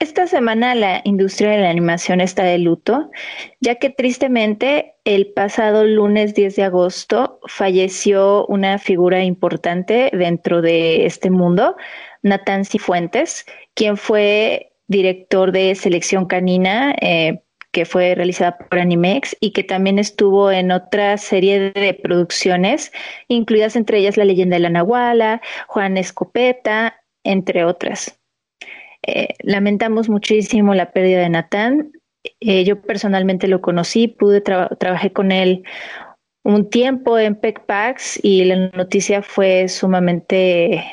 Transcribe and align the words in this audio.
Esta 0.00 0.26
semana 0.26 0.74
la 0.74 1.02
industria 1.04 1.50
de 1.50 1.58
la 1.58 1.68
animación 1.68 2.22
está 2.22 2.42
de 2.42 2.56
luto, 2.56 3.10
ya 3.60 3.74
que 3.74 3.90
tristemente 3.90 4.94
el 5.04 5.30
pasado 5.34 5.84
lunes 5.84 6.34
10 6.34 6.56
de 6.56 6.62
agosto 6.62 7.38
falleció 7.46 8.46
una 8.46 8.78
figura 8.78 9.22
importante 9.22 10.10
dentro 10.14 10.62
de 10.62 11.04
este 11.04 11.28
mundo, 11.28 11.76
Natán 12.22 12.64
Cifuentes, 12.64 13.44
quien 13.74 13.98
fue 13.98 14.72
director 14.88 15.52
de 15.52 15.74
Selección 15.74 16.24
Canina, 16.24 16.94
eh, 17.02 17.42
que 17.70 17.84
fue 17.84 18.14
realizada 18.14 18.56
por 18.56 18.78
Animex 18.78 19.36
y 19.38 19.52
que 19.52 19.64
también 19.64 19.98
estuvo 19.98 20.50
en 20.50 20.70
otra 20.70 21.18
serie 21.18 21.72
de 21.72 21.92
producciones, 21.92 22.90
incluidas 23.28 23.76
entre 23.76 23.98
ellas 23.98 24.16
La 24.16 24.24
leyenda 24.24 24.56
de 24.56 24.60
la 24.60 24.70
Nahuala, 24.70 25.42
Juan 25.66 25.98
Escopeta, 25.98 27.02
entre 27.22 27.66
otras. 27.66 28.19
Eh, 29.06 29.28
lamentamos 29.42 30.08
muchísimo 30.08 30.74
la 30.74 30.92
pérdida 30.92 31.20
de 31.20 31.30
Natán. 31.30 31.92
Eh, 32.40 32.64
yo 32.64 32.82
personalmente 32.82 33.48
lo 33.48 33.60
conocí, 33.60 34.08
pude 34.08 34.40
trabajé 34.40 35.12
con 35.12 35.32
él 35.32 35.64
un 36.42 36.68
tiempo 36.68 37.18
en 37.18 37.36
PECPAX 37.36 38.18
y 38.22 38.44
la 38.44 38.68
noticia 38.70 39.22
fue 39.22 39.68
sumamente, 39.68 40.84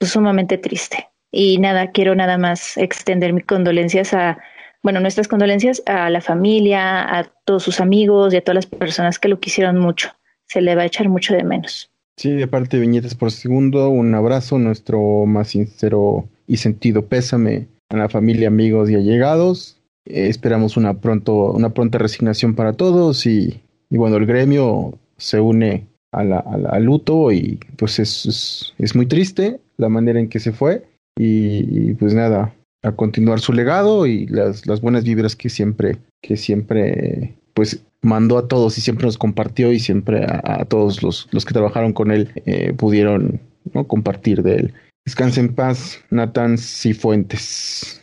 sumamente 0.00 0.58
triste. 0.58 1.08
Y 1.32 1.58
nada, 1.58 1.92
quiero 1.92 2.14
nada 2.14 2.38
más 2.38 2.76
extender 2.76 3.32
mis 3.32 3.44
condolencias 3.44 4.12
a, 4.14 4.38
bueno, 4.82 5.00
nuestras 5.00 5.28
condolencias 5.28 5.82
a 5.86 6.10
la 6.10 6.20
familia, 6.20 7.02
a 7.02 7.24
todos 7.44 7.62
sus 7.62 7.80
amigos 7.80 8.34
y 8.34 8.38
a 8.38 8.42
todas 8.42 8.56
las 8.56 8.66
personas 8.66 9.18
que 9.18 9.28
lo 9.28 9.38
quisieron 9.38 9.78
mucho. 9.78 10.10
Se 10.48 10.60
le 10.60 10.74
va 10.74 10.82
a 10.82 10.86
echar 10.86 11.08
mucho 11.08 11.34
de 11.34 11.44
menos. 11.44 11.90
Sí, 12.16 12.32
de 12.32 12.48
parte 12.48 12.76
de 12.76 12.82
Viñetas 12.82 13.14
por 13.14 13.30
Segundo, 13.30 13.88
un 13.88 14.14
abrazo, 14.14 14.58
nuestro 14.58 15.24
más 15.26 15.48
sincero 15.48 16.28
y 16.50 16.56
sentido 16.56 17.06
pésame 17.06 17.68
a 17.90 17.96
la 17.96 18.08
familia, 18.08 18.48
amigos 18.48 18.90
y 18.90 18.96
allegados. 18.96 19.78
Eh, 20.04 20.26
esperamos 20.26 20.76
una, 20.76 20.94
pronto, 20.94 21.52
una 21.52 21.70
pronta 21.70 21.98
resignación 21.98 22.56
para 22.56 22.72
todos 22.72 23.24
y, 23.24 23.60
y 23.88 23.96
bueno, 23.96 24.16
el 24.16 24.26
gremio 24.26 24.98
se 25.16 25.38
une 25.38 25.86
a 26.12 26.24
la, 26.24 26.38
al 26.38 26.82
luto 26.82 27.30
y 27.30 27.60
pues 27.76 28.00
es, 28.00 28.74
es, 28.78 28.96
muy 28.96 29.06
triste 29.06 29.60
la 29.76 29.88
manera 29.88 30.18
en 30.18 30.28
que 30.28 30.40
se 30.40 30.50
fue 30.50 30.84
y, 31.16 31.94
pues 31.94 32.14
nada, 32.14 32.52
a 32.82 32.92
continuar 32.92 33.38
su 33.38 33.52
legado 33.52 34.06
y 34.06 34.26
las, 34.26 34.66
las 34.66 34.80
buenas 34.80 35.04
vibras 35.04 35.36
que 35.36 35.50
siempre, 35.50 35.98
que 36.20 36.36
siempre 36.36 37.36
pues 37.54 37.84
mandó 38.02 38.38
a 38.38 38.48
todos 38.48 38.76
y 38.76 38.80
siempre 38.80 39.06
nos 39.06 39.18
compartió 39.18 39.70
y 39.70 39.78
siempre 39.78 40.24
a, 40.24 40.64
todos 40.64 41.00
los, 41.04 41.28
los 41.30 41.44
que 41.44 41.54
trabajaron 41.54 41.92
con 41.92 42.10
él 42.10 42.32
eh, 42.44 42.72
pudieron 42.72 43.40
¿no? 43.72 43.86
compartir 43.86 44.42
de 44.42 44.56
él. 44.56 44.74
Descanse 45.04 45.40
en 45.40 45.54
paz, 45.54 45.98
Nathan 46.10 46.58
Cifuentes. 46.58 48.00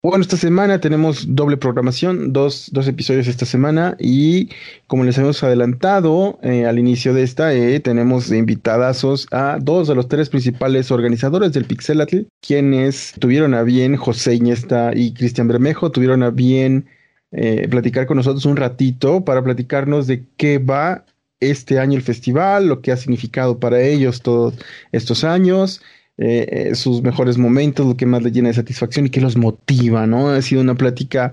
Bueno, 0.00 0.22
esta 0.22 0.36
semana 0.36 0.80
tenemos 0.80 1.34
doble 1.34 1.56
programación, 1.56 2.32
dos, 2.32 2.70
dos 2.72 2.86
episodios 2.86 3.26
esta 3.26 3.44
semana 3.44 3.96
y 3.98 4.48
como 4.86 5.04
les 5.04 5.18
hemos 5.18 5.42
adelantado 5.42 6.38
eh, 6.42 6.66
al 6.66 6.78
inicio 6.78 7.12
de 7.14 7.24
esta, 7.24 7.52
eh, 7.52 7.80
tenemos 7.80 8.30
invitadazos 8.30 9.26
a 9.32 9.58
dos 9.60 9.88
de 9.88 9.96
los 9.96 10.06
tres 10.06 10.28
principales 10.28 10.92
organizadores 10.92 11.52
del 11.52 11.64
Pixelatl, 11.64 12.20
quienes 12.40 13.14
tuvieron 13.18 13.54
a 13.54 13.64
bien, 13.64 13.96
José 13.96 14.36
Iñesta 14.36 14.92
y 14.94 15.12
Cristian 15.14 15.48
Bermejo, 15.48 15.90
tuvieron 15.90 16.22
a 16.22 16.30
bien 16.30 16.86
eh, 17.32 17.66
platicar 17.68 18.06
con 18.06 18.18
nosotros 18.18 18.46
un 18.46 18.56
ratito 18.56 19.24
para 19.24 19.42
platicarnos 19.42 20.06
de 20.06 20.24
qué 20.36 20.58
va 20.58 21.04
este 21.40 21.80
año 21.80 21.96
el 21.96 22.02
festival, 22.02 22.68
lo 22.68 22.82
que 22.82 22.92
ha 22.92 22.96
significado 22.96 23.58
para 23.58 23.80
ellos 23.80 24.22
todos 24.22 24.54
estos 24.92 25.24
años 25.24 25.82
eh, 26.20 26.70
eh, 26.70 26.74
sus 26.74 27.00
mejores 27.00 27.38
momentos, 27.38 27.86
lo 27.86 27.96
que 27.96 28.04
más 28.04 28.24
les 28.24 28.32
llena 28.32 28.48
de 28.48 28.54
satisfacción 28.54 29.06
y 29.06 29.10
que 29.10 29.20
los 29.20 29.36
motiva, 29.36 30.04
¿no? 30.04 30.30
Ha 30.30 30.42
sido 30.42 30.60
una 30.60 30.74
plática 30.74 31.32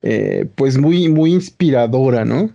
eh, 0.00 0.46
pues 0.54 0.78
muy, 0.78 1.10
muy 1.10 1.34
inspiradora, 1.34 2.24
¿no? 2.24 2.50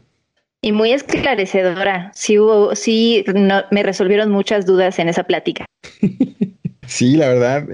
Y 0.63 0.71
muy 0.71 0.91
esclarecedora. 0.91 2.11
Sí 2.15 2.39
hubo, 2.39 2.73
sí 2.73 3.23
me 3.69 3.83
resolvieron 3.83 4.31
muchas 4.31 4.65
dudas 4.65 4.97
en 4.97 5.09
esa 5.09 5.23
plática. 5.23 5.65
Sí, 6.89 7.17
la 7.17 7.27
verdad, 7.27 7.67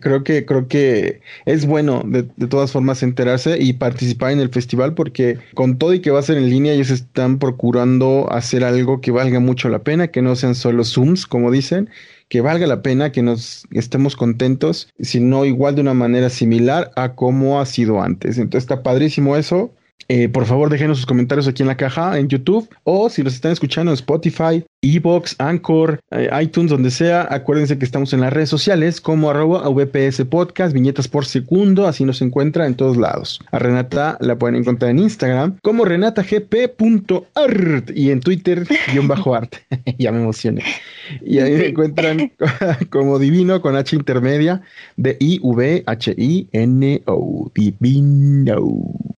creo 0.00 0.24
que 0.24 0.46
creo 0.46 0.66
que 0.66 1.20
es 1.44 1.66
bueno 1.66 2.02
de, 2.06 2.26
de, 2.36 2.46
todas 2.46 2.72
formas 2.72 3.02
enterarse 3.02 3.58
y 3.60 3.74
participar 3.74 4.32
en 4.32 4.40
el 4.40 4.48
festival 4.48 4.94
porque 4.94 5.36
con 5.52 5.76
todo 5.76 5.92
y 5.92 6.00
que 6.00 6.10
va 6.10 6.20
a 6.20 6.22
ser 6.22 6.38
en 6.38 6.48
línea 6.48 6.72
ellos 6.72 6.88
están 6.88 7.38
procurando 7.38 8.32
hacer 8.32 8.64
algo 8.64 9.02
que 9.02 9.10
valga 9.10 9.40
mucho 9.40 9.68
la 9.68 9.80
pena, 9.80 10.08
que 10.08 10.22
no 10.22 10.36
sean 10.36 10.54
solo 10.54 10.84
zooms, 10.84 11.26
como 11.26 11.50
dicen, 11.50 11.90
que 12.28 12.40
valga 12.40 12.66
la 12.66 12.82
pena, 12.82 13.12
que 13.12 13.22
nos 13.22 13.66
estemos 13.70 14.16
contentos, 14.16 14.88
sino 14.98 15.44
igual 15.44 15.74
de 15.74 15.82
una 15.82 15.94
manera 15.94 16.28
similar 16.30 16.90
a 16.96 17.14
como 17.14 17.60
ha 17.60 17.66
sido 17.66 18.02
antes. 18.02 18.38
Entonces 18.38 18.64
está 18.64 18.82
padrísimo 18.82 19.36
eso. 19.36 19.72
Eh, 20.08 20.28
por 20.28 20.46
favor, 20.46 20.70
déjenos 20.70 20.98
sus 20.98 21.06
comentarios 21.06 21.48
aquí 21.48 21.62
en 21.62 21.68
la 21.68 21.76
caja 21.76 22.18
en 22.18 22.28
YouTube 22.28 22.68
o 22.84 23.10
si 23.10 23.22
los 23.22 23.34
están 23.34 23.52
escuchando 23.52 23.90
en 23.90 23.94
Spotify, 23.94 24.64
Evox, 24.94 25.36
Anchor, 25.38 26.00
eh, 26.10 26.30
iTunes, 26.40 26.70
donde 26.70 26.90
sea. 26.90 27.26
Acuérdense 27.30 27.78
que 27.78 27.84
estamos 27.84 28.12
en 28.12 28.20
las 28.20 28.32
redes 28.32 28.48
sociales 28.48 29.00
como 29.00 29.30
arroba 29.30 29.68
VPS 29.68 30.24
Podcast, 30.26 30.72
viñetas 30.72 31.08
por 31.08 31.26
segundo, 31.26 31.86
así 31.86 32.04
nos 32.04 32.22
encuentra 32.22 32.66
en 32.66 32.74
todos 32.74 32.96
lados. 32.96 33.40
A 33.50 33.58
Renata 33.58 34.16
la 34.20 34.36
pueden 34.36 34.56
encontrar 34.56 34.90
en 34.90 35.00
Instagram 35.00 35.58
como 35.62 35.84
renatagp.art 35.84 37.90
y 37.94 38.10
en 38.10 38.20
Twitter 38.20 38.66
guion 38.92 39.08
bajo 39.08 39.34
art. 39.34 39.56
ya 39.98 40.12
me 40.12 40.20
emocioné. 40.20 40.62
Y 41.24 41.38
ahí 41.38 41.52
me 41.52 41.68
encuentran 41.68 42.32
como 42.90 43.18
divino 43.18 43.60
con 43.60 43.76
H 43.76 43.96
intermedia 43.96 44.62
de 44.96 45.16
I-V-H-I-N-O. 45.18 45.82
Divino. 47.54 48.66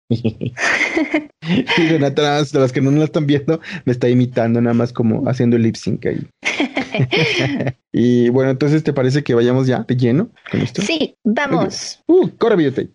y 1.79 1.89
Renata, 1.89 2.43
de 2.43 2.59
las 2.59 2.73
que 2.73 2.81
no 2.81 2.91
la 2.91 3.05
están 3.05 3.27
viendo, 3.27 3.61
me 3.85 3.93
está 3.93 4.09
imitando 4.09 4.61
nada 4.61 4.75
más 4.75 4.93
como 4.93 5.29
haciendo 5.29 5.57
lip 5.59 5.77
sync 5.77 6.07
ahí. 6.07 6.27
y 7.93 8.29
bueno, 8.31 8.51
entonces, 8.51 8.83
¿te 8.83 8.93
parece 8.93 9.23
que 9.23 9.35
vayamos 9.35 9.67
ya 9.67 9.85
de 9.87 9.97
lleno 9.97 10.31
con 10.51 10.61
esto? 10.61 10.83
Sí, 10.83 11.17
vamos. 11.25 12.01
Uh, 12.07 12.29
corre, 12.37 12.57
billete. 12.57 12.91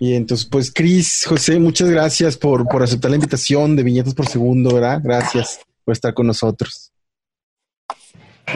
Y 0.00 0.14
entonces, 0.14 0.46
pues, 0.46 0.72
Cris, 0.72 1.24
José, 1.26 1.58
muchas 1.58 1.90
gracias 1.90 2.36
por, 2.36 2.68
por 2.68 2.84
aceptar 2.84 3.10
la 3.10 3.16
invitación 3.16 3.74
de 3.74 3.82
Viñetas 3.82 4.14
por 4.14 4.28
Segundo, 4.28 4.72
¿verdad? 4.72 5.00
Gracias 5.02 5.60
por 5.84 5.92
estar 5.92 6.14
con 6.14 6.28
nosotros. 6.28 6.92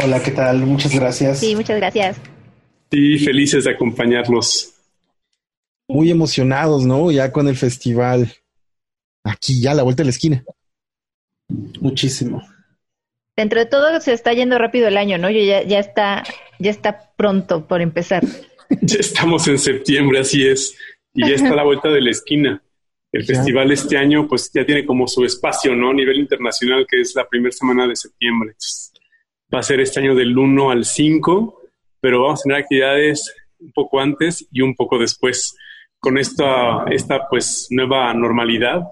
Hola, 0.00 0.22
¿qué 0.22 0.30
tal? 0.30 0.58
Muchas 0.58 0.94
gracias. 0.94 1.41
Sí, 1.41 1.54
muchas 1.54 1.76
gracias. 1.76 2.16
Sí, 2.91 3.19
felices 3.19 3.64
de 3.64 3.72
acompañarlos. 3.72 4.75
Muy 5.86 6.10
emocionados, 6.10 6.84
¿no? 6.84 7.10
Ya 7.10 7.30
con 7.30 7.47
el 7.48 7.56
festival. 7.56 8.32
Aquí 9.22 9.60
ya 9.60 9.72
a 9.72 9.75
la 9.75 9.82
vuelta 9.82 10.03
de 10.03 10.06
la 10.06 10.10
esquina. 10.10 10.44
Muchísimo. 11.80 12.42
Dentro 13.36 13.60
de 13.60 13.66
todo 13.66 14.00
se 14.00 14.12
está 14.12 14.32
yendo 14.32 14.58
rápido 14.58 14.88
el 14.88 14.97
año, 14.97 15.19
¿no? 15.19 15.30
ya, 15.30 15.62
ya 15.62 15.78
está, 15.78 16.24
ya 16.59 16.70
está 16.70 17.12
pronto 17.16 17.66
por 17.66 17.80
empezar. 17.80 18.24
Ya 18.80 19.00
estamos 19.00 19.47
en 19.48 19.59
septiembre, 19.59 20.20
así 20.20 20.48
es. 20.48 20.74
Y 21.12 21.28
ya 21.28 21.34
está 21.34 21.50
a 21.50 21.56
la 21.56 21.62
vuelta 21.62 21.91
de 21.91 22.00
la 22.00 22.10
esquina. 22.10 22.62
El 23.12 23.22
festival 23.22 23.70
este 23.70 23.98
año, 23.98 24.26
pues 24.26 24.50
ya 24.50 24.64
tiene 24.64 24.86
como 24.86 25.06
su 25.06 25.26
espacio, 25.26 25.76
¿no? 25.76 25.91
A 25.91 25.92
nivel 25.92 26.16
internacional, 26.16 26.86
que 26.88 27.03
es 27.03 27.14
la 27.14 27.28
primera 27.28 27.53
semana 27.53 27.86
de 27.86 27.94
septiembre. 27.94 28.54
Va 29.52 29.58
a 29.58 29.62
ser 29.62 29.80
este 29.80 30.00
año 30.00 30.14
del 30.14 30.36
1 30.36 30.70
al 30.70 30.84
5 30.84 31.62
pero 32.02 32.24
vamos 32.24 32.40
a 32.40 32.42
tener 32.42 32.58
actividades 32.58 33.32
un 33.60 33.70
poco 33.72 34.00
antes 34.00 34.46
y 34.50 34.60
un 34.60 34.74
poco 34.74 34.98
después. 34.98 35.56
Con 36.00 36.18
esta, 36.18 36.84
esta 36.90 37.28
pues 37.28 37.68
nueva 37.70 38.12
normalidad, 38.12 38.82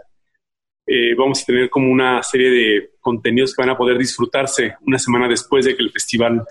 eh, 0.86 1.12
vamos 1.18 1.42
a 1.42 1.46
tener 1.46 1.68
como 1.68 1.90
una 1.90 2.22
serie 2.22 2.50
de 2.50 2.90
contenidos 3.00 3.52
que 3.52 3.62
van 3.62 3.70
a 3.70 3.76
poder 3.76 3.98
disfrutarse 3.98 4.76
una 4.86 4.96
semana 4.96 5.26
después 5.26 5.64
de 5.64 5.76
que 5.76 5.82
el 5.82 5.90
festival 5.90 6.44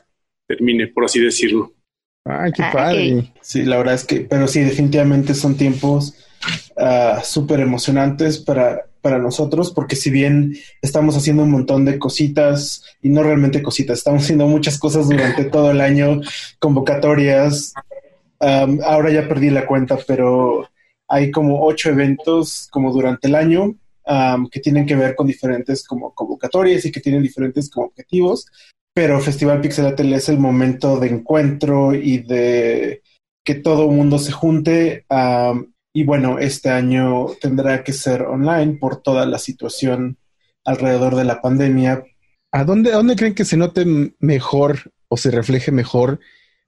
termine, 0.45 0.87
por 0.87 1.05
así 1.05 1.21
decirlo. 1.21 1.71
Ay, 2.25 2.51
qué 2.51 2.63
ah, 2.63 2.71
padre. 2.73 3.33
Sí, 3.39 3.63
la 3.63 3.77
verdad 3.77 3.93
es 3.93 4.03
que, 4.03 4.19
pero 4.19 4.45
sí, 4.49 4.59
definitivamente 4.59 5.33
son 5.33 5.55
tiempos 5.55 6.13
uh, 6.75 7.23
súper 7.23 7.61
emocionantes 7.61 8.37
para, 8.37 8.88
para 9.01 9.19
nosotros, 9.19 9.71
porque 9.71 9.95
si 9.95 10.09
bien 10.09 10.55
estamos 10.81 11.15
haciendo 11.15 11.43
un 11.43 11.51
montón 11.51 11.85
de 11.85 11.99
cositas, 11.99 12.83
y 13.01 13.09
no 13.09 13.23
realmente 13.23 13.63
cositas, 13.63 13.99
estamos 13.99 14.23
haciendo 14.23 14.47
muchas 14.47 14.77
cosas 14.77 15.07
durante 15.09 15.45
todo 15.45 15.71
el 15.71 15.81
año, 15.81 16.21
convocatorias, 16.59 17.73
um, 18.39 18.79
ahora 18.83 19.11
ya 19.11 19.27
perdí 19.27 19.49
la 19.49 19.65
cuenta, 19.65 19.97
pero 20.07 20.69
hay 21.07 21.31
como 21.31 21.65
ocho 21.65 21.89
eventos 21.89 22.67
como 22.71 22.91
durante 22.91 23.27
el 23.27 23.35
año 23.35 23.75
um, 24.05 24.47
que 24.49 24.59
tienen 24.59 24.85
que 24.85 24.95
ver 24.95 25.15
con 25.15 25.27
diferentes 25.27 25.85
como 25.85 26.13
convocatorias 26.13 26.85
y 26.85 26.91
que 26.91 26.99
tienen 26.99 27.23
diferentes 27.23 27.69
como 27.69 27.87
objetivos, 27.87 28.45
pero 28.93 29.19
Festival 29.19 29.61
Pixelatel 29.61 30.13
es 30.13 30.29
el 30.29 30.39
momento 30.39 30.99
de 30.99 31.07
encuentro 31.07 31.93
y 31.93 32.19
de 32.19 33.01
que 33.43 33.55
todo 33.55 33.89
el 33.89 33.95
mundo 33.95 34.19
se 34.19 34.31
junte. 34.31 35.05
Um, 35.09 35.71
y 35.99 36.03
bueno, 36.03 36.39
este 36.39 36.69
año 36.69 37.25
tendrá 37.41 37.83
que 37.83 37.91
ser 37.91 38.21
online 38.21 38.77
por 38.77 39.01
toda 39.01 39.25
la 39.25 39.37
situación 39.37 40.17
alrededor 40.63 41.17
de 41.17 41.25
la 41.25 41.41
pandemia. 41.41 42.05
¿A 42.53 42.63
dónde, 42.63 42.93
¿A 42.93 42.95
dónde 42.95 43.17
creen 43.17 43.35
que 43.35 43.43
se 43.43 43.57
note 43.57 43.85
mejor 44.17 44.93
o 45.09 45.17
se 45.17 45.29
refleje 45.29 45.73
mejor 45.73 46.21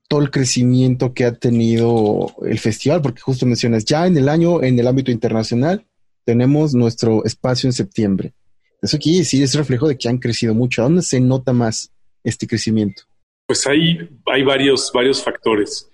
todo 0.09 0.19
el 0.19 0.31
crecimiento 0.31 1.13
que 1.13 1.23
ha 1.23 1.31
tenido 1.31 2.35
el 2.45 2.59
festival? 2.59 3.01
Porque 3.01 3.21
justo 3.21 3.45
mencionas, 3.45 3.85
ya 3.85 4.05
en 4.05 4.17
el 4.17 4.27
año, 4.27 4.61
en 4.63 4.77
el 4.77 4.85
ámbito 4.85 5.11
internacional, 5.11 5.85
tenemos 6.25 6.73
nuestro 6.73 7.23
espacio 7.23 7.69
en 7.69 7.73
septiembre. 7.73 8.33
Eso 8.81 8.97
quiere 8.97 9.19
decir, 9.19 9.41
es 9.43 9.55
reflejo 9.55 9.87
de 9.87 9.97
que 9.97 10.09
han 10.09 10.17
crecido 10.17 10.53
mucho. 10.53 10.81
¿A 10.81 10.85
dónde 10.87 11.03
se 11.03 11.21
nota 11.21 11.53
más 11.53 11.89
este 12.21 12.47
crecimiento? 12.47 13.03
Pues 13.47 13.65
hay, 13.65 14.09
hay 14.25 14.43
varios, 14.43 14.91
varios 14.93 15.23
factores. 15.23 15.89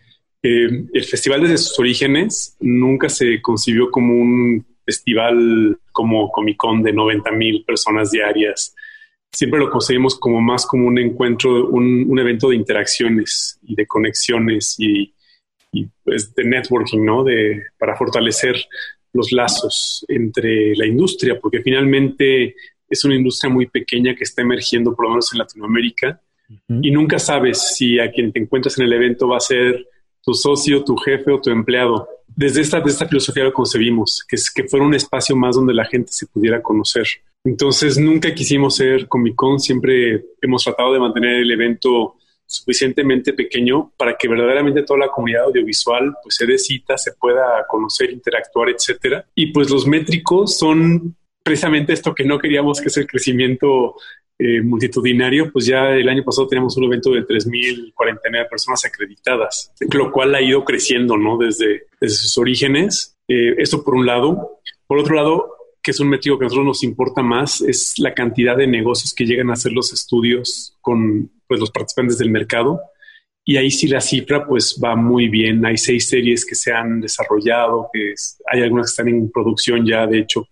Eh, 0.50 0.86
el 0.94 1.04
festival 1.04 1.42
desde 1.42 1.58
sus 1.58 1.78
orígenes 1.78 2.56
nunca 2.62 3.10
se 3.10 3.42
concibió 3.42 3.92
como 3.92 4.14
un 4.14 4.66
festival 4.86 5.78
como 5.92 6.32
Comic 6.32 6.56
Con 6.56 6.82
de 6.82 6.94
90 6.94 7.32
mil 7.32 7.66
personas 7.66 8.12
diarias. 8.12 8.74
Siempre 9.30 9.60
lo 9.60 9.70
concebimos 9.70 10.18
como 10.18 10.40
más 10.40 10.66
como 10.66 10.88
un 10.88 11.00
encuentro, 11.00 11.68
un, 11.68 12.18
evento 12.18 12.50
de 12.50 12.56
interacciones 12.56 13.60
y 13.64 13.76
de 13.76 13.86
conexiones 13.86 14.78
y, 14.80 15.14
pues 16.02 16.34
de 16.34 16.46
networking, 16.46 17.04
¿no? 17.04 17.26
De, 17.26 17.64
para 17.78 17.98
fortalecer 17.98 18.56
los 19.12 19.34
lazos 19.34 20.06
entre 20.08 20.76
la 20.76 20.86
industria, 20.86 21.38
porque 21.42 21.62
finalmente 21.62 22.56
es 22.90 23.04
una 23.04 23.16
industria 23.16 23.52
muy 23.52 23.68
pequeña 23.68 24.16
que 24.16 24.24
está 24.24 24.44
emergiendo, 24.44 24.96
por 24.96 25.06
lo 25.06 25.10
menos 25.12 25.34
en 25.34 25.40
Latinoamérica, 25.40 26.22
y 26.70 26.92
nunca 26.92 27.20
sabes 27.20 27.76
si 27.76 28.00
a 28.00 28.10
quien 28.10 28.32
te 28.32 28.40
encuentras 28.40 28.80
en 28.80 28.86
el 28.86 28.94
evento 28.94 29.28
va 29.28 29.36
a 29.36 29.42
ser 29.42 29.86
tu 30.28 30.34
socio, 30.34 30.84
tu 30.84 30.98
jefe 30.98 31.32
o 31.32 31.40
tu 31.40 31.50
empleado. 31.50 32.06
Desde 32.36 32.60
esta, 32.60 32.80
esta 32.80 33.08
filosofía 33.08 33.46
lo 33.46 33.54
concebimos, 33.54 34.26
que, 34.28 34.36
es, 34.36 34.52
que 34.52 34.66
fuera 34.66 34.86
un 34.86 34.94
espacio 34.94 35.38
más 35.38 35.56
donde 35.56 35.74
la 35.74 35.86
gente 35.86 36.12
se 36.12 36.28
pudiera 36.28 36.62
conocer. 36.62 37.08
Entonces, 37.46 37.98
nunca 37.98 38.36
quisimos 38.36 38.76
ser 38.76 39.08
Comic 39.08 39.36
Con, 39.36 39.58
siempre 39.58 40.26
hemos 40.42 40.66
tratado 40.66 40.92
de 40.92 41.00
mantener 41.00 41.38
el 41.38 41.50
evento 41.50 42.16
suficientemente 42.46 43.32
pequeño 43.32 43.94
para 43.96 44.18
que 44.18 44.28
verdaderamente 44.28 44.84
toda 44.84 45.00
la 45.00 45.08
comunidad 45.08 45.46
audiovisual 45.46 46.14
pues 46.22 46.36
se 46.36 46.46
dé 46.46 46.58
cita, 46.58 46.98
se 46.98 47.14
pueda 47.14 47.66
conocer, 47.70 48.12
interactuar, 48.12 48.70
etcétera. 48.70 49.26
Y 49.34 49.54
pues 49.54 49.70
los 49.70 49.88
métricos 49.88 50.58
son 50.58 51.16
precisamente 51.42 51.94
esto 51.94 52.14
que 52.14 52.26
no 52.26 52.38
queríamos 52.38 52.82
que 52.82 52.90
es 52.90 52.98
el 52.98 53.08
crecimiento 53.08 53.96
eh, 54.40 54.62
multitudinario, 54.62 55.52
pues 55.52 55.66
ya 55.66 55.90
el 55.90 56.08
año 56.08 56.24
pasado 56.24 56.48
teníamos 56.48 56.78
un 56.78 56.84
evento 56.84 57.12
de 57.12 57.26
3.049 57.26 58.50
personas 58.50 58.86
acreditadas, 58.86 59.74
lo 59.92 60.12
cual 60.12 60.36
ha 60.36 60.42
ido 60.42 60.64
creciendo, 60.64 61.18
¿no? 61.18 61.38
Desde, 61.38 61.88
sus 62.02 62.38
orígenes. 62.38 63.18
Eh, 63.28 63.56
eso 63.58 63.84
por 63.84 63.96
un 63.96 64.06
lado. 64.06 64.60
Por 64.86 65.00
otro 65.00 65.16
lado, 65.16 65.56
que 65.82 65.92
es 65.92 66.00
un 66.00 66.10
métrico 66.10 66.38
que 66.38 66.46
a 66.46 66.48
nosotros 66.48 66.68
nos 66.68 66.84
importa 66.84 67.24
más, 67.24 67.62
es 67.62 67.98
la 67.98 68.14
cantidad 68.14 68.56
de 68.56 68.68
negocios 68.68 69.14
que 69.14 69.26
llegan 69.26 69.50
a 69.50 69.54
hacer 69.54 69.72
los 69.72 69.92
estudios 69.92 70.78
con 70.82 71.32
pues, 71.48 71.60
los 71.60 71.72
participantes 71.72 72.20
del 72.20 72.30
mercado. 72.30 72.80
Y 73.44 73.58
ahí 73.58 73.72
sí 73.72 73.88
la 73.88 74.02
cifra 74.02 74.46
pues 74.46 74.80
va 74.84 74.96
muy 74.96 75.30
bien. 75.30 75.66
Hay 75.66 75.78
seis 75.78 76.10
series 76.10 76.46
que 76.46 76.56
se 76.56 76.74
han 76.74 77.00
desarrollado, 77.00 77.90
que 77.92 78.14
hay 78.52 78.62
algunas 78.62 78.88
que 78.88 78.92
están 78.92 79.08
en 79.08 79.32
producción 79.32 79.86
ya, 79.86 80.06
de 80.06 80.20
hecho, 80.20 80.48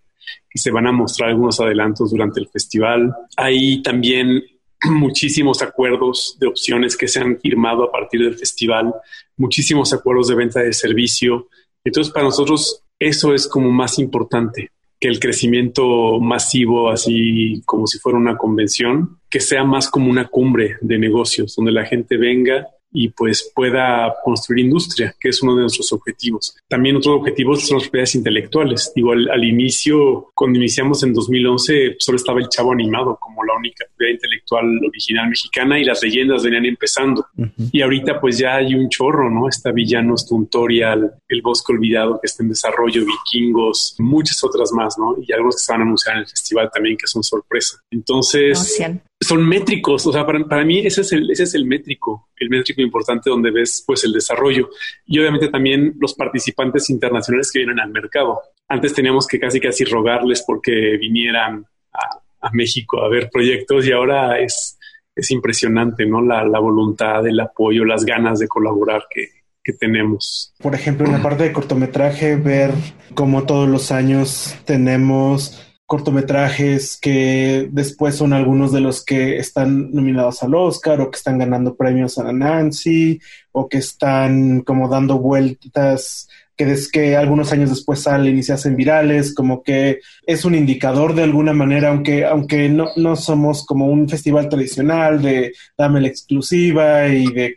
y 0.56 0.58
se 0.58 0.70
van 0.70 0.86
a 0.86 0.92
mostrar 0.92 1.28
algunos 1.28 1.60
adelantos 1.60 2.10
durante 2.12 2.40
el 2.40 2.48
festival. 2.48 3.14
Hay 3.36 3.82
también 3.82 4.42
muchísimos 4.90 5.60
acuerdos 5.60 6.38
de 6.40 6.46
opciones 6.46 6.96
que 6.96 7.08
se 7.08 7.20
han 7.20 7.38
firmado 7.38 7.84
a 7.84 7.92
partir 7.92 8.22
del 8.22 8.38
festival, 8.38 8.94
muchísimos 9.36 9.92
acuerdos 9.92 10.28
de 10.28 10.34
venta 10.34 10.60
de 10.60 10.72
servicio. 10.72 11.48
Entonces, 11.84 12.10
para 12.10 12.24
nosotros 12.24 12.82
eso 12.98 13.34
es 13.34 13.46
como 13.46 13.70
más 13.70 13.98
importante 13.98 14.70
que 14.98 15.08
el 15.08 15.20
crecimiento 15.20 16.18
masivo, 16.20 16.88
así 16.88 17.62
como 17.66 17.86
si 17.86 17.98
fuera 17.98 18.16
una 18.16 18.38
convención, 18.38 19.18
que 19.28 19.40
sea 19.40 19.62
más 19.62 19.90
como 19.90 20.10
una 20.10 20.26
cumbre 20.26 20.76
de 20.80 20.98
negocios, 20.98 21.54
donde 21.54 21.72
la 21.72 21.84
gente 21.84 22.16
venga 22.16 22.66
y 22.96 23.10
pues 23.10 23.52
pueda 23.54 24.14
construir 24.24 24.64
industria, 24.64 25.14
que 25.20 25.28
es 25.28 25.42
uno 25.42 25.54
de 25.54 25.60
nuestros 25.60 25.92
objetivos. 25.92 26.56
También 26.66 26.96
otros 26.96 27.16
objetivos 27.16 27.66
son 27.66 27.76
las 27.76 27.84
propiedades 27.84 28.14
intelectuales. 28.14 28.90
Digo, 28.96 29.12
al, 29.12 29.44
inicio, 29.44 30.30
cuando 30.34 30.58
iniciamos 30.58 31.02
en 31.02 31.12
2011, 31.12 31.96
solo 31.98 32.16
estaba 32.16 32.40
el 32.40 32.48
Chavo 32.48 32.72
Animado 32.72 33.18
como 33.20 33.44
la 33.44 33.54
única 33.54 33.84
propiedad 33.84 34.14
intelectual 34.14 34.64
original 34.88 35.28
mexicana 35.28 35.78
y 35.78 35.84
las 35.84 36.02
leyendas 36.02 36.42
venían 36.42 36.64
empezando. 36.64 37.26
Y 37.70 37.82
ahorita 37.82 38.18
pues 38.18 38.38
ya 38.38 38.56
hay 38.56 38.74
un 38.74 38.88
chorro, 38.88 39.30
¿no? 39.30 39.46
Está 39.46 39.72
Villanos, 39.72 40.26
Tuntorial, 40.26 41.16
El 41.28 41.42
Bosque 41.42 41.74
Olvidado 41.74 42.18
que 42.18 42.26
está 42.26 42.42
en 42.44 42.48
desarrollo, 42.48 43.04
Vikingos, 43.04 43.96
muchas 43.98 44.42
otras 44.42 44.72
más, 44.72 44.96
¿no? 44.98 45.16
Y 45.20 45.30
algunos 45.32 45.56
que 45.56 45.64
se 45.64 45.72
van 45.72 45.82
a 45.82 45.84
anunciar 45.84 46.16
en 46.16 46.22
el 46.22 46.28
festival 46.28 46.70
también 46.72 46.96
que 46.96 47.06
son 47.06 47.22
sorpresa. 47.22 47.78
Entonces, 47.90 48.80
son 49.20 49.46
métricos. 49.46 50.06
O 50.06 50.12
sea, 50.12 50.24
para, 50.26 50.44
para, 50.44 50.64
mí 50.64 50.80
ese 50.80 51.00
es, 51.00 51.12
el, 51.12 51.30
ese 51.30 51.44
es 51.44 51.54
el 51.54 51.66
métrico, 51.66 52.28
el 52.36 52.50
métrico 52.50 52.82
importante 52.82 53.30
donde 53.30 53.50
ves 53.50 53.82
pues 53.86 54.04
el 54.04 54.12
desarrollo 54.12 54.70
y 55.06 55.18
obviamente 55.18 55.48
también 55.48 55.94
los 55.98 56.14
participantes 56.14 56.90
internacionales 56.90 57.50
que 57.50 57.60
vienen 57.60 57.80
al 57.80 57.90
mercado. 57.90 58.40
Antes 58.68 58.94
teníamos 58.94 59.26
que 59.26 59.40
casi 59.40 59.60
casi 59.60 59.84
rogarles 59.84 60.42
porque 60.46 60.96
vinieran 60.98 61.66
a, 61.92 62.20
México 62.52 63.02
a 63.02 63.08
ver 63.08 63.28
proyectos 63.28 63.88
y 63.88 63.92
ahora 63.92 64.38
es, 64.38 64.78
es 65.16 65.30
impresionante, 65.32 66.06
¿no? 66.06 66.22
La, 66.22 66.44
la 66.44 66.60
voluntad, 66.60 67.26
el 67.26 67.40
apoyo, 67.40 67.84
las 67.84 68.04
ganas 68.04 68.38
de 68.38 68.46
colaborar 68.46 69.06
que, 69.10 69.30
que 69.64 69.72
tenemos. 69.72 70.54
Por 70.62 70.76
ejemplo, 70.76 71.06
en 71.06 71.12
la 71.12 71.22
parte 71.22 71.42
de 71.42 71.52
cortometraje, 71.52 72.36
ver 72.36 72.70
cómo 73.14 73.46
todos 73.46 73.68
los 73.68 73.90
años 73.90 74.56
tenemos 74.64 75.65
cortometrajes 75.86 76.98
que 77.00 77.68
después 77.70 78.16
son 78.16 78.32
algunos 78.32 78.72
de 78.72 78.80
los 78.80 79.04
que 79.04 79.38
están 79.38 79.92
nominados 79.92 80.42
al 80.42 80.54
Oscar 80.54 81.00
o 81.00 81.10
que 81.10 81.16
están 81.16 81.38
ganando 81.38 81.76
premios 81.76 82.18
a 82.18 82.32
Nancy 82.32 83.20
o 83.52 83.68
que 83.68 83.78
están 83.78 84.62
como 84.62 84.88
dando 84.88 85.18
vueltas 85.18 86.28
que, 86.56 86.72
es 86.72 86.90
que 86.90 87.16
algunos 87.16 87.52
años 87.52 87.70
después 87.70 88.00
salen 88.00 88.38
y 88.38 88.42
se 88.42 88.52
hacen 88.52 88.76
virales, 88.76 89.34
como 89.34 89.62
que 89.62 90.00
es 90.26 90.44
un 90.44 90.54
indicador 90.54 91.14
de 91.14 91.22
alguna 91.22 91.52
manera, 91.52 91.90
aunque, 91.90 92.24
aunque 92.24 92.68
no, 92.68 92.88
no 92.96 93.16
somos 93.16 93.64
como 93.64 93.86
un 93.86 94.08
festival 94.08 94.48
tradicional 94.48 95.20
de 95.20 95.52
dame 95.76 96.00
la 96.00 96.08
exclusiva 96.08 97.08
y 97.08 97.26
de 97.32 97.56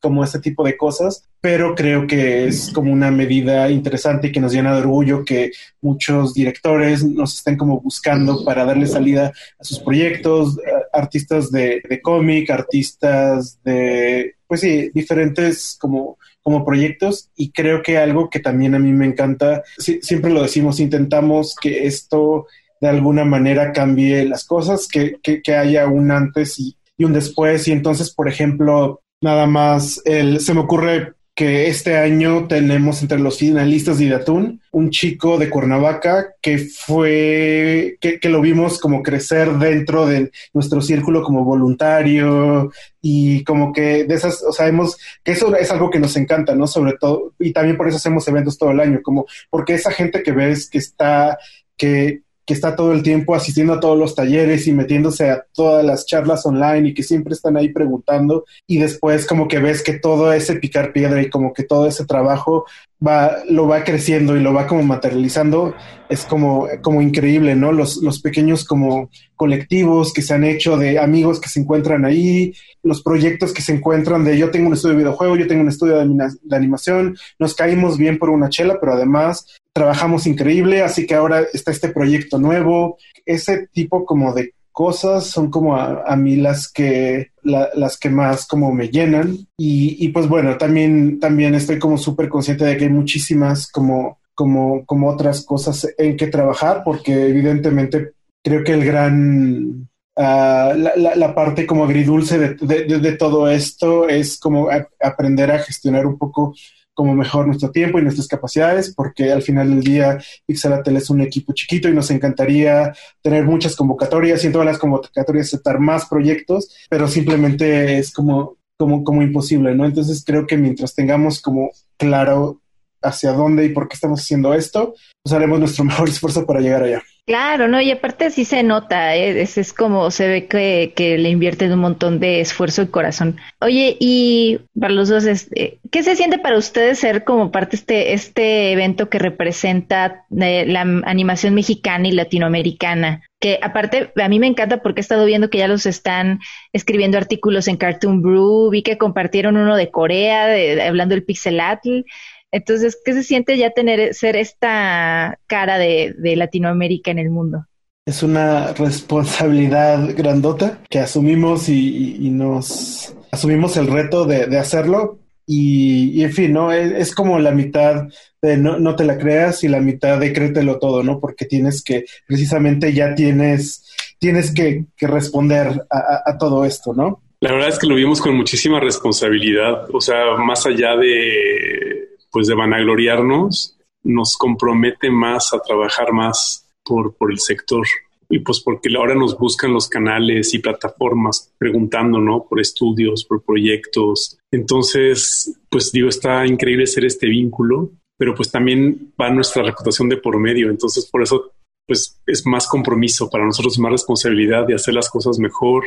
como 0.00 0.22
ese 0.22 0.40
tipo 0.40 0.64
de 0.64 0.76
cosas, 0.76 1.24
pero 1.40 1.74
creo 1.74 2.06
que 2.06 2.46
es 2.46 2.70
como 2.72 2.92
una 2.92 3.10
medida 3.10 3.70
interesante 3.70 4.28
y 4.28 4.32
que 4.32 4.40
nos 4.40 4.52
llena 4.52 4.72
de 4.74 4.80
orgullo 4.80 5.24
que 5.24 5.50
muchos 5.80 6.34
directores 6.34 7.04
nos 7.04 7.36
estén 7.36 7.56
como 7.56 7.80
buscando 7.80 8.44
para 8.44 8.64
darle 8.64 8.86
salida 8.86 9.32
a 9.58 9.64
sus 9.64 9.78
proyectos, 9.80 10.58
artistas 10.92 11.50
de, 11.50 11.82
de 11.88 12.00
cómic, 12.00 12.50
artistas 12.50 13.60
de, 13.62 14.36
pues 14.46 14.60
sí, 14.60 14.90
diferentes 14.94 15.76
como 15.80 16.18
como 16.48 16.64
proyectos 16.64 17.28
y 17.36 17.50
creo 17.50 17.82
que 17.82 17.98
algo 17.98 18.30
que 18.30 18.40
también 18.40 18.74
a 18.74 18.78
mí 18.78 18.90
me 18.90 19.04
encanta, 19.04 19.62
siempre 19.76 20.30
lo 20.30 20.40
decimos, 20.40 20.80
intentamos 20.80 21.54
que 21.60 21.86
esto 21.86 22.46
de 22.80 22.88
alguna 22.88 23.26
manera 23.26 23.70
cambie 23.70 24.24
las 24.24 24.46
cosas, 24.46 24.88
que, 24.88 25.16
que, 25.22 25.54
haya 25.54 25.86
un 25.88 26.10
antes 26.10 26.58
y, 26.58 26.74
y, 26.96 27.04
un 27.04 27.12
después. 27.12 27.68
Y 27.68 27.72
entonces, 27.72 28.14
por 28.14 28.28
ejemplo, 28.28 29.02
nada 29.20 29.46
más, 29.46 30.00
el, 30.06 30.40
se 30.40 30.54
me 30.54 30.60
ocurre 30.60 31.12
que 31.38 31.68
este 31.68 31.96
año 31.96 32.48
tenemos 32.48 33.00
entre 33.00 33.20
los 33.20 33.38
finalistas 33.38 33.98
de 33.98 34.06
Idatún 34.06 34.60
un 34.72 34.90
chico 34.90 35.38
de 35.38 35.48
Cuernavaca 35.48 36.34
que 36.42 36.58
fue, 36.58 37.96
que, 38.00 38.18
lo 38.28 38.40
vimos 38.40 38.80
como 38.80 39.04
crecer 39.04 39.52
dentro 39.52 40.04
de 40.04 40.32
nuestro 40.52 40.82
círculo 40.82 41.22
como 41.22 41.44
voluntario 41.44 42.72
y 43.00 43.44
como 43.44 43.72
que 43.72 44.02
de 44.02 44.14
esas, 44.16 44.42
o 44.42 44.50
sabemos 44.50 44.96
que 45.22 45.30
eso 45.30 45.54
es 45.54 45.70
algo 45.70 45.90
que 45.90 46.00
nos 46.00 46.16
encanta, 46.16 46.56
¿no? 46.56 46.66
Sobre 46.66 46.94
todo, 46.94 47.34
y 47.38 47.52
también 47.52 47.76
por 47.76 47.86
eso 47.86 47.98
hacemos 47.98 48.26
eventos 48.26 48.58
todo 48.58 48.72
el 48.72 48.80
año, 48.80 48.98
como 49.00 49.26
porque 49.48 49.74
esa 49.74 49.92
gente 49.92 50.24
que 50.24 50.32
ves 50.32 50.68
que 50.68 50.78
está, 50.78 51.38
que, 51.76 52.22
que 52.48 52.54
está 52.54 52.74
todo 52.74 52.92
el 52.92 53.02
tiempo 53.02 53.34
asistiendo 53.34 53.74
a 53.74 53.80
todos 53.80 53.98
los 53.98 54.14
talleres 54.14 54.66
y 54.66 54.72
metiéndose 54.72 55.28
a 55.28 55.44
todas 55.52 55.84
las 55.84 56.06
charlas 56.06 56.46
online 56.46 56.88
y 56.88 56.94
que 56.94 57.02
siempre 57.02 57.34
están 57.34 57.58
ahí 57.58 57.68
preguntando 57.68 58.46
y 58.66 58.78
después 58.78 59.26
como 59.26 59.48
que 59.48 59.58
ves 59.58 59.82
que 59.82 59.98
todo 59.98 60.32
ese 60.32 60.54
picar 60.54 60.94
piedra 60.94 61.20
y 61.20 61.28
como 61.28 61.52
que 61.52 61.64
todo 61.64 61.86
ese 61.86 62.06
trabajo 62.06 62.64
va, 63.06 63.36
lo 63.50 63.68
va 63.68 63.84
creciendo 63.84 64.34
y 64.34 64.40
lo 64.40 64.54
va 64.54 64.66
como 64.66 64.82
materializando, 64.82 65.74
es 66.08 66.24
como, 66.24 66.66
como 66.80 67.02
increíble, 67.02 67.54
¿no? 67.54 67.70
Los, 67.70 67.98
los 67.98 68.22
pequeños 68.22 68.64
como 68.64 69.10
colectivos 69.36 70.14
que 70.14 70.22
se 70.22 70.32
han 70.32 70.44
hecho 70.44 70.78
de 70.78 70.98
amigos 70.98 71.40
que 71.40 71.50
se 71.50 71.60
encuentran 71.60 72.06
ahí, 72.06 72.54
los 72.82 73.02
proyectos 73.02 73.52
que 73.52 73.60
se 73.60 73.74
encuentran 73.74 74.24
de 74.24 74.38
yo 74.38 74.50
tengo 74.50 74.68
un 74.68 74.72
estudio 74.72 74.94
de 74.94 75.02
videojuego, 75.02 75.36
yo 75.36 75.46
tengo 75.46 75.60
un 75.60 75.68
estudio 75.68 75.98
de, 75.98 76.30
de 76.42 76.56
animación, 76.56 77.14
nos 77.38 77.54
caímos 77.54 77.98
bien 77.98 78.18
por 78.18 78.30
una 78.30 78.48
chela, 78.48 78.78
pero 78.80 78.94
además 78.94 79.44
trabajamos 79.78 80.26
increíble, 80.26 80.82
así 80.82 81.06
que 81.06 81.14
ahora 81.14 81.44
está 81.52 81.70
este 81.70 81.90
proyecto 81.90 82.38
nuevo. 82.38 82.98
Ese 83.24 83.68
tipo 83.72 84.04
como 84.04 84.34
de 84.34 84.54
cosas 84.72 85.26
son 85.26 85.50
como 85.50 85.76
a, 85.76 86.16
mí 86.16 86.36
las 86.36 86.70
que 86.70 87.32
las 87.42 87.98
que 87.98 88.10
más 88.10 88.46
como 88.46 88.72
me 88.72 88.88
llenan 88.88 89.36
y, 89.56 90.04
y 90.04 90.08
pues 90.10 90.28
bueno 90.28 90.56
también 90.56 91.18
también 91.18 91.56
estoy 91.56 91.80
como 91.80 91.98
súper 91.98 92.28
consciente 92.28 92.64
de 92.64 92.76
que 92.76 92.84
hay 92.84 92.90
muchísimas 92.90 93.66
como 93.72 94.20
como 94.36 94.86
como 94.86 95.08
otras 95.08 95.44
cosas 95.44 95.84
en 95.98 96.16
que 96.16 96.28
trabajar 96.28 96.82
porque 96.84 97.26
evidentemente 97.26 98.12
creo 98.42 98.64
que 98.64 98.72
el 98.72 98.84
gran, 98.84 99.88
ah, 100.16 100.72
la, 100.74 101.34
parte 101.34 101.66
como 101.66 101.84
agridulce 101.84 102.38
de, 102.38 103.12
todo 103.16 103.48
esto 103.48 104.08
es 104.08 104.38
como 104.38 104.68
aprender 105.00 105.50
a 105.50 105.58
gestionar 105.58 106.06
un 106.06 106.18
poco 106.18 106.54
como 106.98 107.14
mejor 107.14 107.46
nuestro 107.46 107.70
tiempo 107.70 108.00
y 108.00 108.02
nuestras 108.02 108.26
capacidades, 108.26 108.92
porque 108.92 109.30
al 109.30 109.40
final 109.40 109.70
del 109.70 109.84
día 109.84 110.18
Pixelatel 110.46 110.96
es 110.96 111.08
un 111.10 111.20
equipo 111.20 111.52
chiquito 111.52 111.88
y 111.88 111.94
nos 111.94 112.10
encantaría 112.10 112.92
tener 113.22 113.44
muchas 113.44 113.76
convocatorias 113.76 114.42
y 114.42 114.48
en 114.48 114.52
todas 114.52 114.66
las 114.66 114.78
convocatorias 114.78 115.46
aceptar 115.46 115.78
más 115.78 116.06
proyectos, 116.06 116.74
pero 116.90 117.06
simplemente 117.06 117.98
es 117.98 118.12
como, 118.12 118.56
como, 118.76 119.04
como 119.04 119.22
imposible, 119.22 119.76
¿no? 119.76 119.84
Entonces 119.84 120.24
creo 120.26 120.44
que 120.44 120.56
mientras 120.56 120.96
tengamos 120.96 121.40
como 121.40 121.70
claro 121.96 122.62
hacia 123.02 123.32
dónde 123.32 123.64
y 123.64 123.70
por 123.70 123.88
qué 123.88 123.94
estamos 123.94 124.20
haciendo 124.20 124.54
esto, 124.54 124.94
pues 125.22 125.32
haremos 125.34 125.58
nuestro 125.58 125.84
mejor 125.84 126.08
esfuerzo 126.08 126.46
para 126.46 126.60
llegar 126.60 126.82
allá. 126.82 127.02
Claro, 127.28 127.68
¿no? 127.68 127.78
Y 127.78 127.90
aparte 127.90 128.30
sí 128.30 128.46
se 128.46 128.62
nota, 128.62 129.14
¿eh? 129.14 129.42
es, 129.42 129.58
es, 129.58 129.74
como 129.74 130.10
se 130.10 130.26
ve 130.26 130.46
que, 130.46 130.94
que, 130.96 131.18
le 131.18 131.28
invierten 131.28 131.70
un 131.74 131.80
montón 131.80 132.20
de 132.20 132.40
esfuerzo 132.40 132.80
y 132.80 132.86
corazón. 132.86 133.36
Oye, 133.60 133.98
y 134.00 134.60
para 134.80 134.94
los 134.94 135.10
dos, 135.10 135.26
este, 135.26 135.78
¿qué 135.90 136.02
se 136.02 136.16
siente 136.16 136.38
para 136.38 136.56
ustedes 136.56 136.98
ser 136.98 137.24
como 137.24 137.50
parte 137.50 137.76
de 137.76 137.80
este, 137.80 138.12
este 138.14 138.72
evento 138.72 139.10
que 139.10 139.18
representa 139.18 140.24
eh, 140.40 140.64
la 140.66 140.80
animación 140.80 141.52
mexicana 141.52 142.08
y 142.08 142.12
latinoamericana? 142.12 143.20
Que 143.38 143.58
aparte 143.60 144.10
a 144.16 144.28
mí 144.30 144.38
me 144.38 144.46
encanta 144.46 144.80
porque 144.80 145.00
he 145.00 145.02
estado 145.02 145.26
viendo 145.26 145.50
que 145.50 145.58
ya 145.58 145.68
los 145.68 145.84
están 145.84 146.40
escribiendo 146.72 147.18
artículos 147.18 147.68
en 147.68 147.76
Cartoon 147.76 148.22
Brew, 148.22 148.70
vi 148.70 148.82
que 148.82 148.96
compartieron 148.96 149.58
uno 149.58 149.76
de 149.76 149.90
Corea, 149.90 150.46
de, 150.46 150.80
hablando 150.80 151.14
del 151.14 151.24
pixelatl. 151.24 152.04
Entonces, 152.50 152.98
¿qué 153.04 153.12
se 153.12 153.22
siente 153.22 153.56
ya 153.58 153.70
tener 153.70 154.14
ser 154.14 154.36
esta 154.36 155.38
cara 155.46 155.78
de, 155.78 156.14
Latinoamérica 156.36 157.10
en 157.10 157.18
el 157.18 157.30
mundo? 157.30 157.66
Es 158.06 158.22
una 158.22 158.72
responsabilidad 158.72 160.16
grandota 160.16 160.80
que 160.88 160.98
asumimos 160.98 161.68
y, 161.68 162.30
nos 162.30 163.14
asumimos 163.30 163.76
el 163.76 163.86
reto 163.86 164.24
de, 164.24 164.58
hacerlo. 164.58 165.18
Y, 165.46 166.22
en 166.22 166.32
fin, 166.32 166.52
¿no? 166.52 166.72
Es, 166.72 167.14
como 167.14 167.38
la 167.38 167.52
mitad 167.52 168.08
de 168.40 168.56
no, 168.56 168.96
te 168.96 169.04
la 169.04 169.18
creas 169.18 169.64
y 169.64 169.68
la 169.68 169.80
mitad 169.80 170.18
de 170.18 170.32
créetelo 170.32 170.78
todo, 170.78 171.02
¿no? 171.02 171.20
Porque 171.20 171.44
tienes 171.44 171.82
que, 171.82 172.04
precisamente 172.26 172.94
ya 172.94 173.14
tienes, 173.14 173.84
tienes 174.18 174.54
que, 174.54 174.86
responder 175.00 175.84
a 175.90 176.38
todo 176.38 176.64
esto, 176.64 176.94
¿no? 176.94 177.22
La 177.40 177.52
verdad 177.52 177.68
es 177.68 177.78
que 177.78 177.86
lo 177.86 177.94
vimos 177.94 178.20
con 178.20 178.34
muchísima 178.34 178.80
responsabilidad, 178.80 179.88
o 179.94 180.00
sea, 180.00 180.34
más 180.38 180.66
allá 180.66 180.96
de 180.96 182.07
pues 182.30 182.46
de 182.46 182.54
vanagloriarnos, 182.54 183.76
nos 184.02 184.36
compromete 184.36 185.10
más 185.10 185.52
a 185.52 185.60
trabajar 185.60 186.12
más 186.12 186.68
por, 186.84 187.14
por 187.14 187.30
el 187.30 187.38
sector. 187.38 187.86
Y 188.30 188.40
pues 188.40 188.60
porque 188.60 188.94
ahora 188.94 189.14
nos 189.14 189.38
buscan 189.38 189.72
los 189.72 189.88
canales 189.88 190.52
y 190.52 190.58
plataformas 190.58 191.50
preguntando, 191.56 192.18
¿no? 192.18 192.44
Por 192.44 192.60
estudios, 192.60 193.24
por 193.24 193.42
proyectos. 193.42 194.38
Entonces, 194.50 195.58
pues 195.70 195.92
digo, 195.92 196.08
está 196.08 196.46
increíble 196.46 196.86
ser 196.86 197.06
este 197.06 197.26
vínculo, 197.26 197.90
pero 198.18 198.34
pues 198.34 198.50
también 198.50 199.14
va 199.18 199.30
nuestra 199.30 199.62
reputación 199.62 200.10
de 200.10 200.18
por 200.18 200.38
medio. 200.38 200.68
Entonces, 200.68 201.06
por 201.06 201.22
eso, 201.22 201.52
pues 201.86 202.20
es 202.26 202.44
más 202.44 202.66
compromiso 202.66 203.30
para 203.30 203.46
nosotros, 203.46 203.78
más 203.78 203.92
responsabilidad 203.92 204.66
de 204.66 204.74
hacer 204.74 204.92
las 204.92 205.08
cosas 205.08 205.38
mejor, 205.38 205.84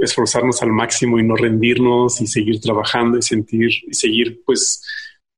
esforzarnos 0.00 0.62
al 0.62 0.70
máximo 0.70 1.18
y 1.18 1.24
no 1.24 1.34
rendirnos 1.34 2.20
y 2.20 2.28
seguir 2.28 2.60
trabajando 2.60 3.18
y 3.18 3.22
sentir 3.22 3.70
y 3.88 3.94
seguir, 3.94 4.42
pues, 4.46 4.84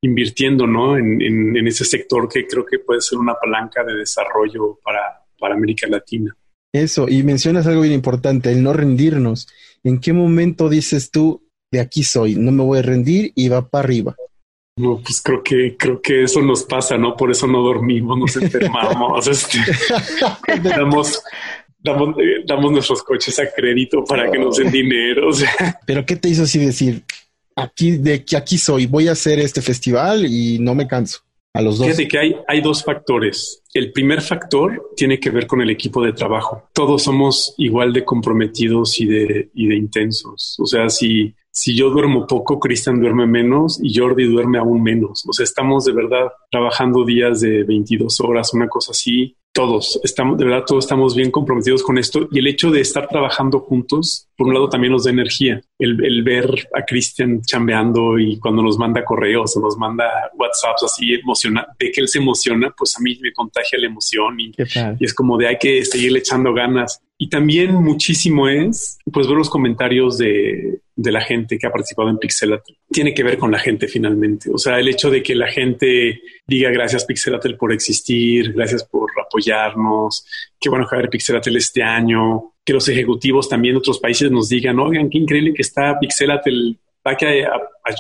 invirtiendo 0.04 0.66
¿no? 0.66 0.96
en, 0.96 1.20
en, 1.23 1.66
ese 1.66 1.84
sector 1.84 2.28
que 2.28 2.46
creo 2.46 2.64
que 2.64 2.78
puede 2.78 3.00
ser 3.00 3.18
una 3.18 3.34
palanca 3.34 3.82
de 3.84 3.94
desarrollo 3.94 4.78
para, 4.82 5.25
para 5.38 5.54
América 5.54 5.87
Latina. 5.88 6.37
Eso, 6.73 7.08
y 7.08 7.23
mencionas 7.23 7.66
algo 7.66 7.82
bien 7.82 7.94
importante, 7.94 8.50
el 8.50 8.62
no 8.62 8.73
rendirnos. 8.73 9.46
¿En 9.84 10.00
qué 10.00 10.12
momento 10.12 10.68
dices 10.68 11.11
tú, 11.11 11.46
de 11.70 11.80
aquí 11.80 12.02
soy, 12.02 12.34
no 12.34 12.50
me 12.50 12.64
voy 12.64 12.80
a 12.80 12.82
rendir 12.82 13.32
y 13.34 13.49
va 13.49 13.68
para 13.68 13.84
arriba? 13.84 14.16
No, 14.76 15.00
pues 15.00 15.23
creo 15.23 15.40
que 15.40 15.76
creo 15.76 16.02
que 16.02 16.25
eso 16.25 16.42
nos 16.42 16.64
pasa, 16.64 16.99
¿no? 16.99 17.16
Por 17.16 17.30
eso 17.30 17.46
no 17.46 17.62
dormimos, 17.62 18.18
nos 18.18 18.37
enfermamos, 18.37 19.25
este, 19.28 19.58
damos, 20.64 21.23
damos, 21.78 22.16
damos, 22.44 22.73
nuestros 22.73 23.04
coches 23.04 23.38
a 23.38 23.52
crédito 23.52 24.02
para 24.02 24.28
que 24.28 24.38
nos 24.38 24.56
den 24.56 24.73
dinero. 24.73 25.28
O 25.28 25.32
sea. 25.32 25.78
Pero 25.87 26.04
¿qué 26.04 26.16
te 26.16 26.28
hizo 26.28 26.42
así 26.42 26.58
decir? 26.58 27.04
Aquí, 27.56 27.92
de 27.92 28.25
que 28.25 28.37
aquí 28.37 28.58
soy, 28.58 28.87
voy 28.87 29.08
a 29.08 29.12
hacer 29.12 29.38
este 29.38 29.62
festival 29.62 30.26
y 30.26 30.58
no 30.58 30.75
me 30.75 30.87
canso. 30.87 31.20
A 31.56 31.62
los 31.62 31.78
dos. 31.78 31.87
Fíjate 31.87 32.08
que 32.08 32.18
hay, 32.18 32.37
hay 32.49 32.61
dos 32.61 32.82
factores. 32.82 33.62
El 33.73 33.92
primer 33.92 34.23
factor 34.23 34.90
tiene 34.96 35.20
que 35.20 35.30
ver 35.30 35.46
con 35.46 35.61
el 35.61 35.70
equipo 35.70 36.02
de 36.04 36.12
trabajo. 36.12 36.68
Todos 36.73 37.04
somos 37.04 37.54
igual 37.58 37.92
de 37.92 38.04
comprometidos 38.04 39.00
y 39.00 39.06
de, 39.06 39.50
y 39.54 39.68
de 39.68 39.76
intensos. 39.76 40.56
O 40.58 40.66
sea, 40.66 40.88
si, 40.88 41.32
si 41.52 41.76
yo 41.76 41.90
duermo 41.90 42.26
poco, 42.26 42.58
Cristian 42.58 43.00
duerme 43.00 43.28
menos 43.28 43.78
y 43.80 43.96
Jordi 43.96 44.25
duerme 44.26 44.58
aún 44.58 44.82
menos. 44.82 45.23
O 45.28 45.32
sea, 45.32 45.44
estamos 45.44 45.84
de 45.84 45.92
verdad 45.92 46.26
trabajando 46.50 47.04
días 47.04 47.40
de 47.40 47.62
22 47.62 48.20
horas, 48.20 48.52
una 48.52 48.66
cosa 48.66 48.90
así, 48.90 49.37
todos 49.54 50.00
estamos, 50.02 50.37
de 50.37 50.46
verdad, 50.46 50.64
todos 50.66 50.84
estamos 50.84 51.14
bien 51.14 51.30
comprometidos 51.30 51.84
con 51.84 51.96
esto 51.96 52.28
y 52.32 52.40
el 52.40 52.49
hecho 52.49 52.73
de 52.73 52.80
estar 52.80 53.06
trabajando 53.06 53.61
juntos, 53.61 54.26
por 54.37 54.49
un 54.49 54.54
lado 54.54 54.68
también 54.68 54.92
nos 54.92 55.04
da 55.04 55.12
energía, 55.12 55.62
el, 55.78 56.23
ver 56.25 56.68
a 56.75 56.84
Cristian 56.84 57.40
chambeando 57.40 58.18
y 58.18 58.37
cuando 58.40 58.62
nos 58.62 58.76
manda 58.78 59.04
correos 59.04 59.56
o 59.56 59.61
nos 59.61 59.78
manda 59.78 60.04
WhatsApps 60.37 60.82
así 60.82 61.14
emociona, 61.14 61.68
de 61.78 61.92
que 61.92 62.00
él 62.00 62.08
se 62.08 62.18
emociona, 62.18 62.75
pues 62.76 62.99
a 62.99 63.00
mí 63.00 63.16
me 63.23 63.32
contagia 63.32 63.78
la 63.78 63.87
emoción 63.87 64.40
y, 64.40 64.52
y 64.99 65.04
es 65.04 65.14
como 65.14 65.38
de 65.38 65.46
hay 65.46 65.58
que 65.58 65.84
seguirle 65.84 66.18
echando 66.18 66.52
ganas. 66.52 67.00
Y 67.16 67.28
también 67.28 67.75
muchísimo 67.75 68.49
es, 68.49 68.99
pues, 69.12 69.28
ver 69.28 69.37
los 69.37 69.49
comentarios 69.49 70.18
de, 70.18 70.80
de 70.96 71.12
la 71.12 71.20
gente 71.20 71.58
que 71.58 71.66
ha 71.66 71.72
participado 71.72 72.08
en 72.08 72.18
Pixelatel. 72.18 72.76
Tiene 72.90 73.12
que 73.12 73.22
ver 73.22 73.36
con 73.36 73.50
la 73.50 73.58
gente 73.58 73.88
finalmente. 73.88 74.50
O 74.52 74.58
sea, 74.58 74.78
el 74.78 74.88
hecho 74.88 75.10
de 75.10 75.22
que 75.22 75.34
la 75.34 75.48
gente 75.48 76.20
diga 76.46 76.70
gracias 76.70 77.04
Pixelatel 77.04 77.56
por 77.56 77.72
existir, 77.72 78.52
gracias 78.52 78.84
por 78.84 79.10
apoyarnos, 79.20 80.26
qué 80.60 80.68
bueno 80.68 80.86
que 80.88 80.96
haber 80.96 81.10
Pixelatel 81.10 81.56
este 81.56 81.82
año, 81.82 82.52
que 82.64 82.72
los 82.72 82.88
ejecutivos 82.88 83.48
también 83.48 83.74
de 83.74 83.78
otros 83.78 83.98
países 83.98 84.30
nos 84.30 84.48
digan, 84.48 84.78
oigan, 84.78 85.10
qué 85.10 85.18
increíble 85.18 85.52
que 85.54 85.62
está 85.62 85.98
Pixelatel 85.98 86.78
hay 87.04 87.16
que 87.16 87.46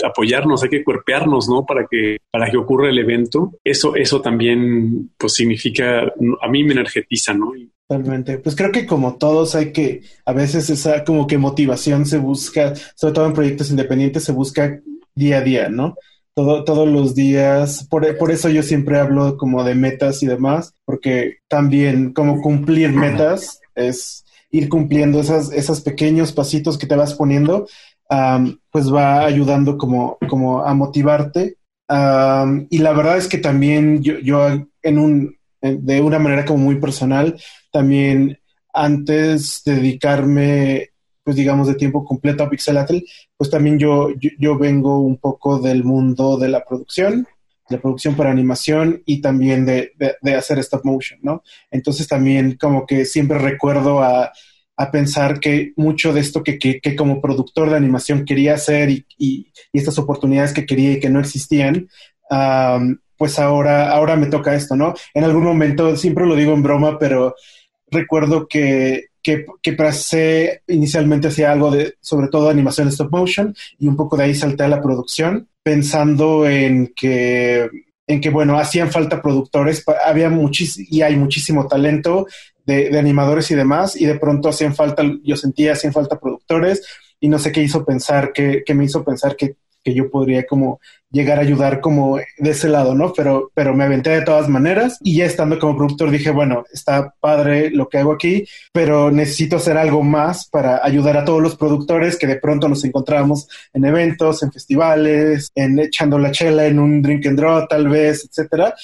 apoyarnos, 0.04 0.62
hay 0.62 0.70
que 0.70 0.82
cuerpearnos, 0.82 1.48
¿no? 1.48 1.64
Para 1.66 1.86
que, 1.86 2.16
para 2.30 2.50
que 2.50 2.56
ocurra 2.56 2.88
el 2.88 2.98
evento. 2.98 3.52
Eso, 3.62 3.94
eso 3.94 4.22
también, 4.22 5.10
pues 5.18 5.34
significa, 5.34 6.12
a 6.40 6.48
mí 6.48 6.64
me 6.64 6.72
energetiza, 6.72 7.34
¿no? 7.34 7.52
Totalmente. 7.86 8.38
Pues 8.38 8.56
creo 8.56 8.72
que 8.72 8.86
como 8.86 9.16
todos 9.16 9.54
hay 9.54 9.72
que, 9.72 10.02
a 10.24 10.32
veces 10.32 10.70
esa 10.70 11.04
como 11.04 11.26
que 11.26 11.36
motivación 11.36 12.06
se 12.06 12.16
busca, 12.16 12.74
sobre 12.94 13.12
todo 13.12 13.26
en 13.26 13.34
proyectos 13.34 13.70
independientes, 13.70 14.24
se 14.24 14.32
busca 14.32 14.80
día 15.14 15.38
a 15.38 15.40
día, 15.42 15.68
¿no? 15.68 15.94
Todo, 16.34 16.64
todos 16.64 16.88
los 16.88 17.14
días. 17.14 17.86
Por, 17.88 18.16
por 18.16 18.30
eso 18.30 18.48
yo 18.48 18.62
siempre 18.62 18.98
hablo 18.98 19.36
como 19.36 19.62
de 19.64 19.74
metas 19.74 20.22
y 20.22 20.26
demás, 20.26 20.72
porque 20.86 21.38
también 21.46 22.12
como 22.14 22.40
cumplir 22.40 22.90
metas 22.90 23.60
es 23.74 24.24
ir 24.50 24.68
cumpliendo 24.68 25.20
esas, 25.20 25.52
esos 25.52 25.80
pequeños 25.80 26.32
pasitos 26.32 26.78
que 26.78 26.86
te 26.86 26.96
vas 26.96 27.14
poniendo, 27.14 27.66
pues 28.70 28.92
va 28.92 29.24
ayudando 29.24 29.76
como, 29.76 30.16
como 30.28 30.64
a 30.64 30.72
motivarte. 30.74 31.56
y 32.70 32.78
la 32.78 32.92
verdad 32.92 33.18
es 33.18 33.28
que 33.28 33.38
también 33.38 34.02
yo, 34.02 34.18
yo 34.20 34.46
en 34.82 34.98
un, 34.98 35.36
de 35.60 36.00
una 36.00 36.18
manera 36.18 36.44
como 36.44 36.64
muy 36.64 36.76
personal, 36.76 37.36
también 37.74 38.38
antes 38.72 39.62
de 39.64 39.74
dedicarme, 39.74 40.90
pues 41.24 41.34
digamos, 41.34 41.66
de 41.66 41.74
tiempo 41.74 42.04
completo 42.04 42.44
a 42.44 42.48
Pixelatl, 42.48 42.98
pues 43.36 43.50
también 43.50 43.80
yo, 43.80 44.10
yo, 44.38 44.56
vengo 44.56 45.00
un 45.00 45.16
poco 45.16 45.58
del 45.58 45.82
mundo 45.82 46.36
de 46.36 46.48
la 46.50 46.64
producción, 46.64 47.26
de 47.68 47.76
la 47.76 47.82
producción 47.82 48.14
para 48.14 48.30
animación 48.30 49.02
y 49.06 49.20
también 49.20 49.66
de, 49.66 49.90
de, 50.22 50.34
hacer 50.36 50.60
stop 50.60 50.84
motion, 50.84 51.18
¿no? 51.22 51.42
Entonces 51.68 52.06
también 52.06 52.56
como 52.60 52.86
que 52.86 53.04
siempre 53.04 53.38
recuerdo 53.38 54.00
a, 54.04 54.30
a 54.76 54.90
pensar 54.92 55.40
que 55.40 55.72
mucho 55.74 56.12
de 56.12 56.20
esto 56.20 56.44
que, 56.44 56.60
que, 56.60 56.80
que, 56.80 56.94
como 56.94 57.20
productor 57.20 57.70
de 57.70 57.76
animación 57.76 58.24
quería 58.24 58.54
hacer 58.54 58.88
y, 58.90 59.04
y, 59.18 59.48
estas 59.72 59.98
oportunidades 59.98 60.52
que 60.52 60.64
quería 60.64 60.92
y 60.92 61.00
que 61.00 61.10
no 61.10 61.18
existían, 61.18 61.88
pues 63.16 63.38
ahora, 63.40 63.90
ahora 63.90 64.14
me 64.14 64.26
toca 64.26 64.54
esto, 64.54 64.76
¿no? 64.76 64.94
En 65.12 65.24
algún 65.24 65.42
momento, 65.42 65.96
siempre 65.96 66.24
lo 66.24 66.36
digo 66.36 66.52
en 66.52 66.62
broma, 66.62 66.98
pero 66.98 67.34
recuerdo 67.94 68.46
que, 68.46 69.06
que, 69.22 69.46
que 69.62 69.72
pasé 69.72 70.62
inicialmente 70.68 71.28
hacia 71.28 71.50
algo 71.50 71.70
de, 71.70 71.94
sobre 72.00 72.28
todo 72.28 72.50
animación 72.50 72.88
stop 72.88 73.10
motion, 73.10 73.56
y 73.78 73.88
un 73.88 73.96
poco 73.96 74.16
de 74.16 74.24
ahí 74.24 74.34
salté 74.34 74.64
a 74.64 74.68
la 74.68 74.82
producción, 74.82 75.48
pensando 75.62 76.46
en 76.46 76.92
que, 76.94 77.70
en 78.06 78.20
que 78.20 78.30
bueno, 78.30 78.58
hacían 78.58 78.90
falta 78.90 79.22
productores, 79.22 79.82
había 80.04 80.28
muchísimo, 80.28 80.86
y 80.90 81.00
hay 81.00 81.16
muchísimo 81.16 81.66
talento 81.66 82.26
de, 82.66 82.90
de, 82.90 82.98
animadores 82.98 83.50
y 83.50 83.54
demás, 83.54 83.98
y 83.98 84.04
de 84.04 84.18
pronto 84.18 84.50
hacían 84.50 84.74
falta, 84.74 85.02
yo 85.22 85.36
sentía 85.36 85.72
hacían 85.72 85.94
falta 85.94 86.20
productores, 86.20 86.82
y 87.18 87.28
no 87.28 87.38
sé 87.38 87.52
qué 87.52 87.62
hizo 87.62 87.84
pensar, 87.84 88.32
qué, 88.34 88.62
qué 88.66 88.74
me 88.74 88.84
hizo 88.84 89.02
pensar 89.02 89.36
que 89.36 89.56
que 89.84 89.94
yo 89.94 90.10
podría 90.10 90.46
como 90.46 90.80
llegar 91.14 91.38
a 91.38 91.42
ayudar 91.42 91.80
como 91.80 92.16
de 92.16 92.50
ese 92.50 92.68
lado, 92.68 92.94
¿no? 92.94 93.12
Pero, 93.12 93.50
pero 93.54 93.72
me 93.72 93.84
aventé 93.84 94.10
de 94.10 94.22
todas 94.22 94.48
maneras 94.48 94.98
y 95.02 95.16
ya 95.16 95.24
estando 95.24 95.58
como 95.58 95.76
productor 95.76 96.10
dije, 96.10 96.30
bueno, 96.30 96.64
está 96.72 97.14
padre 97.20 97.70
lo 97.70 97.88
que 97.88 97.98
hago 97.98 98.12
aquí, 98.12 98.44
pero 98.72 99.10
necesito 99.10 99.56
hacer 99.56 99.78
algo 99.78 100.02
más 100.02 100.48
para 100.48 100.84
ayudar 100.84 101.16
a 101.16 101.24
todos 101.24 101.40
los 101.40 101.56
productores 101.56 102.18
que 102.18 102.26
de 102.26 102.36
pronto 102.36 102.68
nos 102.68 102.84
encontramos 102.84 103.48
en 103.72 103.84
eventos, 103.84 104.42
en 104.42 104.52
festivales, 104.52 105.50
en 105.54 105.78
echando 105.78 106.18
la 106.18 106.32
chela 106.32 106.66
en 106.66 106.80
un 106.80 107.00
drink 107.00 107.26
and 107.26 107.38
draw 107.38 107.66
tal 107.68 107.88
vez, 107.88 108.28
etcétera. 108.28 108.74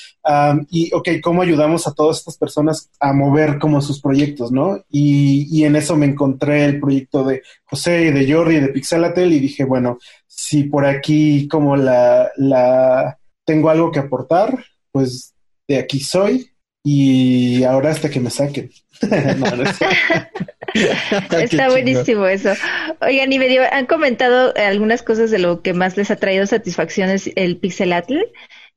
y, 0.70 0.90
ok, 0.94 1.08
¿cómo 1.20 1.42
ayudamos 1.42 1.88
a 1.88 1.92
todas 1.92 2.18
estas 2.18 2.38
personas 2.38 2.90
a 3.00 3.12
mover 3.12 3.58
como 3.58 3.80
sus 3.80 4.00
proyectos, 4.00 4.52
¿no? 4.52 4.78
Y, 4.88 5.48
y 5.50 5.64
en 5.64 5.74
eso 5.74 5.96
me 5.96 6.06
encontré 6.06 6.64
el 6.64 6.78
proyecto 6.78 7.24
de 7.24 7.42
José 7.64 8.06
y 8.06 8.10
de 8.12 8.32
Jordi 8.32 8.56
y 8.56 8.60
de 8.60 8.68
Pixelatel 8.68 9.32
y 9.32 9.40
dije, 9.40 9.64
bueno, 9.64 9.98
si 10.40 10.64
por 10.64 10.86
aquí 10.86 11.46
como 11.48 11.76
la, 11.76 12.32
la 12.36 13.18
tengo 13.44 13.68
algo 13.68 13.92
que 13.92 13.98
aportar, 13.98 14.64
pues 14.90 15.34
de 15.68 15.78
aquí 15.78 16.00
soy 16.00 16.50
y 16.82 17.62
ahora 17.64 17.90
hasta 17.90 18.08
que 18.08 18.20
me 18.20 18.30
saquen. 18.30 18.70
Está 21.30 21.68
buenísimo 21.68 22.26
eso. 22.26 22.54
Oigan, 23.02 23.30
y 23.30 23.38
medio 23.38 23.64
han 23.70 23.84
comentado 23.84 24.54
algunas 24.56 25.02
cosas 25.02 25.30
de 25.30 25.40
lo 25.40 25.60
que 25.60 25.74
más 25.74 25.98
les 25.98 26.10
ha 26.10 26.16
traído 26.16 26.46
satisfacción 26.46 27.10
es 27.10 27.30
el 27.36 27.58
Pixelatl. 27.58 28.16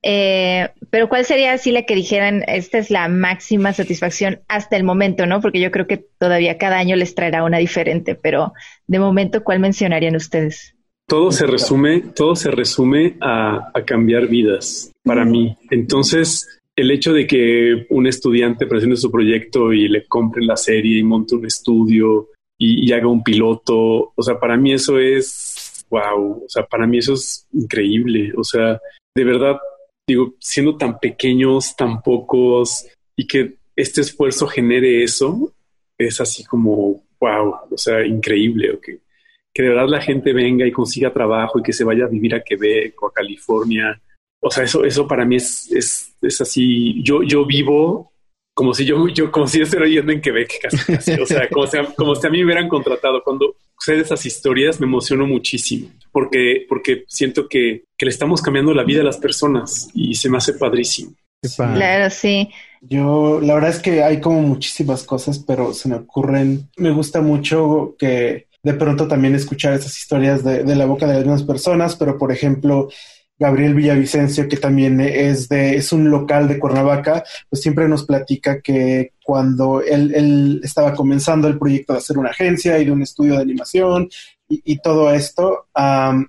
Eh, 0.02 0.68
pero 0.90 1.08
¿cuál 1.08 1.24
sería 1.24 1.54
así 1.54 1.72
la 1.72 1.84
que 1.84 1.94
dijeran, 1.94 2.44
esta 2.46 2.76
es 2.76 2.90
la 2.90 3.08
máxima 3.08 3.72
satisfacción 3.72 4.42
hasta 4.48 4.76
el 4.76 4.84
momento, 4.84 5.24
¿no? 5.24 5.40
Porque 5.40 5.60
yo 5.60 5.70
creo 5.70 5.86
que 5.86 6.04
todavía 6.18 6.58
cada 6.58 6.76
año 6.76 6.94
les 6.94 7.14
traerá 7.14 7.42
una 7.42 7.56
diferente, 7.56 8.14
pero 8.14 8.52
de 8.86 8.98
momento, 8.98 9.42
¿cuál 9.42 9.60
mencionarían 9.60 10.14
ustedes? 10.14 10.73
Todo 11.06 11.30
se 11.32 11.46
resume, 11.46 12.00
todo 12.00 12.34
se 12.34 12.50
resume 12.50 13.16
a, 13.20 13.72
cambiar 13.86 14.26
vidas 14.26 14.90
para 15.04 15.24
mí. 15.24 15.56
Entonces, 15.70 16.46
el 16.74 16.90
hecho 16.90 17.12
de 17.12 17.26
que 17.26 17.86
un 17.90 18.06
estudiante 18.06 18.66
presente 18.66 18.96
su 18.96 19.10
proyecto 19.10 19.72
y 19.72 19.88
le 19.88 20.06
compre 20.06 20.44
la 20.44 20.56
serie 20.56 20.98
y 20.98 21.02
monte 21.02 21.34
un 21.34 21.46
estudio 21.46 22.30
y, 22.58 22.90
haga 22.92 23.08
un 23.08 23.22
piloto, 23.22 24.12
o 24.14 24.22
sea, 24.22 24.38
para 24.38 24.56
mí 24.56 24.72
eso 24.72 24.98
es 24.98 25.84
wow, 25.90 26.44
o 26.44 26.48
sea, 26.48 26.64
para 26.64 26.86
mí 26.86 26.98
eso 26.98 27.12
es 27.14 27.46
increíble, 27.52 28.32
o 28.36 28.42
sea, 28.42 28.80
de 29.14 29.24
verdad, 29.24 29.58
digo, 30.08 30.34
siendo 30.40 30.76
tan 30.76 30.98
pequeños, 30.98 31.76
tan 31.76 32.00
pocos 32.00 32.86
y 33.16 33.26
que 33.26 33.56
este 33.76 34.00
esfuerzo 34.00 34.46
genere 34.46 35.04
eso, 35.04 35.52
es 35.98 36.20
así 36.20 36.44
como 36.44 37.04
wow, 37.20 37.54
o 37.70 37.76
sea, 37.76 38.04
increíble, 38.06 38.72
ok 38.72 38.88
que 39.54 39.62
de 39.62 39.68
verdad 39.68 39.88
la 39.88 40.02
gente 40.02 40.32
venga 40.32 40.66
y 40.66 40.72
consiga 40.72 41.12
trabajo 41.12 41.60
y 41.60 41.62
que 41.62 41.72
se 41.72 41.84
vaya 41.84 42.04
a 42.06 42.08
vivir 42.08 42.34
a 42.34 42.42
Quebec 42.42 43.00
o 43.00 43.06
a 43.06 43.12
California. 43.12 44.02
O 44.42 44.50
sea, 44.50 44.64
eso, 44.64 44.84
eso 44.84 45.06
para 45.06 45.24
mí 45.24 45.36
es, 45.36 45.70
es, 45.70 46.16
es 46.20 46.40
así. 46.40 47.00
Yo, 47.04 47.22
yo 47.22 47.46
vivo 47.46 48.12
como 48.52 48.72
si 48.72 48.84
yo, 48.84 49.08
yo, 49.08 49.32
como 49.32 49.48
si 49.48 49.58
yo 49.58 49.64
estuviera 49.64 49.90
yendo 49.90 50.12
en 50.12 50.20
Quebec 50.20 50.60
casi, 50.62 51.12
O 51.20 51.26
sea, 51.26 51.48
como 51.48 51.66
si, 51.66 51.78
como 51.96 52.14
si 52.14 52.26
a 52.26 52.30
mí 52.30 52.38
me 52.38 52.44
hubieran 52.46 52.68
contratado. 52.68 53.22
Cuando 53.22 53.56
sé 53.78 53.98
esas 53.98 54.24
historias 54.26 54.80
me 54.80 54.86
emociono 54.86 55.26
muchísimo 55.26 55.88
porque, 56.12 56.64
porque 56.68 57.04
siento 57.08 57.48
que, 57.48 57.84
que 57.98 58.06
le 58.06 58.10
estamos 58.10 58.40
cambiando 58.40 58.72
la 58.72 58.84
vida 58.84 59.00
a 59.00 59.04
las 59.04 59.18
personas 59.18 59.88
y 59.94 60.14
se 60.14 60.30
me 60.30 60.38
hace 60.38 60.54
padrísimo. 60.54 61.12
Claro, 61.56 62.08
sí. 62.08 62.48
Yo, 62.80 63.40
la 63.42 63.54
verdad 63.54 63.70
es 63.70 63.80
que 63.80 64.02
hay 64.02 64.20
como 64.20 64.40
muchísimas 64.40 65.02
cosas, 65.04 65.38
pero 65.38 65.74
se 65.74 65.88
me 65.88 65.96
ocurren. 65.96 66.70
Me 66.76 66.90
gusta 66.90 67.20
mucho 67.20 67.96
que 67.98 68.46
de 68.64 68.74
pronto 68.74 69.06
también 69.06 69.34
escuchar 69.34 69.74
esas 69.74 69.96
historias 69.96 70.42
de, 70.42 70.64
la 70.74 70.86
boca 70.86 71.06
de 71.06 71.18
algunas 71.18 71.42
personas, 71.42 71.94
pero 71.96 72.18
por 72.18 72.32
ejemplo, 72.32 72.88
Gabriel 73.38 73.74
Villavicencio, 73.74 74.48
que 74.48 74.56
también 74.56 75.00
es 75.00 75.48
de, 75.48 75.76
es 75.76 75.92
un 75.92 76.10
local 76.10 76.48
de 76.48 76.58
Cuernavaca, 76.58 77.22
pues 77.50 77.62
siempre 77.62 77.88
nos 77.88 78.04
platica 78.04 78.60
que 78.62 79.12
cuando 79.22 79.82
él, 79.82 80.60
estaba 80.64 80.94
comenzando 80.94 81.46
el 81.46 81.58
proyecto 81.58 81.92
de 81.92 81.98
hacer 81.98 82.16
una 82.16 82.30
agencia 82.30 82.78
y 82.78 82.86
de 82.86 82.90
un 82.90 83.02
estudio 83.02 83.34
de 83.34 83.42
animación 83.42 84.08
y, 84.48 84.78
todo 84.78 85.12
esto, 85.12 85.66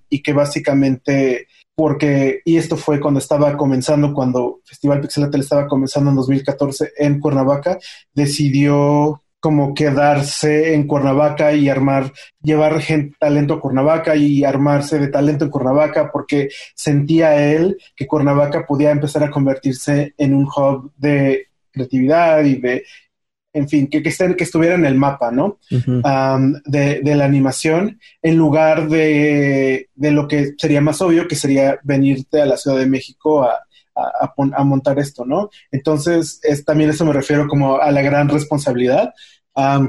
y 0.09 0.21
que 0.21 0.33
básicamente 0.33 1.47
porque, 1.75 2.41
y 2.45 2.55
esto 2.57 2.77
fue 2.77 3.01
cuando 3.01 3.19
estaba 3.19 3.55
comenzando, 3.57 4.13
cuando 4.13 4.61
Festival 4.63 5.01
Pixelatel 5.01 5.41
estaba 5.41 5.67
comenzando 5.67 6.09
en 6.09 6.15
2014 6.15 6.93
en 6.97 7.19
Cuernavaca, 7.19 7.77
decidió 8.13 9.21
como 9.45 9.75
quedarse 9.75 10.73
en 10.73 10.87
Cuernavaca 10.87 11.53
y 11.53 11.69
armar, 11.69 12.11
llevar 12.41 12.81
gente, 12.81 13.15
talento 13.19 13.53
a 13.53 13.59
Cuernavaca 13.59 14.15
y 14.15 14.43
armarse 14.43 14.97
de 14.97 15.09
talento 15.09 15.45
en 15.45 15.51
Cuernavaca 15.51 16.09
porque 16.11 16.49
sentía 16.73 17.53
él 17.53 17.77
que 17.95 18.07
Cuernavaca 18.07 18.65
podía 18.65 18.89
empezar 18.89 19.23
a 19.23 19.29
convertirse 19.29 20.15
en 20.17 20.33
un 20.33 20.45
hub 20.45 20.91
de 20.97 21.49
creatividad 21.71 22.43
y 22.43 22.55
de, 22.55 22.85
en 23.53 23.69
fin, 23.69 23.85
que, 23.85 24.01
que, 24.01 24.09
que 24.35 24.43
estuviera 24.43 24.73
en 24.73 24.85
el 24.87 24.95
mapa, 24.95 25.29
¿no? 25.29 25.59
de, 25.69 27.01
de, 27.03 27.15
la 27.15 27.25
animación, 27.25 27.99
en 28.23 28.37
lugar 28.37 28.89
de, 28.89 29.89
de, 29.93 30.09
lo 30.09 30.27
que 30.27 30.53
sería 30.57 30.81
más 30.81 31.03
obvio, 31.03 31.27
que 31.27 31.35
sería 31.35 31.77
venirte 31.83 32.41
a 32.41 32.47
la 32.47 32.57
Ciudad 32.57 32.79
de 32.79 32.87
México 32.87 33.43
a, 33.43 33.59
a, 33.95 34.33
a, 34.55 34.63
montar 34.63 34.99
esto, 34.99 35.23
¿no? 35.23 35.49
Entonces, 35.71 36.39
es, 36.43 36.65
también 36.65 36.89
eso 36.89 37.05
me 37.05 37.13
refiero 37.13 37.47
como 37.47 37.77
a 37.77 37.91
la 37.91 38.01
gran 38.01 38.27
responsabilidad 38.27 39.13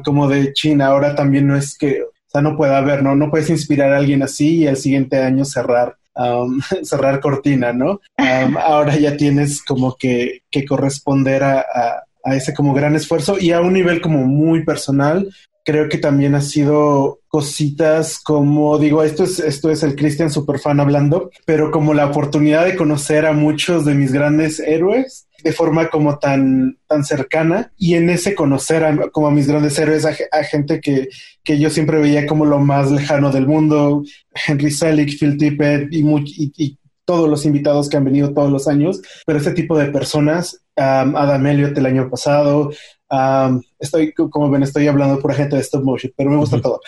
como 0.05 0.29
de 0.29 0.53
China. 0.53 0.87
Ahora 0.87 1.15
también 1.15 1.47
no 1.47 1.57
es 1.57 1.77
que, 1.77 2.03
o 2.03 2.11
sea, 2.27 2.41
no 2.41 2.57
puede 2.57 2.75
haber, 2.75 3.03
¿no? 3.03 3.15
No 3.17 3.31
puedes 3.31 3.51
inspirar 3.51 3.93
a 3.93 3.99
alguien 3.99 4.23
así 4.23 4.59
y 4.59 4.67
al 4.67 4.77
siguiente 4.77 5.19
año 5.19 5.45
cerrar. 5.45 5.97
cerrar 6.83 7.21
cortina, 7.21 7.73
¿no? 7.73 8.01
ahora 8.65 8.97
ya 8.97 9.17
tienes 9.17 9.63
como 9.63 9.97
que, 9.97 10.43
que 10.51 10.65
corresponder 10.65 11.43
a, 11.43 11.61
a, 11.61 12.05
a, 12.25 12.35
ese 12.35 12.55
como 12.55 12.73
gran 12.73 12.97
esfuerzo 12.97 13.39
y 13.39 13.53
a 13.53 13.61
un 13.61 13.75
nivel 13.75 14.01
como 14.01 14.25
muy 14.25 14.65
personal. 14.65 15.29
Creo 15.63 15.89
que 15.89 15.99
también 15.99 16.37
ha 16.37 16.41
sido 16.41 17.19
cositas 17.29 18.19
como 18.19 18.79
digo, 18.79 19.03
esto 19.03 19.25
es, 19.25 19.41
esto 19.41 19.71
es 19.71 19.83
el 19.83 19.95
Christian 19.95 20.31
fan 20.31 20.81
hablando, 20.81 21.31
pero 21.45 21.71
como 21.71 21.93
la 21.93 22.07
oportunidad 22.07 22.65
de 22.65 22.77
conocer 22.77 23.27
a 23.27 23.33
muchos 23.33 23.85
de 23.85 23.95
mis 23.95 24.13
grandes 24.13 24.59
héroes 24.61 25.27
de 25.43 25.53
forma 25.53 25.89
como 25.89 26.19
tan, 26.19 26.79
tan 26.87 27.05
cercana 27.05 27.73
y 27.77 27.95
en 27.95 28.11
ese 28.11 28.35
conocer 28.35 28.85
a, 28.85 29.11
como 29.11 29.29
a 29.29 29.31
mis 29.31 29.47
grandes 29.47 29.79
héroes, 29.79 30.05
a, 30.05 30.45
gente 30.45 30.81
que, 30.81 31.09
que, 31.45 31.59
yo 31.59 31.71
siempre 31.71 31.99
veía 31.99 32.27
como 32.27 32.45
lo 32.45 32.59
más 32.59 32.91
lejano 32.91 33.31
del 33.31 33.47
mundo, 33.47 34.03
Henry 34.47 34.71
Selick, 34.71 35.19
Phil 35.19 35.37
Tippett 35.37 35.93
y, 35.93 36.05
y, 36.57 36.79
todos 37.05 37.31
los 37.31 37.47
invitados 37.47 37.89
que 37.89 37.97
han 37.97 38.05
venido 38.05 38.35
todos 38.35 38.51
los 38.51 38.67
años, 38.67 39.01
pero 39.25 39.39
este 39.39 39.53
tipo 39.53 39.79
de 39.79 39.93
personas, 39.93 40.61
Adam 40.75 41.47
Elliott 41.47 41.79
el 41.79 41.87
año 41.87 42.11
pasado, 42.11 42.73
estoy, 43.79 44.13
como 44.13 44.51
ven, 44.51 44.65
estoy 44.65 44.89
hablando 44.89 45.21
por 45.21 45.33
gente 45.33 45.55
de 45.57 45.63
stop 45.63 45.85
motion, 45.85 46.13
pero 46.17 46.31
me 46.31 46.37
gusta 46.37 46.61
todo. 46.61 46.81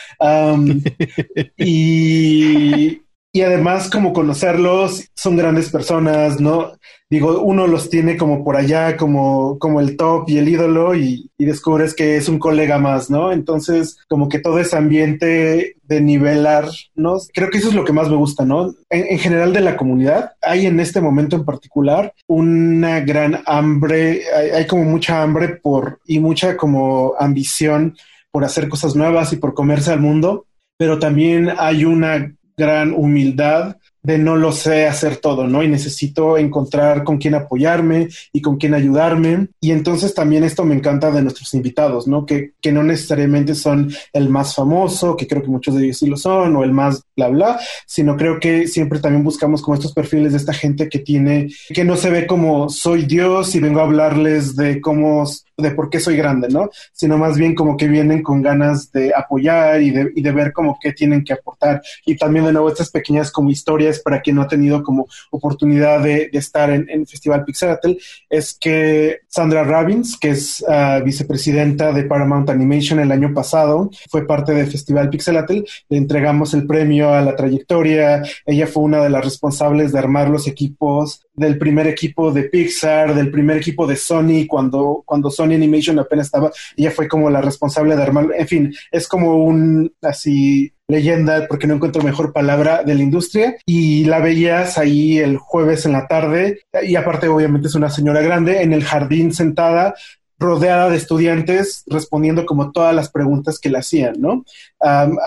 y, 1.56 3.00
y 3.32 3.42
además 3.42 3.90
como 3.90 4.12
conocerlos, 4.12 5.04
son 5.14 5.36
grandes 5.36 5.70
personas, 5.70 6.40
¿no? 6.40 6.72
Digo, 7.10 7.40
uno 7.42 7.66
los 7.66 7.88
tiene 7.88 8.16
como 8.16 8.42
por 8.42 8.56
allá, 8.56 8.96
como, 8.96 9.58
como 9.58 9.80
el 9.80 9.96
top 9.96 10.28
y 10.28 10.38
el 10.38 10.48
ídolo 10.48 10.94
y, 10.94 11.30
descubres 11.38 11.94
que 11.94 12.16
es 12.16 12.28
un 12.28 12.38
colega 12.38 12.78
más, 12.78 13.10
¿no? 13.10 13.32
Entonces, 13.32 13.96
como 14.08 14.28
que 14.28 14.38
todo 14.38 14.58
ese 14.58 14.76
ambiente 14.76 15.76
de 15.82 16.00
nivelar, 16.00 16.68
¿no? 16.94 17.16
Creo 17.32 17.48
que 17.48 17.58
eso 17.58 17.68
es 17.68 17.74
lo 17.74 17.84
que 17.84 17.92
más 17.92 18.10
me 18.10 18.16
gusta, 18.16 18.44
¿no? 18.44 18.74
En, 18.90 19.18
general 19.18 19.52
de 19.52 19.60
la 19.60 19.76
comunidad, 19.76 20.32
hay 20.42 20.66
en 20.66 20.80
este 20.80 21.00
momento 21.00 21.36
en 21.36 21.44
particular 21.44 22.12
una 22.26 23.00
gran 23.00 23.42
hambre, 23.46 24.22
hay, 24.34 24.50
hay 24.50 24.66
como 24.66 24.84
mucha 24.84 25.22
hambre 25.22 25.48
por 25.48 26.00
y 26.06 26.18
mucha 26.18 26.56
como 26.56 27.14
ambición 27.18 27.96
por 28.30 28.44
hacer 28.44 28.68
cosas 28.68 28.94
nuevas 28.94 29.32
y 29.32 29.36
por 29.36 29.54
comerse 29.54 29.92
al 29.92 30.00
mundo, 30.00 30.46
pero 30.76 30.98
también 30.98 31.50
hay 31.56 31.84
una 31.84 32.34
gran 32.58 32.92
humildad 32.92 33.76
de 34.02 34.16
no 34.16 34.36
lo 34.36 34.52
sé 34.52 34.86
hacer 34.86 35.16
todo, 35.16 35.46
¿no? 35.46 35.62
Y 35.62 35.68
necesito 35.68 36.38
encontrar 36.38 37.04
con 37.04 37.18
quién 37.18 37.34
apoyarme 37.34 38.08
y 38.32 38.40
con 38.40 38.56
quién 38.56 38.72
ayudarme. 38.72 39.48
Y 39.60 39.70
entonces 39.72 40.14
también 40.14 40.44
esto 40.44 40.64
me 40.64 40.74
encanta 40.74 41.10
de 41.10 41.20
nuestros 41.20 41.52
invitados, 41.52 42.06
¿no? 42.06 42.24
Que, 42.24 42.52
que 42.60 42.72
no 42.72 42.82
necesariamente 42.82 43.54
son 43.54 43.92
el 44.12 44.30
más 44.30 44.54
famoso, 44.54 45.16
que 45.16 45.26
creo 45.26 45.42
que 45.42 45.48
muchos 45.48 45.74
de 45.74 45.84
ellos 45.84 45.98
sí 45.98 46.06
lo 46.06 46.16
son, 46.16 46.56
o 46.56 46.64
el 46.64 46.72
más 46.72 47.02
bla, 47.16 47.28
bla, 47.28 47.60
sino 47.86 48.16
creo 48.16 48.40
que 48.40 48.66
siempre 48.66 49.00
también 49.00 49.24
buscamos 49.24 49.60
como 49.60 49.74
estos 49.74 49.92
perfiles 49.92 50.32
de 50.32 50.38
esta 50.38 50.54
gente 50.54 50.88
que 50.88 51.00
tiene, 51.00 51.48
que 51.68 51.84
no 51.84 51.96
se 51.96 52.10
ve 52.10 52.26
como 52.26 52.70
soy 52.70 53.04
Dios 53.04 53.54
y 53.54 53.60
vengo 53.60 53.80
a 53.80 53.84
hablarles 53.84 54.56
de 54.56 54.80
cómo 54.80 55.26
de 55.58 55.72
por 55.72 55.90
qué 55.90 55.98
soy 55.98 56.16
grande, 56.16 56.48
¿no? 56.48 56.70
Sino 56.92 57.18
más 57.18 57.36
bien 57.36 57.54
como 57.54 57.76
que 57.76 57.88
vienen 57.88 58.22
con 58.22 58.42
ganas 58.42 58.92
de 58.92 59.12
apoyar 59.14 59.82
y 59.82 59.90
de, 59.90 60.12
y 60.14 60.22
de 60.22 60.32
ver 60.32 60.52
como 60.52 60.78
qué 60.80 60.92
tienen 60.92 61.24
que 61.24 61.32
aportar. 61.32 61.82
Y 62.06 62.16
también 62.16 62.44
de 62.44 62.52
nuevo 62.52 62.68
estas 62.68 62.90
pequeñas 62.90 63.32
como 63.32 63.50
historias 63.50 63.98
para 63.98 64.20
quien 64.20 64.36
no 64.36 64.42
ha 64.42 64.48
tenido 64.48 64.84
como 64.84 65.08
oportunidad 65.30 66.00
de, 66.02 66.30
estar 66.32 66.70
en, 66.70 66.88
el 66.88 67.06
Festival 67.06 67.44
Pixaratel, 67.44 67.98
es 68.30 68.56
que 68.58 69.18
Sandra 69.26 69.64
Robbins, 69.64 70.16
que 70.16 70.30
es 70.30 70.64
ah, 70.68 71.00
vicepresidenta 71.04 71.92
de 71.92 72.04
Paramount 72.04 72.48
Animation 72.50 73.00
el 73.00 73.10
año 73.10 73.34
pasado, 73.34 73.90
fue 74.08 74.26
parte 74.26 74.54
del 74.54 74.68
Festival 74.68 75.10
Pixelatel, 75.10 75.66
le 75.88 75.98
entregamos 75.98 76.54
el 76.54 76.66
premio 76.66 77.12
a 77.12 77.20
la 77.20 77.34
trayectoria, 77.34 78.22
ella 78.46 78.66
fue 78.68 78.84
una 78.84 79.02
de 79.02 79.10
las 79.10 79.24
responsables 79.24 79.92
de 79.92 79.98
armar 79.98 80.28
los 80.28 80.46
equipos 80.46 81.26
del 81.34 81.58
primer 81.58 81.86
equipo 81.86 82.32
de 82.32 82.44
Pixar, 82.44 83.14
del 83.14 83.30
primer 83.30 83.56
equipo 83.56 83.86
de 83.86 83.96
Sony, 83.96 84.46
cuando, 84.46 85.02
cuando 85.04 85.30
Sony 85.30 85.47
Animation 85.54 85.98
apenas 85.98 86.26
estaba, 86.26 86.50
ella 86.76 86.90
fue 86.90 87.08
como 87.08 87.30
la 87.30 87.40
responsable 87.40 87.96
de 87.96 88.02
armar, 88.02 88.28
en 88.36 88.48
fin, 88.48 88.74
es 88.90 89.08
como 89.08 89.36
un 89.44 89.92
así 90.02 90.72
leyenda, 90.88 91.46
porque 91.48 91.66
no 91.66 91.74
encuentro 91.74 92.02
mejor 92.02 92.32
palabra, 92.32 92.82
de 92.82 92.94
la 92.94 93.02
industria. 93.02 93.56
Y 93.66 94.04
la 94.04 94.20
veías 94.20 94.78
ahí 94.78 95.18
el 95.18 95.36
jueves 95.36 95.84
en 95.84 95.92
la 95.92 96.06
tarde. 96.08 96.60
Y 96.82 96.96
aparte, 96.96 97.28
obviamente, 97.28 97.68
es 97.68 97.74
una 97.74 97.90
señora 97.90 98.22
grande 98.22 98.62
en 98.62 98.72
el 98.72 98.84
jardín 98.84 99.32
sentada 99.32 99.94
rodeada 100.38 100.88
de 100.88 100.96
estudiantes 100.96 101.82
respondiendo 101.86 102.46
como 102.46 102.70
todas 102.70 102.94
las 102.94 103.10
preguntas 103.10 103.58
que 103.58 103.70
le 103.70 103.78
hacían, 103.78 104.20
¿no? 104.20 104.44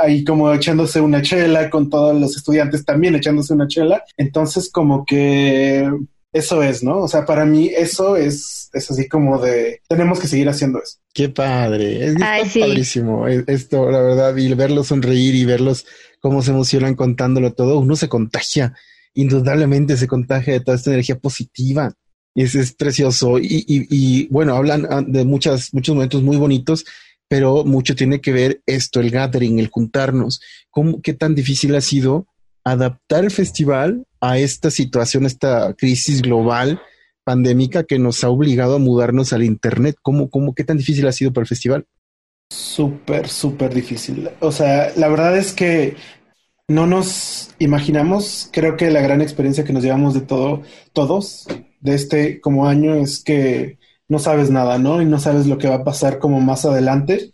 ahí 0.01 0.23
como 0.23 0.51
echándose 0.53 1.01
una 1.01 1.21
chela 1.21 1.69
con 1.69 1.89
todos 1.89 2.17
los 2.19 2.38
estudiantes 2.38 2.86
también 2.86 3.15
echándose 3.15 3.53
una 3.53 3.67
chela. 3.67 4.03
Entonces 4.15 4.71
como 4.71 5.05
que 5.05 5.91
eso 6.33 6.63
es, 6.63 6.83
¿no? 6.83 6.99
O 6.99 7.07
sea, 7.07 7.25
para 7.25 7.45
mí 7.45 7.69
eso 7.75 8.15
es, 8.15 8.69
es 8.73 8.89
así 8.89 9.07
como 9.07 9.39
de, 9.39 9.81
tenemos 9.87 10.19
que 10.19 10.27
seguir 10.27 10.47
haciendo 10.47 10.81
eso. 10.81 10.97
Qué 11.13 11.29
padre, 11.29 12.05
es 12.05 12.15
padrísimo 12.15 13.27
e, 13.27 13.43
esto, 13.47 13.91
la 13.91 14.01
verdad, 14.01 14.35
y 14.37 14.53
verlos 14.53 14.87
sonreír 14.87 15.35
y 15.35 15.45
verlos 15.45 15.85
cómo 16.21 16.41
se 16.41 16.51
emocionan 16.51 16.95
contándolo 16.95 17.53
todo, 17.53 17.79
uno 17.79 17.95
se 17.95 18.07
contagia, 18.07 18.73
indudablemente 19.13 19.97
se 19.97 20.07
contagia 20.07 20.53
de 20.53 20.61
toda 20.61 20.77
esta 20.77 20.91
energía 20.91 21.19
positiva. 21.19 21.93
Y 22.33 22.43
es, 22.43 22.55
es 22.55 22.71
precioso. 22.71 23.39
Y, 23.39 23.65
y, 23.67 23.87
y, 23.89 24.27
bueno, 24.29 24.55
hablan 24.55 24.87
ah, 24.89 25.03
de 25.05 25.25
muchas, 25.25 25.73
muchos 25.73 25.95
momentos 25.95 26.23
muy 26.23 26.37
bonitos, 26.37 26.85
pero 27.27 27.65
mucho 27.65 27.93
tiene 27.93 28.21
que 28.21 28.31
ver 28.31 28.61
esto, 28.65 29.01
el 29.01 29.11
gathering, 29.11 29.59
el 29.59 29.67
juntarnos. 29.67 30.39
¿Cómo, 30.69 31.01
qué 31.01 31.13
tan 31.13 31.35
difícil 31.35 31.75
ha 31.75 31.81
sido 31.81 32.27
adaptar 32.63 33.24
el 33.24 33.32
festival 33.32 34.06
a 34.19 34.38
esta 34.38 34.71
situación, 34.71 35.26
esta 35.26 35.74
crisis 35.74 36.21
global 36.21 36.82
pandémica 37.24 37.84
que 37.84 38.00
nos 38.00 38.24
ha 38.24 38.30
obligado 38.30 38.76
a 38.76 38.80
mudarnos 38.80 39.34
al 39.34 39.43
Internet? 39.43 39.95
¿Cómo, 40.02 40.30
cómo, 40.30 40.54
qué 40.54 40.63
tan 40.63 40.78
difícil 40.78 41.08
ha 41.08 41.12
sido 41.12 41.32
para 41.32 41.43
el 41.43 41.47
festival? 41.47 41.86
Súper, 42.52 43.28
súper 43.28 43.74
difícil. 43.74 44.30
O 44.39 44.52
sea, 44.52 44.91
la 44.95 45.08
verdad 45.08 45.38
es 45.38 45.54
que 45.54 45.95
no 46.67 46.88
nos 46.88 47.54
imaginamos, 47.60 48.50
creo 48.52 48.78
que 48.78 48.91
la 48.91 49.02
gran 49.02 49.21
experiencia 49.21 49.63
que 49.63 49.74
nos 49.74 49.84
llevamos 49.84 50.13
de 50.13 50.21
todo, 50.21 50.63
todos, 50.93 51.47
de 51.80 51.95
este 51.95 52.41
como 52.41 52.67
año 52.67 52.95
es 52.95 53.24
que 53.24 53.78
no 54.08 54.19
sabes 54.19 54.50
nada, 54.50 54.78
¿no? 54.78 55.02
Y 55.02 55.06
no 55.06 55.19
sabes 55.19 55.47
lo 55.47 55.58
que 55.58 55.69
va 55.69 55.76
a 55.76 55.84
pasar 55.84 56.19
como 56.19 56.41
más 56.41 56.65
adelante. 56.65 57.32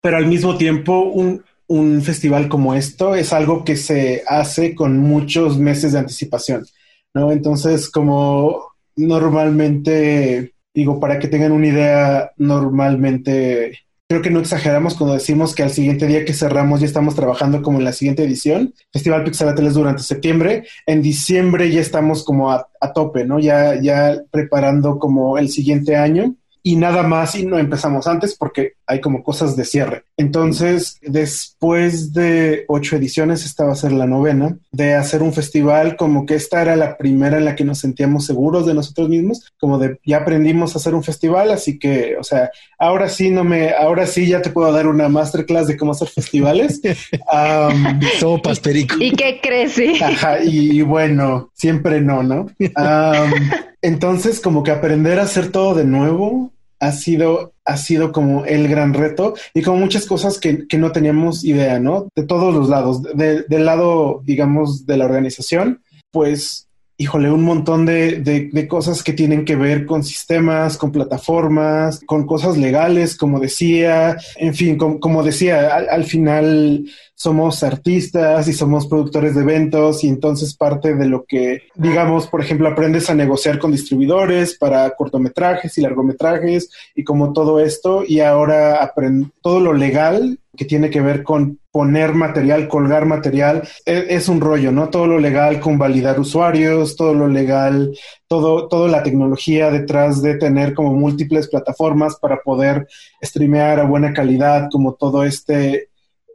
Pero 0.00 0.16
al 0.16 0.26
mismo 0.26 0.56
tiempo, 0.56 1.00
un, 1.00 1.44
un 1.74 2.02
festival 2.02 2.48
como 2.48 2.74
esto 2.74 3.14
es 3.16 3.32
algo 3.32 3.64
que 3.64 3.76
se 3.76 4.22
hace 4.28 4.74
con 4.74 4.98
muchos 4.98 5.58
meses 5.58 5.92
de 5.92 5.98
anticipación, 5.98 6.64
¿no? 7.12 7.32
Entonces, 7.32 7.90
como 7.90 8.74
normalmente, 8.96 10.54
digo, 10.72 11.00
para 11.00 11.18
que 11.18 11.28
tengan 11.28 11.52
una 11.52 11.66
idea, 11.66 12.30
normalmente 12.36 13.80
creo 14.08 14.22
que 14.22 14.30
no 14.30 14.38
exageramos 14.38 14.94
cuando 14.94 15.14
decimos 15.14 15.54
que 15.54 15.64
al 15.64 15.70
siguiente 15.70 16.06
día 16.06 16.24
que 16.24 16.34
cerramos 16.34 16.78
ya 16.78 16.86
estamos 16.86 17.16
trabajando 17.16 17.62
como 17.62 17.78
en 17.78 17.84
la 17.84 17.92
siguiente 17.92 18.22
edición. 18.22 18.72
Festival 18.92 19.24
Pixelatel 19.24 19.66
es 19.66 19.74
durante 19.74 20.02
septiembre. 20.04 20.64
En 20.86 21.02
diciembre 21.02 21.72
ya 21.72 21.80
estamos 21.80 22.22
como 22.22 22.52
a, 22.52 22.68
a 22.80 22.92
tope, 22.92 23.24
¿no? 23.24 23.40
Ya, 23.40 23.80
ya 23.80 24.16
preparando 24.30 24.98
como 25.00 25.38
el 25.38 25.48
siguiente 25.48 25.96
año 25.96 26.36
y 26.66 26.76
nada 26.76 27.02
más 27.02 27.34
y 27.34 27.44
no 27.44 27.58
empezamos 27.58 28.06
antes 28.06 28.34
porque 28.34 28.72
hay 28.86 29.02
como 29.02 29.22
cosas 29.22 29.54
de 29.54 29.66
cierre. 29.66 30.04
Entonces, 30.16 30.98
después 31.02 32.14
de 32.14 32.64
ocho 32.68 32.96
ediciones, 32.96 33.44
esta 33.44 33.64
va 33.64 33.72
a 33.72 33.76
ser 33.76 33.92
la 33.92 34.06
novena, 34.06 34.56
de 34.72 34.94
hacer 34.94 35.22
un 35.22 35.34
festival, 35.34 35.94
como 35.96 36.24
que 36.24 36.36
esta 36.36 36.62
era 36.62 36.74
la 36.74 36.96
primera 36.96 37.36
en 37.36 37.44
la 37.44 37.54
que 37.54 37.64
nos 37.64 37.80
sentíamos 37.80 38.24
seguros 38.24 38.64
de 38.64 38.72
nosotros 38.72 39.10
mismos, 39.10 39.52
como 39.58 39.78
de 39.78 39.98
ya 40.06 40.18
aprendimos 40.18 40.74
a 40.74 40.78
hacer 40.78 40.94
un 40.94 41.04
festival, 41.04 41.50
así 41.50 41.78
que, 41.78 42.16
o 42.18 42.24
sea, 42.24 42.50
ahora 42.78 43.10
sí 43.10 43.30
no 43.30 43.44
me, 43.44 43.74
ahora 43.74 44.06
sí 44.06 44.26
ya 44.26 44.40
te 44.40 44.48
puedo 44.48 44.72
dar 44.72 44.86
una 44.86 45.10
masterclass 45.10 45.66
de 45.66 45.76
cómo 45.76 45.92
hacer 45.92 46.08
festivales. 46.08 46.80
um, 47.30 48.40
perico. 48.62 48.96
¿Y 48.98 49.12
qué 49.12 49.38
crees? 49.42 49.78
Ajá, 50.00 50.42
y, 50.42 50.80
bueno, 50.80 51.50
siempre 51.52 52.00
no, 52.00 52.22
¿no? 52.22 52.46
entonces, 53.82 54.40
como 54.40 54.62
que 54.62 54.70
aprender 54.70 55.20
a 55.20 55.24
hacer 55.24 55.52
todo 55.52 55.74
de 55.74 55.84
nuevo 55.84 56.53
ha 56.86 56.92
sido, 56.92 57.54
ha 57.64 57.76
sido 57.76 58.12
como 58.12 58.44
el 58.44 58.68
gran 58.68 58.92
reto 58.92 59.34
y 59.54 59.62
como 59.62 59.78
muchas 59.78 60.06
cosas 60.06 60.38
que, 60.38 60.66
que 60.66 60.76
no 60.76 60.92
teníamos 60.92 61.44
idea, 61.44 61.80
¿no? 61.80 62.08
De 62.14 62.24
todos 62.24 62.54
los 62.54 62.68
lados, 62.68 63.02
del 63.02 63.64
lado, 63.64 64.20
digamos, 64.24 64.86
de 64.86 64.96
la 64.98 65.06
organización, 65.06 65.82
pues 66.10 66.68
híjole, 66.96 67.30
un 67.30 67.42
montón 67.42 67.86
de, 67.86 68.20
de, 68.20 68.68
cosas 68.68 69.02
que 69.02 69.12
tienen 69.12 69.44
que 69.44 69.56
ver 69.56 69.84
con 69.84 70.04
sistemas, 70.04 70.76
con 70.76 70.92
plataformas, 70.92 72.00
con 72.06 72.24
cosas 72.26 72.56
legales, 72.56 73.16
como 73.16 73.40
decía, 73.40 74.16
en 74.36 74.54
fin, 74.54 74.76
como, 74.76 75.22
decía, 75.24 75.74
al, 75.74 76.04
final 76.04 76.84
somos 77.16 77.62
artistas 77.64 78.46
y 78.46 78.52
somos 78.52 78.86
productores 78.86 79.34
de 79.34 79.42
eventos 79.42 80.04
y 80.04 80.08
entonces 80.08 80.56
parte 80.56 80.94
de 80.94 81.06
lo 81.06 81.24
que, 81.24 81.62
digamos, 81.74 82.28
por 82.28 82.40
ejemplo, 82.40 82.68
aprendes 82.68 83.10
a 83.10 83.14
negociar 83.14 83.58
con 83.58 83.72
distribuidores 83.72 84.56
para 84.56 84.90
cortometrajes 84.90 85.76
y 85.76 85.80
largometrajes 85.80 86.70
y 86.94 87.02
como 87.02 87.32
todo 87.32 87.58
esto 87.58 88.04
y 88.06 88.20
ahora 88.20 88.82
aprende 88.82 89.30
todo 89.42 89.58
lo 89.58 89.72
legal 89.72 90.38
que 90.56 90.64
tiene 90.64 90.90
que 90.90 91.00
ver 91.00 91.24
con 91.24 91.58
poner 91.74 92.14
material, 92.14 92.68
colgar 92.68 93.04
material, 93.04 93.68
e, 93.84 94.06
es, 94.10 94.28
un 94.28 94.40
rollo, 94.40 94.70
¿no? 94.70 94.90
Todo 94.90 95.08
lo 95.08 95.18
legal 95.18 95.58
con 95.58 95.76
validar 95.76 96.20
usuarios, 96.20 96.94
todo 96.94 97.14
lo 97.14 97.26
legal, 97.26 97.90
todo, 98.28 98.68
toda 98.68 98.88
la 98.88 99.02
tecnología 99.02 99.72
detrás 99.72 100.22
de 100.22 100.36
tener 100.36 100.72
como 100.72 100.94
múltiples 100.94 101.48
plataformas 101.48 102.14
para 102.14 102.36
poder 102.44 102.86
streamear 103.20 103.80
a 103.80 103.86
buena 103.86 104.12
calidad, 104.12 104.68
como 104.70 104.94
todo 104.94 105.24
este, 105.24 105.88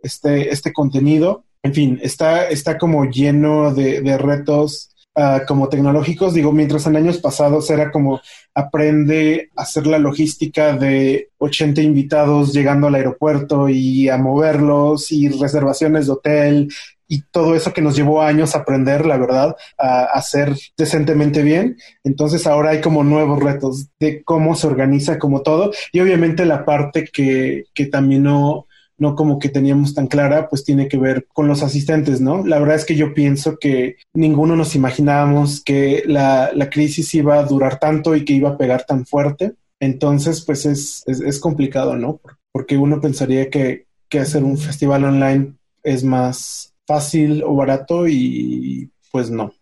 este, 0.04 0.52
este 0.52 0.74
contenido. 0.74 1.46
En 1.64 1.74
fin, 1.74 2.00
está, 2.04 2.50
está 2.50 2.78
como 2.78 3.06
lleno 3.06 3.74
de, 3.74 4.02
de 4.02 4.18
retos 4.18 4.89
Ah, 5.16 5.42
como 5.48 5.68
tecnológicos, 5.68 6.34
digo, 6.34 6.52
mientras 6.54 6.86
en 6.86 6.96
años 6.96 7.18
pasados 7.18 7.70
era 7.72 7.92
como 7.92 8.22
aprende 8.54 9.50
a 9.56 9.64
hacer 9.64 9.86
la 9.88 9.98
logística 9.98 10.78
de 10.78 11.30
80 11.40 11.82
invitados 11.82 12.54
llegando 12.54 12.88
al 12.88 12.96
aeropuerto 12.96 13.68
y 13.68 14.08
a 14.08 14.18
moverlos 14.18 15.12
y 15.12 15.28
reservaciones 15.28 16.06
de 16.06 16.12
hotel 16.14 16.70
y 17.08 17.24
todo 17.24 17.56
eso 17.56 17.74
que 17.74 17.82
nos 17.82 17.98
llevó 17.98 18.22
años 18.22 18.56
aprender, 18.56 19.06
la 19.06 19.18
verdad, 19.18 19.56
a 19.78 20.04
hacer 20.06 20.56
decentemente 20.78 21.42
bien. 21.42 21.76
Entonces 22.04 22.46
ahora 22.48 22.70
hay 22.70 22.80
como 22.82 23.04
nuevos 23.04 23.44
retos 23.44 23.88
de 24.00 24.24
cómo 24.24 24.56
se 24.56 24.68
organiza 24.68 25.18
como 25.18 25.42
todo 25.42 25.72
y 25.92 26.00
obviamente 26.00 26.46
la 26.46 26.64
parte 26.64 27.10
que, 27.12 27.66
que 27.74 27.88
también 27.88 28.24
no, 28.24 28.68
no 29.00 29.16
como 29.16 29.40
que 29.40 29.50
teníamos 29.50 29.94
tan 29.94 30.08
clara, 30.08 30.50
pues 30.50 30.64
tiene 30.64 30.88
que 30.88 30.98
ver 30.98 31.28
con 31.34 31.48
los 31.48 31.64
asistentes, 31.64 32.22
¿no? 32.22 32.46
La 32.46 32.60
verdad 32.60 32.76
es 32.76 32.86
que 32.86 32.96
yo 32.96 33.14
pienso 33.14 33.58
que 33.58 33.96
ninguno 34.14 34.56
nos 34.56 34.76
imaginábamos 34.76 35.64
que 35.64 36.04
la, 36.06 36.52
la 36.54 36.70
crisis 36.70 37.14
iba 37.16 37.40
a 37.40 37.44
durar 37.44 37.80
tanto 37.80 38.16
y 38.16 38.26
que 38.26 38.34
iba 38.34 38.50
a 38.50 38.58
pegar 38.58 38.86
tan 38.86 39.06
fuerte. 39.06 39.54
Entonces, 39.80 40.44
pues 40.46 40.66
es, 40.66 41.04
es, 41.08 41.40
complicado, 41.40 41.96
¿no? 41.96 42.20
Porque 42.52 42.76
uno 42.78 43.00
pensaría 43.00 43.50
que, 43.50 43.86
que 44.10 44.20
hacer 44.20 44.44
un 44.44 44.58
festival 44.58 45.06
online 45.06 45.54
es 45.84 46.04
más 46.04 46.74
fácil 46.86 47.44
o 47.44 47.56
barato 47.56 48.08
y 48.08 48.90
pues 49.12 49.32
no. 49.32 49.54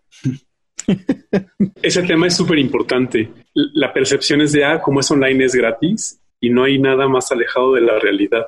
Ese 1.81 2.03
tema 2.03 2.27
es 2.27 2.35
súper 2.35 2.57
importante. 2.57 3.29
La 3.53 3.93
percepción 3.93 4.41
es 4.41 4.53
de, 4.53 4.65
ah, 4.65 4.81
como 4.81 5.01
es 5.01 5.11
online 5.11 5.45
es 5.45 5.53
gratis 5.53 6.19
y 6.39 6.49
no 6.49 6.63
hay 6.63 6.79
nada 6.79 7.07
más 7.07 7.31
alejado 7.31 7.73
de 7.73 7.81
la 7.81 7.99
realidad. 7.99 8.47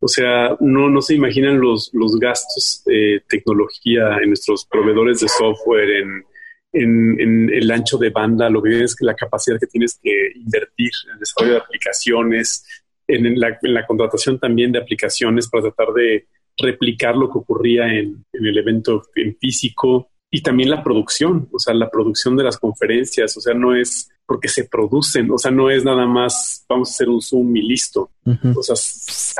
O 0.00 0.08
sea, 0.08 0.56
no, 0.60 0.88
no 0.88 1.02
se 1.02 1.14
imaginan 1.14 1.60
los, 1.60 1.90
los 1.92 2.18
gastos 2.18 2.82
de 2.86 3.22
tecnología 3.28 4.18
en 4.22 4.28
nuestros 4.28 4.64
proveedores 4.66 5.20
de 5.20 5.28
software, 5.28 5.90
en, 5.90 6.24
en, 6.72 7.50
el 7.50 7.70
ancho 7.70 7.98
de 7.98 8.10
banda, 8.10 8.48
lo 8.48 8.62
que 8.62 8.84
es 8.84 8.96
la 9.00 9.14
capacidad 9.14 9.58
que 9.58 9.66
tienes 9.66 9.98
que 10.00 10.32
invertir 10.36 10.90
en 11.06 11.14
el 11.14 11.18
desarrollo 11.18 11.54
de 11.54 11.60
aplicaciones, 11.60 12.64
en 13.08 13.40
la, 13.40 13.58
en 13.60 13.74
la 13.74 13.86
contratación 13.86 14.38
también 14.38 14.70
de 14.70 14.78
aplicaciones 14.78 15.48
para 15.48 15.64
tratar 15.64 15.94
de 15.94 16.26
replicar 16.56 17.16
lo 17.16 17.30
que 17.30 17.38
ocurría 17.38 17.86
en, 17.86 18.24
en, 18.32 18.46
el 18.46 18.58
evento 18.58 19.02
en 19.14 19.36
físico 19.36 20.10
y 20.30 20.42
también 20.42 20.70
la 20.70 20.82
producción, 20.82 21.48
o 21.52 21.58
sea, 21.58 21.72
la 21.74 21.90
producción 21.90 22.36
de 22.36 22.44
las 22.44 22.58
conferencias, 22.58 23.36
o 23.36 23.40
sea, 23.40 23.54
no 23.54 23.74
es 23.74 24.10
porque 24.28 24.48
se 24.48 24.64
producen, 24.64 25.30
o 25.30 25.38
sea, 25.38 25.50
no 25.50 25.70
es 25.70 25.82
nada 25.84 26.06
más 26.06 26.62
vamos 26.68 26.90
a 26.90 26.92
hacer 26.92 27.08
un 27.08 27.22
Zoom 27.22 27.56
y 27.56 27.62
listo. 27.62 28.10
O 28.54 28.62
sea, 28.62 28.76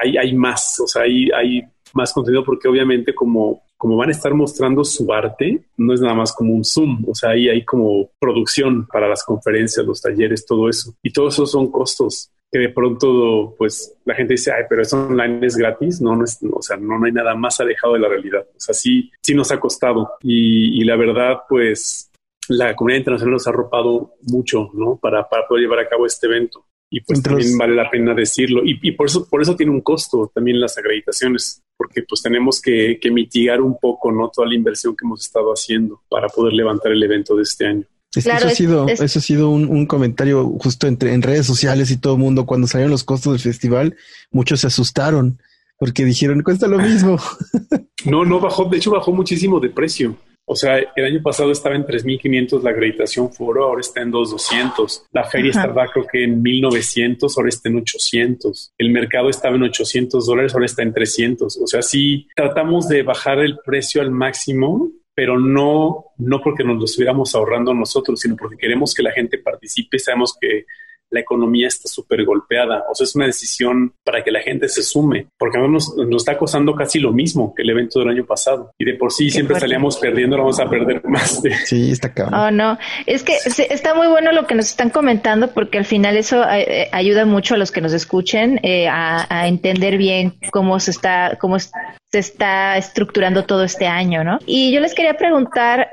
hay, 0.02 0.16
hay 0.16 0.34
más, 0.34 0.80
o 0.80 0.86
sea, 0.86 1.02
hay, 1.02 1.28
hay 1.30 1.62
más 1.92 2.10
contenido 2.10 2.42
porque 2.42 2.68
obviamente 2.68 3.14
como, 3.14 3.64
como 3.76 3.98
van 3.98 4.08
a 4.08 4.12
estar 4.12 4.32
mostrando 4.32 4.82
su 4.84 5.12
arte, 5.12 5.62
no 5.76 5.92
es 5.92 6.00
nada 6.00 6.14
más 6.14 6.32
como 6.32 6.54
un 6.54 6.64
Zoom, 6.64 7.04
o 7.06 7.14
sea, 7.14 7.30
ahí 7.30 7.50
hay 7.50 7.66
como 7.66 8.08
producción 8.18 8.86
para 8.86 9.08
las 9.08 9.22
conferencias, 9.24 9.84
los 9.84 10.00
talleres, 10.00 10.46
todo 10.46 10.70
eso. 10.70 10.94
Y 11.02 11.12
todo 11.12 11.28
eso 11.28 11.44
son 11.44 11.70
costos 11.70 12.30
que 12.50 12.58
de 12.58 12.70
pronto, 12.70 13.54
pues 13.58 13.94
la 14.06 14.14
gente 14.14 14.32
dice, 14.32 14.52
ay, 14.52 14.64
pero 14.70 14.80
eso 14.80 15.06
online 15.06 15.46
es 15.46 15.54
gratis. 15.54 16.00
No, 16.00 16.16
no 16.16 16.24
es, 16.24 16.38
o 16.50 16.62
sea, 16.62 16.78
no, 16.78 16.98
no 16.98 17.04
hay 17.04 17.12
nada 17.12 17.34
más 17.34 17.60
alejado 17.60 17.92
de 17.92 18.00
la 18.00 18.08
realidad. 18.08 18.46
O 18.56 18.58
sea, 18.58 18.74
sí, 18.74 19.10
sí 19.20 19.34
nos 19.34 19.52
ha 19.52 19.60
costado. 19.60 20.12
Y, 20.22 20.80
y 20.80 20.84
la 20.84 20.96
verdad, 20.96 21.40
pues 21.46 22.08
la 22.48 22.74
comunidad 22.74 23.00
internacional 23.00 23.32
nos 23.34 23.46
ha 23.46 23.50
arropado 23.50 24.14
mucho, 24.22 24.70
¿no? 24.74 24.98
Para, 25.00 25.28
para 25.28 25.46
poder 25.46 25.62
llevar 25.62 25.80
a 25.80 25.88
cabo 25.88 26.06
este 26.06 26.26
evento. 26.26 26.66
Y 26.90 27.02
pues 27.02 27.22
también 27.22 27.58
vale 27.58 27.74
la 27.74 27.90
pena 27.90 28.14
decirlo. 28.14 28.64
Y, 28.64 28.78
y, 28.82 28.92
por 28.92 29.08
eso, 29.08 29.28
por 29.28 29.42
eso 29.42 29.54
tiene 29.54 29.72
un 29.72 29.82
costo 29.82 30.30
también 30.34 30.58
las 30.58 30.78
acreditaciones, 30.78 31.62
porque 31.76 32.02
pues 32.02 32.22
tenemos 32.22 32.62
que, 32.62 32.98
que 33.00 33.10
mitigar 33.10 33.60
un 33.60 33.78
poco, 33.78 34.10
¿no? 34.10 34.30
Toda 34.30 34.48
la 34.48 34.54
inversión 34.54 34.96
que 34.96 35.04
hemos 35.04 35.22
estado 35.22 35.52
haciendo 35.52 36.02
para 36.08 36.28
poder 36.28 36.54
levantar 36.54 36.92
el 36.92 37.02
evento 37.02 37.36
de 37.36 37.42
este 37.42 37.66
año. 37.66 37.84
eso, 38.14 38.30
ha 38.32 38.50
sido, 38.50 38.88
eso 38.88 39.18
ha 39.18 39.22
sido 39.22 39.50
un, 39.50 39.68
un, 39.68 39.84
comentario 39.84 40.46
justo 40.58 40.86
entre 40.86 41.12
en 41.12 41.20
redes 41.20 41.46
sociales 41.46 41.90
y 41.90 41.98
todo 41.98 42.14
el 42.14 42.20
mundo. 42.20 42.46
Cuando 42.46 42.66
salieron 42.66 42.90
los 42.90 43.04
costos 43.04 43.34
del 43.34 43.42
festival, 43.42 43.96
muchos 44.30 44.60
se 44.60 44.68
asustaron 44.68 45.38
porque 45.78 46.04
dijeron 46.04 46.42
cuesta 46.42 46.66
lo 46.66 46.78
mismo. 46.78 47.18
no, 48.04 48.24
no 48.24 48.40
bajó. 48.40 48.64
De 48.64 48.78
hecho, 48.78 48.90
bajó 48.90 49.12
muchísimo 49.12 49.60
de 49.60 49.70
precio. 49.70 50.16
O 50.50 50.56
sea, 50.56 50.78
el 50.78 51.04
año 51.04 51.22
pasado 51.22 51.52
estaba 51.52 51.76
en 51.76 51.84
3.500 51.84 52.62
la 52.62 52.70
acreditación 52.70 53.30
foro, 53.30 53.64
ahora 53.64 53.82
está 53.82 54.00
en 54.00 54.10
2.200. 54.10 55.02
La 55.12 55.24
feria 55.24 55.50
estaba 55.50 55.86
creo 55.88 56.06
que 56.10 56.24
en 56.24 56.42
1.900, 56.42 57.34
ahora 57.36 57.48
está 57.50 57.68
en 57.68 57.76
800. 57.76 58.72
El 58.78 58.90
mercado 58.90 59.28
estaba 59.28 59.56
en 59.56 59.64
800 59.64 60.26
dólares, 60.26 60.54
ahora 60.54 60.64
está 60.64 60.82
en 60.82 60.94
300. 60.94 61.58
O 61.62 61.66
sea, 61.66 61.82
sí 61.82 62.26
tratamos 62.34 62.88
de 62.88 63.02
bajar 63.02 63.40
el 63.40 63.58
precio 63.62 64.00
al 64.00 64.10
máximo, 64.10 64.90
pero 65.14 65.38
no, 65.38 66.06
no 66.16 66.40
porque 66.40 66.64
nos 66.64 66.78
lo 66.78 66.84
estuviéramos 66.86 67.34
ahorrando 67.34 67.74
nosotros, 67.74 68.18
sino 68.18 68.34
porque 68.34 68.56
queremos 68.56 68.94
que 68.94 69.02
la 69.02 69.12
gente 69.12 69.36
participe. 69.36 69.98
Sabemos 69.98 70.34
que 70.40 70.64
la 71.10 71.20
economía 71.20 71.68
está 71.68 71.88
súper 71.88 72.24
golpeada. 72.24 72.84
O 72.90 72.94
sea, 72.94 73.04
es 73.04 73.14
una 73.14 73.26
decisión 73.26 73.92
para 74.04 74.22
que 74.22 74.30
la 74.30 74.40
gente 74.40 74.68
se 74.68 74.82
sume, 74.82 75.26
porque 75.38 75.58
nos, 75.58 75.96
nos 75.96 76.22
está 76.22 76.36
costando 76.36 76.74
casi 76.74 76.98
lo 76.98 77.12
mismo 77.12 77.54
que 77.54 77.62
el 77.62 77.70
evento 77.70 78.00
del 78.00 78.10
año 78.10 78.24
pasado. 78.24 78.72
Y 78.78 78.84
de 78.84 78.94
por 78.94 79.12
sí 79.12 79.30
siempre 79.30 79.58
salíamos 79.58 79.96
perdiendo, 79.98 80.36
vamos 80.36 80.60
a 80.60 80.68
perder 80.68 81.02
más. 81.04 81.42
De... 81.42 81.54
Sí, 81.54 81.90
está 81.90 82.12
cabrón. 82.12 82.40
Oh, 82.40 82.50
no. 82.50 82.78
Es 83.06 83.22
que 83.22 83.36
está 83.46 83.94
muy 83.94 84.06
bueno 84.06 84.32
lo 84.32 84.46
que 84.46 84.54
nos 84.54 84.66
están 84.66 84.90
comentando, 84.90 85.52
porque 85.52 85.78
al 85.78 85.84
final 85.84 86.16
eso 86.16 86.42
eh, 86.44 86.82
eh, 86.82 86.88
ayuda 86.92 87.24
mucho 87.24 87.54
a 87.54 87.58
los 87.58 87.70
que 87.70 87.80
nos 87.80 87.92
escuchen 87.92 88.60
eh, 88.62 88.88
a, 88.88 89.26
a, 89.28 89.48
entender 89.48 89.98
bien 89.98 90.34
cómo 90.50 90.78
se 90.80 90.90
está, 90.90 91.36
cómo 91.40 91.58
se 91.58 91.70
está 92.12 92.76
estructurando 92.76 93.44
todo 93.44 93.64
este 93.64 93.86
año, 93.86 94.24
¿no? 94.24 94.38
Y 94.46 94.72
yo 94.72 94.80
les 94.80 94.94
quería 94.94 95.14
preguntar, 95.14 95.88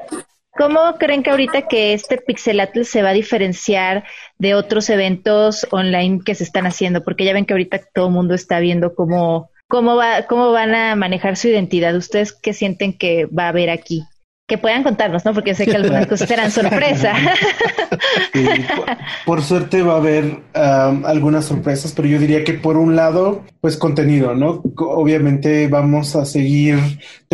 ¿Cómo 0.58 0.96
creen 0.98 1.22
que 1.22 1.32
ahorita 1.32 1.68
que 1.68 1.94
este 1.94 2.18
Pixelatl 2.18 2.84
se 2.84 3.02
va 3.02 3.10
a 3.10 3.14
diferenciar 3.14 4.06
de 4.38 4.56
otros 4.56 4.90
eventos 4.90 5.68
online 5.72 6.22
que 6.26 6.34
se 6.34 6.46
están 6.46 6.66
haciendo? 6.66 7.04
Porque 7.04 7.26
ya 7.26 7.34
ven 7.34 7.46
que 7.46 7.54
ahorita 7.54 7.82
todo 7.94 8.08
el 8.08 8.14
mundo 8.14 8.34
está 8.34 8.60
viendo 8.60 8.96
cómo, 8.96 9.50
cómo, 9.68 9.98
va, 9.98 10.26
cómo 10.28 10.52
van 10.52 10.74
a 10.74 10.96
manejar 10.96 11.36
su 11.36 11.50
identidad. 11.50 11.96
¿Ustedes 11.96 12.32
qué 12.32 12.54
sienten 12.54 12.98
que 12.98 13.26
va 13.26 13.46
a 13.46 13.50
haber 13.50 13.70
aquí? 13.70 14.06
que 14.48 14.60
puedan 14.60 14.84
contarnos, 14.84 15.26
¿no? 15.26 15.34
Porque 15.34 15.56
sé 15.56 15.66
que 15.66 15.76
algunas 15.76 16.06
cosas 16.06 16.28
serán 16.28 16.52
sorpresa. 16.52 17.14
Por, 19.26 19.42
suerte 19.42 19.82
va 19.82 19.94
a 19.94 19.98
haber 19.98 20.42
algunas 20.54 21.46
sorpresas, 21.46 21.94
pero 21.94 22.08
yo 22.08 22.20
diría 22.20 22.44
que 22.44 22.54
por 22.54 22.78
un 22.78 22.96
lado, 22.96 23.44
pues 23.60 23.76
contenido, 23.76 24.36
¿no? 24.36 24.62
Obviamente 24.78 25.68
vamos 25.68 26.16
a 26.16 26.26
seguir 26.26 26.78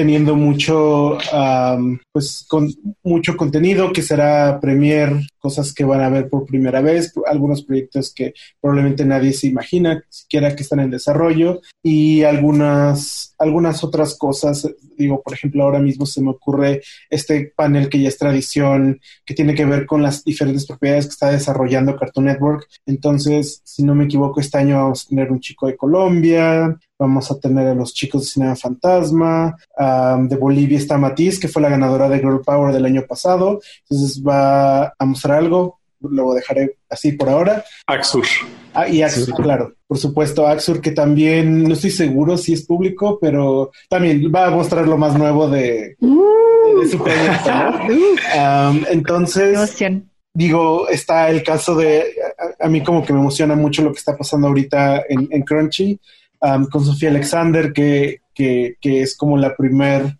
teniendo 0.01 0.35
mucho, 0.35 1.19
um, 1.31 1.99
pues 2.11 2.43
con 2.49 2.67
mucho 3.03 3.37
contenido 3.37 3.93
que 3.93 4.01
será 4.01 4.59
premier, 4.59 5.13
cosas 5.37 5.75
que 5.75 5.83
van 5.83 6.01
a 6.01 6.09
ver 6.09 6.27
por 6.27 6.47
primera 6.47 6.81
vez, 6.81 7.13
algunos 7.27 7.63
proyectos 7.63 8.11
que 8.11 8.33
probablemente 8.59 9.05
nadie 9.05 9.31
se 9.31 9.45
imagina, 9.45 10.03
siquiera 10.09 10.55
que 10.55 10.63
están 10.63 10.79
en 10.79 10.89
desarrollo 10.89 11.61
y 11.83 12.23
algunas, 12.23 13.35
algunas 13.37 13.83
otras 13.83 14.17
cosas, 14.17 14.67
digo, 14.97 15.21
por 15.21 15.35
ejemplo, 15.35 15.63
ahora 15.63 15.77
mismo 15.77 16.07
se 16.07 16.21
me 16.21 16.31
ocurre 16.31 16.81
este 17.11 17.53
panel 17.55 17.87
que 17.87 17.99
ya 17.99 18.07
es 18.07 18.17
tradición, 18.17 18.99
que 19.23 19.35
tiene 19.35 19.53
que 19.53 19.65
ver 19.65 19.85
con 19.85 20.01
las 20.01 20.23
diferentes 20.23 20.65
propiedades 20.65 21.05
que 21.05 21.11
está 21.11 21.29
desarrollando 21.29 21.95
Cartoon 21.95 22.25
Network. 22.25 22.67
Entonces, 22.87 23.61
si 23.63 23.83
no 23.83 23.93
me 23.93 24.05
equivoco, 24.05 24.39
este 24.39 24.57
año 24.57 24.77
vamos 24.77 25.05
a 25.05 25.09
tener 25.09 25.31
un 25.31 25.39
chico 25.39 25.67
de 25.67 25.77
Colombia, 25.77 26.75
vamos 27.01 27.31
a 27.31 27.39
tener 27.39 27.67
a 27.67 27.73
los 27.73 27.95
chicos 27.95 28.21
de 28.21 28.27
Cinema 28.27 28.55
Fantasma, 28.55 29.57
um, 29.75 30.27
de 30.27 30.35
Bolivia 30.35 30.77
está 30.77 30.99
Matiz, 30.99 31.39
que 31.39 31.47
fue 31.47 31.61
la 31.61 31.69
ganadora 31.69 32.07
de 32.07 32.19
Girl 32.19 32.41
Power 32.45 32.71
del 32.71 32.85
año 32.85 33.01
pasado. 33.07 33.59
Entonces 33.89 34.21
va 34.23 34.93
a 34.97 35.05
mostrar 35.05 35.39
algo, 35.39 35.79
lo 35.99 36.33
dejaré 36.35 36.77
así 36.91 37.13
por 37.13 37.29
ahora. 37.29 37.65
Axur. 37.87 38.25
Ah, 38.75 38.87
y 38.87 39.01
Axur, 39.01 39.33
claro, 39.33 39.73
por 39.87 39.97
supuesto, 39.97 40.45
Axur, 40.45 40.79
que 40.79 40.91
también 40.91 41.63
no 41.63 41.73
estoy 41.73 41.89
seguro 41.89 42.37
si 42.37 42.53
es 42.53 42.67
público, 42.67 43.17
pero 43.19 43.71
también 43.89 44.31
va 44.33 44.45
a 44.45 44.51
mostrar 44.51 44.87
lo 44.87 44.97
más 44.97 45.17
nuevo 45.17 45.49
de, 45.49 45.95
de, 45.99 46.81
de 46.81 46.87
su 46.87 46.99
proyecto, 46.99 47.51
¿no? 47.51 48.69
um, 48.69 48.85
entonces, 48.91 49.75
digo, 50.35 50.87
está 50.87 51.31
el 51.31 51.41
caso 51.41 51.75
de, 51.75 52.13
a, 52.59 52.65
a, 52.65 52.69
mí 52.69 52.83
como 52.83 53.03
que 53.03 53.11
me 53.11 53.19
emociona 53.19 53.55
mucho 53.55 53.81
lo 53.81 53.91
que 53.91 53.97
está 53.97 54.15
pasando 54.15 54.47
ahorita 54.47 55.05
en, 55.09 55.27
en 55.31 55.41
Crunchy, 55.41 55.99
um, 56.41 56.65
con 56.65 56.83
Sofía 56.85 57.09
Alexander, 57.09 57.71
que, 57.73 58.21
que, 58.33 58.75
que 58.79 59.01
es 59.01 59.15
como 59.15 59.37
la 59.37 59.55
primer 59.55 60.17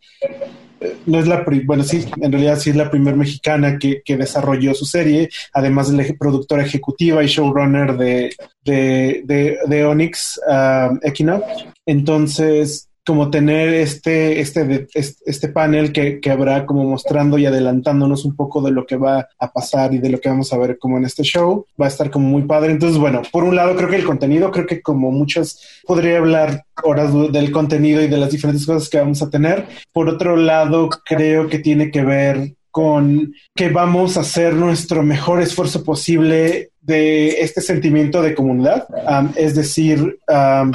no 1.06 1.20
es 1.20 1.28
la, 1.28 1.46
bueno, 1.66 1.84
sí, 1.84 2.06
en 2.22 2.32
realidad 2.32 2.58
sí 2.58 2.72
es 2.72 2.76
la 2.76 2.90
primera 2.90 3.16
mexicana 3.16 3.78
que, 3.78 4.02
que, 4.04 4.18
desarrolló 4.18 4.74
su 4.74 4.86
serie, 4.86 5.30
además 5.54 5.92
de 5.92 6.04
la 6.04 6.14
productora 6.18 6.64
ejecutiva 6.64 7.24
y 7.24 7.28
showrunner 7.28 7.98
de, 7.98 8.34
de, 8.64 9.22
de, 9.26 9.60
de 9.68 9.86
Onyx 9.86 10.42
um, 10.48 11.00
Equinox. 11.04 11.46
Entonces, 11.86 12.90
como 13.06 13.32
tener 13.32 13.74
este, 13.74 14.40
este, 14.40 14.88
este 14.94 15.48
panel 15.50 15.92
que, 15.92 16.20
que, 16.20 16.30
habrá 16.30 16.66
como 16.66 16.84
mostrando 16.84 17.38
y 17.38 17.46
adelantándonos 17.46 18.26
un 18.26 18.36
poco 18.36 18.62
de 18.62 18.72
lo 18.72 18.86
que 18.86 18.98
va 18.98 19.28
a 19.40 19.52
pasar 19.52 19.94
y 19.94 19.98
de 19.98 20.10
lo 20.10 20.20
que 20.20 20.30
vamos 20.30 20.54
a 20.54 20.58
ver 20.58 20.78
como 20.78 20.98
en 20.98 21.06
este 21.06 21.24
show, 21.24 21.66
va 21.82 21.86
a 21.86 21.90
estar 21.90 22.12
como 22.12 22.28
muy 22.28 22.44
padre. 22.44 22.72
Entonces, 22.72 23.00
bueno, 23.00 23.22
por 23.32 23.44
un 23.44 23.56
lado 23.56 23.76
creo 23.76 23.90
que 23.90 23.96
el 23.96 24.06
contenido, 24.06 24.52
creo 24.52 24.68
que 24.68 24.82
como 24.82 25.12
muchas, 25.12 25.82
podría 25.86 26.20
hablar 26.20 26.66
horas 26.84 27.12
del 27.32 27.52
contenido 27.52 28.02
y 28.02 28.08
de 28.08 28.18
las 28.18 28.32
diferentes 28.32 28.66
cosas 28.66 28.90
que 28.90 29.00
vamos 29.00 29.22
a 29.22 29.30
tener. 29.30 29.68
Por 29.92 30.08
otro 30.08 30.36
lado, 30.36 30.90
creo 31.06 31.48
que 31.48 31.60
tiene 31.60 31.92
que 31.92 32.04
ver 32.04 32.56
con 32.72 33.34
que 33.54 33.70
vamos 33.70 34.16
a 34.16 34.22
hacer 34.22 34.54
nuestro 34.54 35.04
mejor 35.04 35.42
esfuerzo 35.42 35.84
posible 35.84 36.71
de 36.82 37.42
este 37.42 37.62
sentimiento 37.62 38.22
de 38.22 38.34
comunidad. 38.34 38.88
Es 39.36 39.56
decir, 39.56 40.20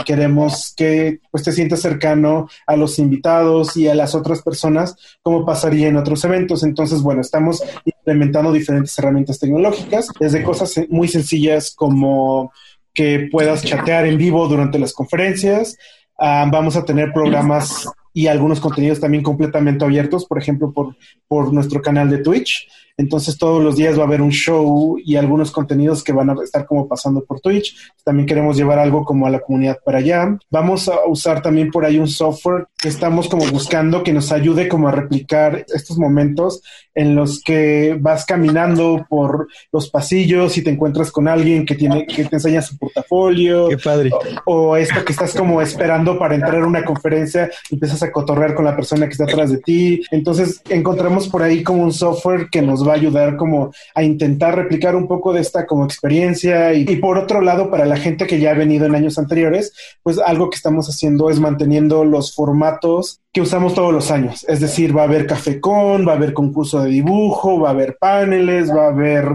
queremos 0.05 0.73
que 0.77 1.21
pues, 1.31 1.43
te 1.43 1.53
sientas 1.53 1.81
cercano 1.81 2.49
a 2.67 2.77
los 2.77 2.99
invitados 2.99 3.77
y 3.77 3.89
a 3.89 3.95
las 3.95 4.15
otras 4.15 4.43
personas, 4.43 4.97
como 5.23 5.45
pasaría 5.45 5.89
en 5.89 5.97
otros 5.97 6.25
eventos. 6.25 6.63
Entonces, 6.63 7.03
bueno, 7.03 7.21
estamos 7.21 7.63
implementando 7.85 8.53
diferentes 8.53 8.97
herramientas 8.99 9.39
tecnológicas, 9.39 10.09
desde 10.21 10.45
cosas 10.45 10.75
muy 10.89 11.09
sencillas 11.09 11.75
como 11.75 12.53
que 12.95 13.29
puedas 13.31 13.63
chatear 13.63 14.07
en 14.07 14.17
vivo 14.17 14.47
durante 14.49 14.79
las 14.79 14.93
conferencias. 14.93 15.77
Vamos 16.19 16.77
a 16.77 16.85
tener 16.85 17.13
programas 17.13 17.87
y 18.15 18.29
algunos 18.29 18.61
contenidos 18.61 19.01
también 19.01 19.23
completamente 19.23 19.85
abiertos, 19.85 20.25
por 20.25 20.39
ejemplo, 20.39 20.73
por, 20.73 20.97
por 21.29 21.53
nuestro 21.53 21.83
canal 21.83 22.09
de 22.09 22.19
Twitch. 22.19 22.67
Entonces 22.99 23.37
todos 23.37 23.63
los 23.63 23.77
días 23.77 23.99
va 23.99 24.03
a 24.03 24.07
haber 24.07 24.23
un 24.23 24.31
show 24.31 24.99
y 24.99 25.17
algunos 25.17 25.51
contenidos 25.51 26.03
que 26.03 26.13
van 26.13 26.31
a 26.31 26.35
estar 26.43 26.67
como 26.67 26.89
pasando 26.89 27.25
por 27.25 27.41
Twitch. 27.41 27.77
También 28.05 28.27
queremos 28.27 28.57
llevar 28.57 28.79
algo 28.79 29.05
como 29.05 29.27
a 29.27 29.31
la 29.31 29.41
comunidad 29.41 29.79
para 29.85 29.99
allá. 29.99 30.39
Vamos 30.51 30.89
a 30.89 31.07
usar 31.07 31.43
también 31.43 31.71
por 31.71 31.85
ahí 31.85 31.99
un 31.99 32.09
software 32.09 32.67
que 32.79 32.89
estamos 32.89 33.29
como 33.29 33.47
buscando 33.47 34.03
que 34.03 34.13
nos 34.13 34.33
ayude 34.33 34.69
como 34.69 34.89
a 34.89 34.93
replicar 34.93 35.67
estos 35.75 35.99
momentos 35.99 36.63
en 36.95 37.15
los 37.15 37.43
que 37.43 37.97
vas 38.01 38.25
caminando 38.25 39.05
por 39.09 39.49
los 39.71 39.91
pasillos 39.91 40.57
y 40.57 40.63
te 40.63 40.71
encuentras 40.71 41.11
con 41.11 41.29
alguien 41.29 41.67
que 41.67 41.75
tiene 41.75 42.07
que 42.07 42.25
te 42.25 42.37
enseña 42.37 42.63
su 42.63 42.79
portafolio. 42.79 43.69
Qué 43.69 43.79
padre. 43.79 44.11
O, 44.47 44.55
o 44.71 44.77
esto 44.77 45.05
que 45.05 45.13
estás 45.13 45.35
como 45.35 45.61
esperando 45.61 46.19
para 46.19 46.35
entrar 46.35 46.63
a 46.63 46.67
una 46.67 46.85
conferencia 46.85 47.51
y 47.71 47.75
empiezas 47.75 48.03
a 48.03 48.11
cotorrear 48.11 48.55
con 48.55 48.65
la 48.65 48.75
persona 48.75 49.07
que 49.07 49.13
está 49.13 49.25
atrás 49.25 49.51
de 49.51 49.59
ti. 49.59 50.03
Entonces 50.11 50.63
encontramos 50.71 51.29
por 51.29 51.43
ahí 51.43 51.63
como 51.63 51.83
un 51.83 51.93
software 51.93 52.49
que 52.51 52.63
va 52.87 52.93
a 52.93 52.97
ayudar 52.97 53.37
como 53.37 53.73
a 53.95 54.03
intentar 54.03 54.55
replicar 54.55 54.95
un 54.95 55.09
poco 55.09 55.33
de 55.33 55.41
esta 55.41 55.67
como 55.67 55.85
experiencia 55.85 56.75
y, 56.75 56.83
y, 56.89 56.97
por 56.97 57.19
otro 57.19 57.41
lado 57.41 57.71
para 57.71 57.87
la 57.87 57.97
gente 57.97 58.27
que 58.27 58.39
ya 58.39 58.51
ha 58.51 58.55
venido 58.55 58.87
en 58.87 58.95
años 58.95 59.19
anteriores, 59.19 59.73
pues 60.03 60.19
algo 60.19 60.51
que 60.51 60.57
estamos 60.57 60.89
haciendo 60.89 61.31
es 61.31 61.41
manteniendo 61.41 62.05
los 62.05 62.35
formatos 62.35 63.21
que 63.33 63.43
usamos 63.43 63.75
todos 63.75 63.93
los 63.93 64.11
años, 64.11 64.47
es 64.49 64.61
decir, 64.61 64.97
va 64.97 65.03
a 65.03 65.05
haber 65.05 65.27
café 65.27 65.61
con, 65.61 66.09
va 66.09 66.13
a 66.13 66.17
haber 66.17 66.33
concurso 66.33 66.83
de 66.83 66.91
dibujo, 66.91 67.61
va 67.61 67.69
a 67.69 67.73
haber 67.73 67.99
paneles, 67.99 68.71
va 68.71 68.85
a 68.85 68.89
haber 68.89 69.27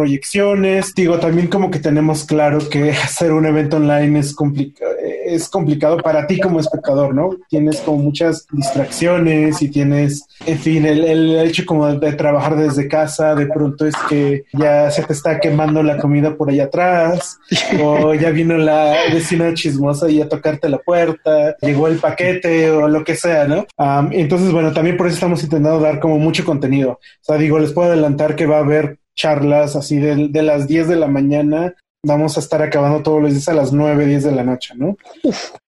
proyecciones. 0.00 0.94
Digo, 0.94 1.18
también 1.18 1.48
como 1.48 1.70
que 1.70 1.78
tenemos 1.78 2.24
claro 2.24 2.58
que 2.70 2.90
hacer 3.04 3.32
un 3.32 3.46
evento 3.46 3.76
online 3.76 4.20
es, 4.20 4.34
es 5.34 5.48
complicado 5.48 5.98
para 5.98 6.26
ti 6.26 6.40
como 6.40 6.60
espectador, 6.60 7.14
¿no? 7.14 7.30
Tienes 7.48 7.80
como 7.80 7.98
muchas 7.98 8.46
distracciones 8.52 9.60
y 9.62 9.70
tienes, 9.70 10.26
en 10.46 10.58
fin, 10.58 10.86
el, 10.86 11.38
hecho 11.40 11.64
como 11.66 11.92
de 11.92 12.12
trabajar 12.12 12.56
desde 12.56 12.88
casa, 12.88 13.34
de 13.34 13.46
pronto 13.46 13.86
es 13.86 13.94
que 14.08 14.44
ya 14.52 14.90
se 14.90 15.02
te 15.02 15.12
está 15.12 15.40
quemando 15.40 15.82
la 15.82 15.98
comida 15.98 16.36
por 16.36 16.50
allá 16.50 16.64
atrás, 16.64 17.38
o 17.82 18.14
ya 18.14 18.30
vino 18.30 18.56
la 18.56 18.94
vecina 19.12 19.54
chismosa 19.54 20.08
y 20.10 20.20
a 20.20 20.28
tocarte 20.28 20.68
la 20.68 20.78
puerta, 20.78 21.56
llegó 21.60 21.88
el 21.88 21.98
paquete 21.98 22.70
o 22.70 22.88
lo 22.88 23.04
que 23.04 23.14
sea, 23.14 23.46
¿no? 23.46 23.66
entonces, 24.12 24.52
bueno, 24.52 24.72
también 24.72 24.96
por 24.96 25.06
eso 25.06 25.14
estamos 25.14 25.42
intentando 25.42 25.80
dar 25.80 26.00
como 26.00 26.18
mucho 26.18 26.44
contenido. 26.44 26.92
O 26.92 27.22
sea, 27.22 27.36
digo, 27.36 27.58
les 27.58 27.72
puedo 27.72 27.88
adelantar 27.88 28.36
que 28.36 28.46
va 28.46 28.56
a 28.56 28.60
haber 28.60 28.98
charlas 29.14 29.76
así 29.76 29.98
de, 29.98 30.28
de 30.28 30.42
las 30.42 30.66
10 30.66 30.88
de 30.88 30.96
la 30.96 31.06
mañana 31.06 31.74
vamos 32.02 32.36
a 32.36 32.40
estar 32.40 32.62
acabando 32.62 33.02
todos 33.02 33.22
los 33.22 33.32
días 33.32 33.48
a 33.48 33.54
las 33.54 33.72
9, 33.72 34.06
10 34.06 34.24
de 34.24 34.32
la 34.32 34.44
noche, 34.44 34.74
¿no? 34.76 34.96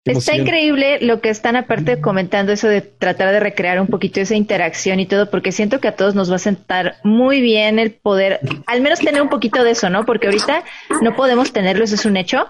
Está 0.05 0.35
increíble 0.35 0.99
lo 1.01 1.21
que 1.21 1.29
están 1.29 1.55
aparte 1.55 2.01
comentando 2.01 2.51
eso 2.51 2.67
de 2.67 2.81
tratar 2.81 3.31
de 3.31 3.39
recrear 3.39 3.79
un 3.79 3.87
poquito 3.87 4.19
esa 4.19 4.35
interacción 4.35 4.99
y 4.99 5.05
todo, 5.05 5.29
porque 5.29 5.51
siento 5.51 5.79
que 5.79 5.87
a 5.87 5.95
todos 5.95 6.15
nos 6.15 6.31
va 6.31 6.37
a 6.37 6.39
sentar 6.39 6.95
muy 7.03 7.41
bien 7.41 7.79
el 7.79 7.91
poder, 7.91 8.39
al 8.65 8.81
menos 8.81 8.99
tener 8.99 9.21
un 9.21 9.29
poquito 9.29 9.63
de 9.63 9.71
eso, 9.71 9.89
¿no? 9.89 10.05
Porque 10.05 10.27
ahorita 10.27 10.63
no 11.01 11.15
podemos 11.15 11.51
tenerlo, 11.51 11.83
eso 11.83 11.95
es 11.95 12.05
un 12.05 12.17
hecho, 12.17 12.47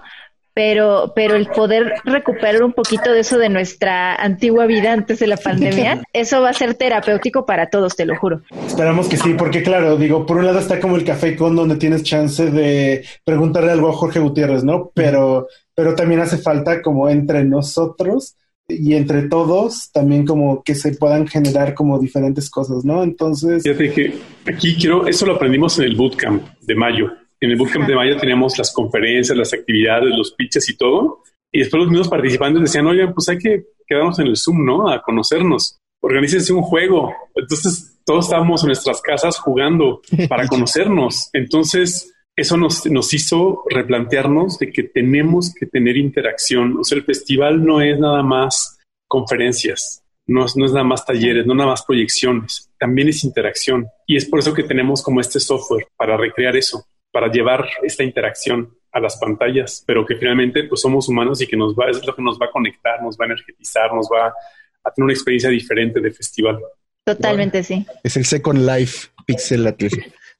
pero, 0.54 1.12
pero 1.14 1.36
el 1.36 1.46
poder 1.46 1.94
recuperar 2.04 2.62
un 2.62 2.72
poquito 2.72 3.12
de 3.12 3.20
eso 3.20 3.38
de 3.38 3.48
nuestra 3.48 4.14
antigua 4.14 4.66
vida 4.66 4.92
antes 4.92 5.18
de 5.18 5.26
la 5.26 5.36
pandemia, 5.36 6.02
eso 6.12 6.40
va 6.40 6.50
a 6.50 6.54
ser 6.54 6.74
terapéutico 6.74 7.46
para 7.46 7.70
todos, 7.70 7.96
te 7.96 8.06
lo 8.06 8.16
juro. 8.16 8.40
Esperamos 8.66 9.08
que 9.08 9.16
sí, 9.16 9.34
porque 9.34 9.62
claro, 9.62 9.96
digo, 9.96 10.26
por 10.26 10.38
un 10.38 10.46
lado 10.46 10.58
está 10.58 10.80
como 10.80 10.96
el 10.96 11.04
café 11.04 11.36
con 11.36 11.56
donde 11.56 11.76
tienes 11.76 12.02
chance 12.02 12.50
de 12.50 13.04
preguntarle 13.24 13.72
algo 13.72 13.88
a 13.88 13.92
Jorge 13.92 14.20
Gutiérrez, 14.20 14.64
¿no? 14.64 14.90
Pero, 14.94 15.48
pero 15.74 15.94
también 15.94 16.20
hace 16.20 16.38
falta 16.38 16.82
como 16.82 17.08
entre 17.08 17.44
nosotros 17.44 18.36
y 18.68 18.94
entre 18.94 19.22
todos 19.22 19.90
también 19.92 20.24
como 20.24 20.62
que 20.62 20.74
se 20.74 20.92
puedan 20.92 21.26
generar 21.26 21.74
como 21.74 21.98
diferentes 21.98 22.48
cosas, 22.50 22.84
¿no? 22.84 23.02
Entonces... 23.02 23.62
Fíjate 23.62 23.92
que 23.92 24.14
aquí 24.46 24.76
quiero, 24.76 25.06
eso 25.06 25.26
lo 25.26 25.34
aprendimos 25.34 25.78
en 25.78 25.86
el 25.86 25.96
bootcamp 25.96 26.42
de 26.60 26.74
mayo 26.74 27.10
en 27.40 27.50
el 27.50 27.56
Bootcamp 27.56 27.88
de 27.88 27.94
mayo 27.94 28.16
teníamos 28.18 28.58
las 28.58 28.72
conferencias, 28.72 29.36
las 29.36 29.52
actividades, 29.52 30.14
los 30.16 30.32
pitches 30.32 30.68
y 30.68 30.76
todo. 30.76 31.22
Y 31.50 31.60
después 31.60 31.80
los 31.80 31.90
mismos 31.90 32.08
participantes 32.08 32.62
decían, 32.62 32.86
oigan, 32.86 33.14
pues 33.14 33.28
hay 33.28 33.38
que 33.38 33.64
quedarnos 33.86 34.18
en 34.18 34.26
el 34.26 34.36
Zoom, 34.36 34.64
¿no? 34.64 34.88
A 34.88 35.02
conocernos. 35.02 35.78
Organícense 36.02 36.52
un 36.52 36.62
juego. 36.62 37.14
Entonces 37.34 38.00
todos 38.04 38.26
estábamos 38.26 38.62
en 38.62 38.68
nuestras 38.68 39.00
casas 39.00 39.38
jugando 39.38 40.02
para 40.28 40.46
conocernos. 40.48 41.30
Entonces 41.32 42.12
eso 42.36 42.56
nos, 42.56 42.86
nos 42.86 43.12
hizo 43.14 43.64
replantearnos 43.68 44.58
de 44.58 44.70
que 44.70 44.84
tenemos 44.84 45.52
que 45.54 45.66
tener 45.66 45.96
interacción. 45.96 46.76
O 46.78 46.84
sea, 46.84 46.98
el 46.98 47.04
festival 47.04 47.64
no 47.64 47.80
es 47.80 47.98
nada 47.98 48.22
más 48.22 48.78
conferencias, 49.08 50.04
no 50.26 50.44
es, 50.44 50.56
no 50.56 50.66
es 50.66 50.72
nada 50.72 50.84
más 50.84 51.04
talleres, 51.04 51.44
no 51.46 51.54
nada 51.54 51.70
más 51.70 51.84
proyecciones, 51.84 52.70
también 52.78 53.08
es 53.08 53.24
interacción. 53.24 53.88
Y 54.06 54.16
es 54.16 54.26
por 54.26 54.38
eso 54.38 54.54
que 54.54 54.62
tenemos 54.62 55.02
como 55.02 55.20
este 55.20 55.40
software 55.40 55.88
para 55.96 56.16
recrear 56.16 56.56
eso 56.56 56.86
para 57.10 57.30
llevar 57.30 57.68
esta 57.82 58.04
interacción 58.04 58.76
a 58.92 59.00
las 59.00 59.16
pantallas, 59.16 59.82
pero 59.86 60.04
que 60.04 60.16
finalmente 60.16 60.64
pues 60.64 60.80
somos 60.80 61.08
humanos 61.08 61.40
y 61.40 61.46
que 61.46 61.56
nos 61.56 61.74
va, 61.74 61.90
es 61.90 62.04
lo 62.04 62.14
que 62.14 62.22
nos 62.22 62.38
va 62.38 62.46
a 62.46 62.50
conectar, 62.50 63.02
nos 63.02 63.16
va 63.16 63.24
a 63.24 63.26
energetizar, 63.26 63.92
nos 63.94 64.08
va 64.08 64.34
a 64.82 64.90
tener 64.90 65.04
una 65.04 65.12
experiencia 65.12 65.50
diferente 65.50 66.00
de 66.00 66.10
festival. 66.10 66.58
Totalmente, 67.04 67.62
sí. 67.62 67.86
Es 68.02 68.16
el 68.16 68.24
Second 68.24 68.68
Life 68.68 69.08
Pixel 69.26 69.64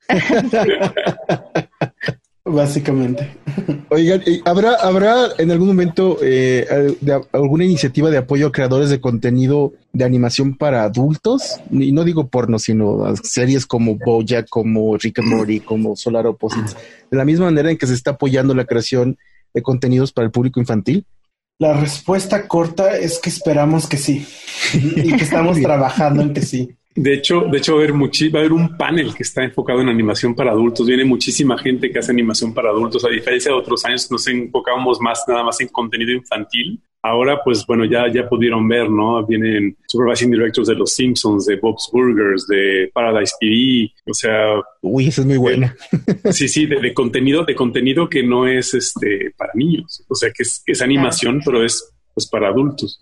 Básicamente. 2.53 3.37
Oigan, 3.91 4.23
¿habrá, 4.45 4.75
¿habrá 4.75 5.29
en 5.39 5.51
algún 5.51 5.69
momento 5.69 6.19
eh, 6.23 6.67
alguna 7.33 7.65
iniciativa 7.65 8.11
de 8.11 8.19
apoyo 8.19 8.49
a 8.49 8.53
creadores 8.53 8.91
de 8.91 9.01
contenido 9.01 9.73
de 9.93 10.05
animación 10.05 10.57
para 10.57 10.83
adultos? 10.83 11.61
Y 11.71 11.93
no 11.93 12.05
digo 12.05 12.29
porno, 12.29 12.59
sino 12.59 13.15
series 13.23 13.67
como 13.67 13.97
Boya, 13.97 14.45
como 14.45 14.97
Rick 14.97 15.21
and 15.21 15.29
Morty, 15.29 15.61
como 15.61 15.97
Solar 15.97 16.27
Opposites. 16.27 16.77
De 17.11 17.17
la 17.17 17.25
misma 17.25 17.47
manera 17.47 17.71
en 17.71 17.79
que 17.79 17.87
se 17.87 17.95
está 17.95 18.13
apoyando 18.13 18.55
la 18.55 18.65
creación 18.65 19.17
de 19.55 19.63
contenidos 19.63 20.13
para 20.13 20.27
el 20.27 20.33
público 20.33 20.61
infantil. 20.61 21.07
La 21.59 21.75
respuesta 21.75 22.49
corta 22.49 22.97
es 22.97 23.19
que 23.19 23.29
esperamos 23.29 23.87
que 23.87 23.97
sí. 23.97 24.27
y 24.75 25.17
que 25.17 25.25
estamos 25.25 25.61
trabajando 25.61 26.23
en 26.23 26.33
que 26.33 26.43
sí. 26.43 26.77
De 26.95 27.15
hecho, 27.15 27.43
de 27.43 27.59
hecho 27.59 27.77
va, 27.77 27.83
a 27.83 27.85
haber 27.85 27.95
va 27.95 28.39
a 28.39 28.41
haber 28.41 28.53
un 28.53 28.77
panel 28.77 29.15
que 29.15 29.23
está 29.23 29.45
enfocado 29.45 29.81
en 29.81 29.89
animación 29.89 30.35
para 30.35 30.51
adultos. 30.51 30.87
Viene 30.87 31.05
muchísima 31.05 31.57
gente 31.57 31.91
que 31.91 31.99
hace 32.01 32.11
animación 32.11 32.53
para 32.53 32.71
adultos, 32.71 33.05
a 33.05 33.09
diferencia 33.09 33.53
de 33.53 33.59
otros 33.59 33.85
años 33.85 34.11
nos 34.11 34.27
enfocábamos 34.27 35.01
más 35.01 35.23
nada 35.29 35.45
más 35.45 35.61
en 35.61 35.69
contenido 35.69 36.11
infantil. 36.11 36.81
Ahora, 37.03 37.41
pues 37.43 37.65
bueno, 37.65 37.87
ya, 37.87 38.13
ya 38.13 38.29
pudieron 38.29 38.69
ver, 38.69 38.91
¿no? 38.91 39.25
Vienen 39.25 39.75
supervising 39.87 40.33
directors 40.33 40.69
de 40.69 40.75
Los 40.75 40.93
Simpsons, 40.93 41.47
de 41.47 41.57
Bob's 41.57 41.89
Burgers, 41.91 42.47
de 42.47 42.91
Paradise 42.93 43.33
TV, 43.41 43.91
o 44.05 44.13
sea... 44.13 44.61
Uy, 44.83 45.09
esa 45.09 45.23
es 45.23 45.27
muy 45.27 45.39
buena. 45.39 45.75
sí, 46.31 46.47
sí, 46.47 46.67
de, 46.67 46.93
contenido, 46.93 47.45
de 47.45 47.55
contenido 47.55 48.07
que 48.07 48.23
no 48.23 48.47
es 48.47 48.75
este 48.75 49.33
para 49.39 49.53
niños, 49.55 50.05
o 50.09 50.15
sea, 50.15 50.31
que 50.31 50.43
es, 50.43 50.63
es 50.67 50.83
animación, 50.83 51.41
pero 51.43 51.65
es 51.65 51.91
pues 52.13 52.27
para 52.27 52.49
adultos. 52.49 52.99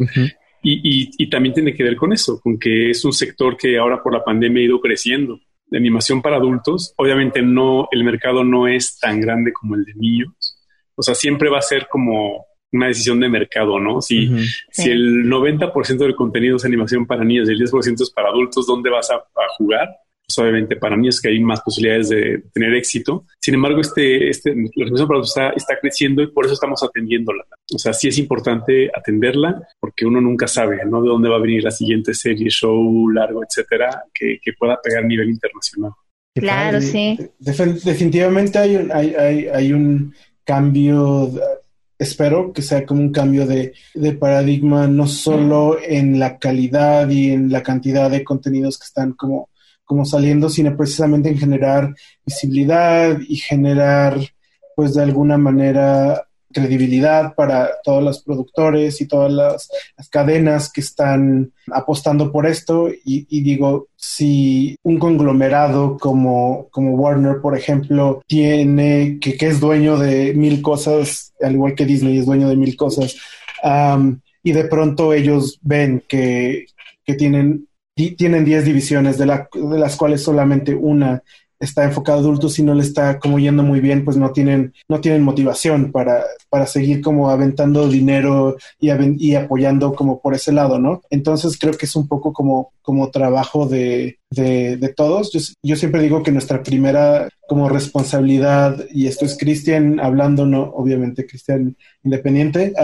Y, 0.63 1.29
también 1.31 1.55
tiene 1.55 1.75
que 1.75 1.85
ver 1.85 1.97
con 1.97 2.13
eso, 2.13 2.41
con 2.41 2.59
que 2.59 2.91
es 2.91 3.05
un 3.05 3.13
sector 3.13 3.57
que 3.57 3.79
ahora 3.79 4.03
por 4.03 4.13
la 4.13 4.25
pandemia 4.25 4.63
ha 4.63 4.67
ido 4.67 4.81
creciendo. 4.81 5.41
De 5.67 5.77
animación 5.77 6.23
para 6.23 6.37
adultos, 6.37 6.95
obviamente 6.97 7.43
no, 7.43 7.89
el 7.93 8.03
mercado 8.03 8.43
no 8.43 8.67
es 8.67 8.99
tan 8.99 9.21
grande 9.21 9.53
como 9.53 9.75
el 9.75 9.85
de 9.85 9.95
niños. 9.95 10.59
O 10.95 11.03
sea, 11.03 11.15
siempre 11.15 11.51
va 11.51 11.59
a 11.59 11.63
ser 11.63 11.89
como 11.89 12.47
una 12.73 12.87
decisión 12.87 13.21
de 13.21 13.29
mercado, 13.29 13.79
¿no? 13.79 14.01
Si, 14.01 14.31
si 14.71 14.91
el 14.91 15.25
90% 15.27 15.99
del 15.99 16.17
contenido 16.17 16.57
es 16.57 16.65
animación 16.65 17.07
para 17.07 17.23
niños 17.23 17.49
y 17.49 17.53
el 17.53 17.61
10% 17.61 18.01
es 18.01 18.11
para 18.11 18.31
adultos, 18.31 18.67
¿dónde 18.67 18.89
vas 18.89 19.11
a 19.11 19.23
jugar? 19.59 19.89
Pues 20.29 20.39
obviamente 20.41 20.77
para 20.77 20.95
mí 20.95 21.09
es 21.09 21.23
que 21.23 21.29
hay 21.29 21.41
más 21.41 21.63
posibilidades 21.63 22.11
de 22.11 22.43
tener 22.53 22.75
éxito. 22.75 23.25
Sin 23.41 23.55
embargo, 23.55 23.81
este, 23.81 24.29
este, 24.29 24.55
la 24.55 24.85
relación 24.85 25.09
para 25.09 25.21
está, 25.23 25.51
está 25.51 25.79
creciendo 25.81 26.21
y 26.23 26.27
por 26.27 26.45
eso 26.45 26.53
estamos 26.53 26.83
atendiéndola. 26.83 27.45
O 27.75 27.79
sea, 27.79 27.95
sí 27.95 28.09
es 28.09 28.19
importante 28.19 28.91
atenderla 28.95 29.67
porque 29.81 30.05
uno 30.05 30.21
nunca 30.21 30.47
sabe, 30.47 30.85
¿no? 30.85 31.01
De 31.01 31.09
dónde 31.09 31.31
va 31.31 31.37
a 31.37 31.41
venir 31.41 31.65
la 31.65 31.71
siguiente 31.71 32.13
serie, 32.13 32.51
show, 32.51 33.09
largo, 33.09 33.43
etcétera, 33.43 34.05
que, 34.13 34.39
que 34.43 34.53
pueda 34.53 34.79
pegar 34.83 35.03
a 35.03 35.07
nivel 35.07 35.31
internacional. 35.31 35.93
Claro, 36.35 36.83
sí. 36.83 37.19
definitivamente 37.39 38.59
hay 38.59 38.77
un, 38.77 38.93
hay, 38.93 39.15
hay, 39.15 39.47
hay 39.47 39.73
un 39.73 40.15
cambio 40.45 41.33
espero 41.99 42.53
que 42.53 42.63
sea 42.63 42.87
como 42.87 43.01
un 43.01 43.13
cambio 43.13 43.45
de, 43.45 43.73
de, 43.95 44.13
paradigma, 44.13 44.87
no 44.87 45.09
solo 45.09 45.79
en 45.83 46.21
la 46.21 46.39
calidad 46.39 47.09
y 47.09 47.33
en 47.33 47.51
la 47.51 47.65
cantidad 47.65 48.09
de 48.09 48.23
contenidos 48.23 48.79
que 48.79 48.85
están 48.85 49.15
como 49.15 49.49
como 49.89 50.05
saliendo, 50.05 50.51
sino 50.51 50.77
precisamente 50.77 51.31
en 51.31 51.39
generar 51.39 51.95
visibilidad 52.25 53.19
y 53.27 53.37
generar, 53.37 54.19
pues 54.77 54.93
de 54.93 55.03
alguna 55.03 55.39
manera, 55.39 56.29
credibilidad 56.53 57.35
para 57.35 57.71
todos 57.83 58.03
los 58.03 58.23
productores 58.23 59.01
y 59.01 59.09
todas 59.09 59.33
las, 59.33 59.69
cadenas 60.11 60.71
que 60.71 60.83
están 60.83 61.53
apostando 61.73 62.31
por 62.31 62.47
esto. 62.47 62.91
Y, 63.03 63.41
digo, 63.41 63.89
si 63.97 64.77
un 64.83 64.99
conglomerado 64.99 65.97
como, 65.97 66.69
como 66.71 66.95
Warner, 66.95 67.41
por 67.41 67.57
ejemplo, 67.57 68.23
tiene, 68.27 69.19
que, 69.23 69.39
que, 69.39 69.47
es 69.47 69.59
dueño 69.59 69.97
de 69.97 70.35
mil 70.35 70.61
cosas, 70.61 71.33
al 71.41 71.55
igual 71.55 71.75
que 71.75 71.87
Disney 71.87 72.19
es 72.19 72.27
dueño 72.27 72.51
de 72.51 72.57
mil 72.57 72.77
cosas, 72.77 73.17
y 74.43 74.53
de 74.53 74.65
pronto 74.65 75.15
ellos 75.15 75.59
ven 75.63 76.05
que, 76.07 76.67
que 77.07 77.15
tienen 77.15 77.68
tienen 78.17 78.45
10 78.45 78.65
divisiones, 78.65 79.19
de, 79.19 79.27
la, 79.27 79.49
de 79.53 79.79
las 79.79 79.97
cuales 79.97 80.23
solamente 80.23 80.75
una 80.75 81.23
está 81.61 81.85
enfocado 81.85 82.19
a 82.19 82.21
adultos 82.21 82.59
y 82.59 82.63
no 82.63 82.75
le 82.75 82.83
está 82.83 83.19
como 83.19 83.39
yendo 83.39 83.63
muy 83.63 83.81
bien, 83.81 84.05
pues 84.05 84.17
no 84.17 84.31
tienen, 84.31 84.73
no 84.89 85.01
tienen 85.01 85.23
motivación 85.23 85.91
para, 85.91 86.25
para 86.49 86.67
seguir 86.67 87.01
como 87.01 87.31
aventando 87.31 87.89
dinero 87.89 88.57
y, 88.79 88.91
y 89.19 89.35
apoyando 89.35 89.93
como 89.95 90.21
por 90.21 90.35
ese 90.35 90.53
lado, 90.53 90.79
¿no? 90.79 91.03
Entonces 91.11 91.59
creo 91.59 91.73
que 91.75 91.87
es 91.87 91.97
un 91.97 92.07
poco 92.07 92.33
como, 92.33 92.73
como 92.83 93.11
trabajo 93.11 93.67
de, 93.67 94.19
de, 94.31 94.77
de 94.77 94.89
todos. 94.89 95.33
Yo, 95.33 95.41
yo, 95.63 95.77
siempre 95.77 96.03
digo 96.03 96.23
que 96.23 96.33
nuestra 96.33 96.63
primera 96.63 97.29
como 97.49 97.69
responsabilidad, 97.69 98.85
y 98.93 99.07
esto 99.07 99.25
es 99.25 99.39
Cristian 99.39 100.01
hablando, 100.01 100.45
no, 100.45 100.65
obviamente 100.75 101.27
Cristian 101.27 101.77
independiente, 102.05 102.75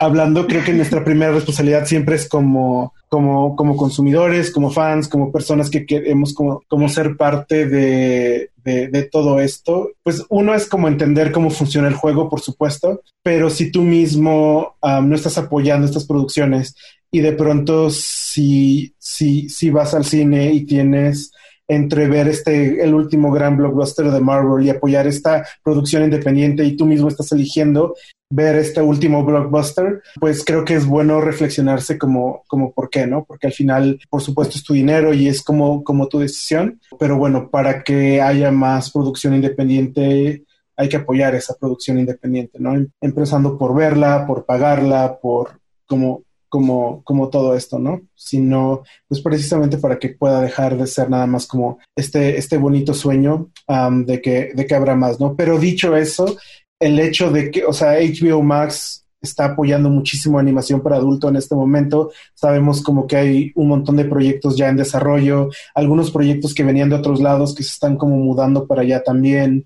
hablando, 0.00 0.46
creo 0.46 0.64
que 0.64 0.72
nuestra 0.72 1.04
primera 1.04 1.32
responsabilidad 1.32 1.86
siempre 1.86 2.16
es 2.16 2.28
como, 2.28 2.92
como, 3.08 3.54
como 3.54 3.76
consumidores, 3.76 4.50
como 4.50 4.70
fans, 4.70 5.06
como 5.06 5.30
personas 5.30 5.70
que 5.70 5.86
queremos 5.86 6.34
como, 6.34 6.62
como 6.66 6.88
ser 6.88 7.16
parte 7.16 7.66
de, 7.66 8.50
de, 8.64 8.88
de, 8.88 9.02
todo 9.04 9.40
esto, 9.40 9.90
pues 10.02 10.24
uno 10.28 10.54
es 10.54 10.66
como 10.66 10.88
entender 10.88 11.32
cómo 11.32 11.50
funciona 11.50 11.88
el 11.88 11.94
juego, 11.94 12.28
por 12.28 12.40
supuesto, 12.40 13.02
pero 13.22 13.50
si 13.50 13.70
tú 13.70 13.82
mismo 13.82 14.76
no 14.82 15.14
estás 15.14 15.38
apoyando 15.38 15.86
estas 15.86 16.06
producciones 16.06 16.74
y 17.10 17.20
de 17.20 17.32
pronto 17.32 17.90
si, 17.90 18.94
si, 18.98 19.48
si 19.48 19.70
vas 19.70 19.94
al 19.94 20.04
cine 20.04 20.52
y 20.52 20.64
tienes 20.64 21.32
entre 21.74 22.06
ver 22.06 22.28
este, 22.28 22.82
el 22.82 22.94
último 22.94 23.30
gran 23.32 23.56
blockbuster 23.56 24.10
de 24.10 24.20
Marvel 24.20 24.64
y 24.64 24.70
apoyar 24.70 25.06
esta 25.06 25.46
producción 25.64 26.04
independiente 26.04 26.64
y 26.64 26.76
tú 26.76 26.84
mismo 26.84 27.08
estás 27.08 27.32
eligiendo 27.32 27.94
ver 28.30 28.56
este 28.56 28.80
último 28.80 29.24
blockbuster, 29.24 30.02
pues 30.18 30.42
creo 30.44 30.64
que 30.64 30.74
es 30.74 30.86
bueno 30.86 31.20
reflexionarse 31.20 31.98
como, 31.98 32.44
como 32.46 32.72
por 32.72 32.88
qué, 32.88 33.06
¿no? 33.06 33.24
Porque 33.24 33.46
al 33.46 33.52
final, 33.52 34.00
por 34.08 34.22
supuesto, 34.22 34.56
es 34.56 34.64
tu 34.64 34.72
dinero 34.72 35.12
y 35.12 35.28
es 35.28 35.42
como, 35.42 35.84
como 35.84 36.08
tu 36.08 36.18
decisión, 36.18 36.80
pero 36.98 37.18
bueno, 37.18 37.50
para 37.50 37.82
que 37.82 38.22
haya 38.22 38.50
más 38.50 38.90
producción 38.90 39.34
independiente, 39.34 40.44
hay 40.76 40.88
que 40.88 40.96
apoyar 40.96 41.34
esa 41.34 41.54
producción 41.54 41.98
independiente, 41.98 42.58
¿no? 42.58 42.74
Empezando 43.00 43.58
por 43.58 43.74
verla, 43.74 44.26
por 44.26 44.46
pagarla, 44.46 45.18
por 45.20 45.60
como, 45.86 46.22
como, 46.52 47.02
como 47.04 47.30
todo 47.30 47.56
esto, 47.56 47.78
¿no? 47.78 48.02
Sino, 48.14 48.82
pues 49.08 49.22
precisamente 49.22 49.78
para 49.78 49.98
que 49.98 50.10
pueda 50.10 50.42
dejar 50.42 50.76
de 50.76 50.86
ser 50.86 51.08
nada 51.08 51.26
más 51.26 51.46
como 51.46 51.78
este, 51.96 52.36
este 52.36 52.58
bonito 52.58 52.92
sueño 52.92 53.48
de, 53.66 54.20
que, 54.20 54.50
de 54.54 54.66
que 54.66 54.74
habrá 54.74 54.94
más, 54.94 55.18
¿no? 55.18 55.34
Pero 55.34 55.58
dicho 55.58 55.96
eso, 55.96 56.36
el 56.78 56.98
hecho 56.98 57.30
de 57.30 57.50
que, 57.50 57.64
o 57.64 57.72
sea, 57.72 57.94
HBO 57.94 58.42
Max 58.42 59.06
está 59.22 59.46
apoyando 59.46 59.88
muchísimo 59.88 60.38
animación 60.38 60.82
para 60.82 60.96
adulto 60.96 61.30
en 61.30 61.36
este 61.36 61.54
momento. 61.54 62.10
Sabemos 62.34 62.82
como 62.82 63.06
que 63.06 63.16
hay 63.16 63.52
un 63.54 63.68
montón 63.68 63.96
de 63.96 64.04
proyectos 64.04 64.54
ya 64.54 64.68
en 64.68 64.76
desarrollo, 64.76 65.48
algunos 65.74 66.10
proyectos 66.10 66.52
que 66.52 66.64
venían 66.64 66.90
de 66.90 66.96
otros 66.96 67.22
lados 67.22 67.54
que 67.54 67.62
se 67.62 67.70
están 67.70 67.96
como 67.96 68.16
mudando 68.16 68.66
para 68.66 68.82
allá 68.82 69.02
también. 69.02 69.64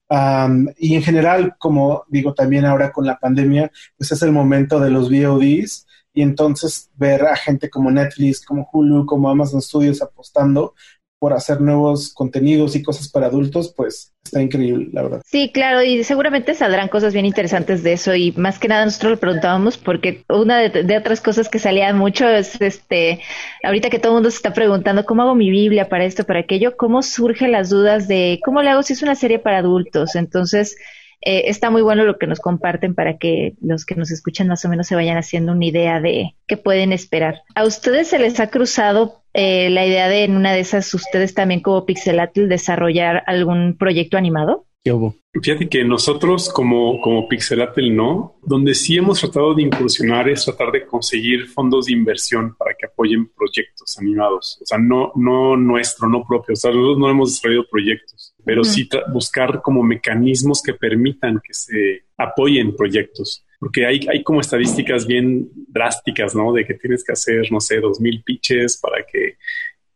y 0.79 0.95
en 0.95 1.03
general, 1.03 1.57
como 1.59 2.05
digo 2.07 2.33
también 2.33 2.65
ahora 2.65 2.93
con 2.93 3.07
la 3.07 3.19
pandemia, 3.19 3.73
pues 3.99 4.13
es 4.13 4.23
el 4.23 4.31
momento 4.31 4.79
de 4.79 4.91
los 4.91 5.11
VODs 5.11 5.86
y 6.17 6.23
entonces 6.23 6.91
ver 6.97 7.27
a 7.27 7.37
gente 7.37 7.69
como 7.69 7.91
Netflix, 7.91 8.43
como 8.43 8.67
Hulu, 8.73 9.05
como 9.05 9.29
Amazon 9.29 9.61
Studios 9.61 10.01
apostando 10.01 10.75
por 11.19 11.35
hacer 11.35 11.61
nuevos 11.61 12.13
contenidos 12.15 12.75
y 12.75 12.83
cosas 12.83 13.11
para 13.11 13.27
adultos, 13.27 13.75
pues 13.77 14.15
está 14.25 14.41
increíble, 14.41 14.89
la 14.93 15.03
verdad. 15.03 15.23
Sí, 15.27 15.51
claro, 15.53 15.83
y 15.83 16.03
seguramente 16.05 16.55
saldrán 16.55 16.89
cosas 16.89 17.13
bien 17.13 17.27
interesantes 17.27 17.83
de 17.83 17.93
eso 17.93 18.15
y 18.15 18.33
más 18.33 18.59
que 18.59 18.69
nada 18.69 18.87
nosotros 18.87 19.13
lo 19.13 19.21
preguntábamos 19.21 19.77
porque 19.77 20.25
una 20.31 20.59
de, 20.59 20.97
otras 20.97 21.21
cosas 21.21 21.51
que 21.51 21.59
salía 21.59 21.93
mucho 21.93 22.27
es 22.27 22.59
este, 22.63 23.21
ahorita 23.63 23.91
que 23.91 23.99
todo 23.99 24.13
el 24.13 24.17
mundo 24.17 24.31
se 24.31 24.39
está 24.39 24.55
preguntando 24.55 25.05
cómo 25.05 25.21
hago 25.21 25.35
mi 25.35 25.51
Biblia 25.51 25.91
para 25.91 26.07
esto, 26.07 26.25
para 26.25 26.41
aquello, 26.41 26.79
cómo 26.79 27.03
surgen 27.03 27.53
las 27.53 27.69
dudas 27.69 28.09
de 28.09 28.41
cómo 28.43 28.63
le 28.63 28.71
hago 28.71 28.83
si 28.83 28.95
es 28.95 29.03
una 29.03 29.17
serie 29.17 29.39
para 29.39 29.59
adultos. 29.59 30.17
Entonces, 30.17 30.77
eh, 31.21 31.45
está 31.47 31.71
muy 31.71 31.83
bueno 31.83 32.05
lo 32.05 32.19
que 32.19 32.27
nos 32.27 32.41
comparten 32.41 32.95
para 32.95 33.19
que 33.19 33.55
los 33.61 33.85
que 33.85 33.95
nos 33.95 34.11
escuchan 34.11 34.49
más 34.49 34.65
o 34.65 34.69
menos 34.69 34.87
se 34.87 34.95
vayan 34.95 35.17
haciendo 35.17 35.53
una 35.53 35.65
idea 35.65 36.01
de 36.01 36.37
qué 36.47 36.57
pueden 36.57 36.93
esperar. 36.93 37.43
¿A 37.55 37.65
ustedes 37.65 38.09
se 38.09 38.19
les 38.19 38.39
ha 38.41 38.49
cruzado 38.49 39.23
eh, 39.35 39.71
la 39.71 39.87
idea 39.87 40.09
de 40.09 40.25
en 40.25 40.37
una 40.37 40.53
de 40.53 40.61
esas 40.61 40.93
ustedes 40.95 41.35
también 41.35 41.61
como 41.61 41.85
Pixelatl 41.85 42.49
desarrollar 42.49 43.23
algún 43.27 43.77
proyecto 43.77 44.17
animado? 44.17 44.67
¿Qué 44.85 44.93
hubo? 44.93 45.17
Fíjate 45.43 45.69
que 45.69 45.85
nosotros 45.85 46.49
como, 46.49 47.01
como 47.01 47.29
Pixelatel 47.29 47.95
no, 47.95 48.39
donde 48.43 48.73
sí 48.73 48.97
hemos 48.97 49.21
tratado 49.21 49.53
de 49.53 49.63
incursionar 49.63 50.29
es 50.29 50.45
tratar 50.45 50.71
de 50.71 50.87
conseguir 50.87 51.49
fondos 51.49 51.87
de 51.87 51.93
inversión 51.93 52.55
para 52.57 52.73
que 52.79 52.87
apoyen 52.87 53.29
proyectos 53.37 53.99
animados. 53.99 54.59
O 54.63 54.65
sea, 54.65 54.79
no, 54.79 55.11
no 55.17 55.57
nuestro, 55.57 56.09
no 56.09 56.25
propio. 56.25 56.53
O 56.53 56.57
sea, 56.57 56.71
nosotros 56.71 56.99
no 56.99 57.11
hemos 57.11 57.33
desarrollado 57.33 57.67
proyectos, 57.69 58.33
pero 58.47 58.63
sí 58.63 58.89
buscar 59.13 59.61
como 59.61 59.83
mecanismos 59.83 60.63
que 60.63 60.73
permitan 60.73 61.41
que 61.45 61.53
se 61.53 62.05
apoyen 62.17 62.77
proyectos. 62.77 63.45
Porque 63.59 63.85
hay, 63.85 64.07
hay 64.09 64.23
como 64.23 64.41
estadísticas 64.41 65.05
bien 65.05 65.51
drásticas, 65.67 66.37
¿no? 66.37 66.53
De 66.53 66.65
que 66.65 66.75
tienes 66.75 67.03
que 67.03 67.13
hacer, 67.13 67.51
no 67.51 67.61
sé, 67.61 67.81
dos 67.81 68.01
mil 68.01 68.23
pitches 68.23 68.79
para 68.79 69.05
que 69.05 69.37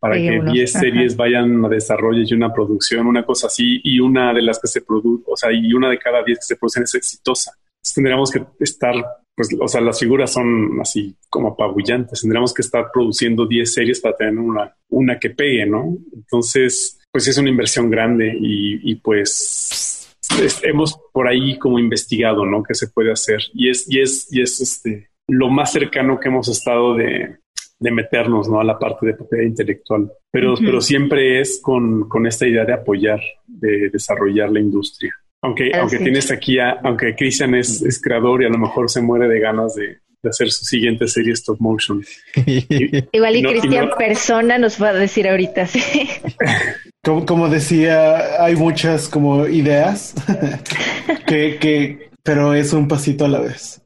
para 0.00 0.16
que 0.16 0.40
10 0.50 0.72
series 0.72 1.14
vayan 1.14 1.62
a 1.62 1.68
desarrollo 1.68 2.24
y 2.26 2.34
una 2.34 2.52
producción, 2.52 3.06
una 3.06 3.24
cosa 3.24 3.48
así, 3.48 3.82
y 3.84 4.00
una 4.00 4.32
de 4.32 4.40
las 4.40 4.58
que 4.58 4.66
se 4.66 4.80
produce, 4.80 5.24
o 5.26 5.36
sea, 5.36 5.52
y 5.52 5.72
una 5.74 5.90
de 5.90 5.98
cada 5.98 6.24
10 6.24 6.38
que 6.38 6.44
se 6.44 6.56
producen 6.56 6.84
es 6.84 6.94
exitosa. 6.94 7.52
Entonces 7.76 7.94
tendríamos 7.94 8.30
que 8.30 8.42
estar, 8.60 8.94
pues, 9.36 9.50
o 9.60 9.68
sea, 9.68 9.82
las 9.82 10.00
figuras 10.00 10.32
son 10.32 10.80
así 10.80 11.14
como 11.28 11.48
apabullantes. 11.48 12.22
Tendríamos 12.22 12.54
que 12.54 12.62
estar 12.62 12.90
produciendo 12.90 13.46
10 13.46 13.74
series 13.74 14.00
para 14.00 14.16
tener 14.16 14.38
una, 14.38 14.74
una 14.88 15.18
que 15.18 15.30
pegue, 15.30 15.66
¿no? 15.66 15.98
Entonces, 16.14 16.98
pues 17.12 17.28
es 17.28 17.38
una 17.38 17.50
inversión 17.50 17.90
grande 17.90 18.34
y, 18.38 18.90
y 18.90 18.94
pues 18.96 20.16
hemos 20.62 20.98
por 21.12 21.28
ahí 21.28 21.58
como 21.58 21.78
investigado, 21.78 22.46
¿no? 22.46 22.62
¿Qué 22.62 22.74
se 22.74 22.88
puede 22.88 23.12
hacer? 23.12 23.40
Y 23.52 23.70
es, 23.70 23.86
y 23.88 24.00
es, 24.00 24.28
y 24.30 24.42
es 24.42 24.60
este, 24.60 25.10
lo 25.28 25.48
más 25.48 25.72
cercano 25.72 26.18
que 26.20 26.28
hemos 26.28 26.48
estado 26.48 26.94
de, 26.94 27.38
de 27.78 27.90
meternos 27.90 28.48
¿no? 28.48 28.60
a 28.60 28.64
la 28.64 28.78
parte 28.78 29.06
de 29.06 29.14
propiedad 29.14 29.44
intelectual, 29.44 30.10
pero, 30.30 30.54
pero 30.58 30.80
siempre 30.80 31.40
es 31.40 31.60
con, 31.62 32.08
con, 32.08 32.26
esta 32.26 32.46
idea 32.46 32.64
de 32.64 32.74
apoyar, 32.74 33.20
de 33.46 33.90
desarrollar 33.90 34.50
la 34.50 34.60
industria. 34.60 35.14
Aunque, 35.42 35.72
aunque 35.74 35.98
tienes 35.98 36.30
aquí, 36.30 36.58
a, 36.58 36.80
aunque 36.84 37.16
Christian 37.16 37.54
es, 37.54 37.80
es, 37.80 38.00
creador 38.00 38.42
y 38.42 38.46
a 38.46 38.50
lo 38.50 38.58
mejor 38.58 38.90
se 38.90 39.00
muere 39.00 39.26
de 39.26 39.40
ganas 39.40 39.74
de, 39.74 39.98
de 40.22 40.30
hacer 40.30 40.50
su 40.50 40.64
siguiente 40.64 41.06
serie 41.08 41.32
stop 41.32 41.60
motion. 41.60 42.04
Igual 43.12 43.36
y, 43.36 43.42
Cristian 43.42 43.90
persona 43.96 44.58
nos 44.58 44.80
va 44.80 44.90
a 44.90 44.94
decir 44.94 45.28
ahorita, 45.28 45.66
sí. 45.66 45.82
Como, 47.02 47.24
como 47.24 47.48
decía, 47.48 48.44
hay 48.44 48.56
muchas 48.56 49.08
como 49.08 49.46
ideas 49.46 50.14
que, 51.26 51.56
que, 51.58 52.10
pero 52.22 52.52
es 52.52 52.74
un 52.74 52.88
pasito 52.88 53.24
a 53.24 53.28
la 53.28 53.40
vez. 53.40 53.80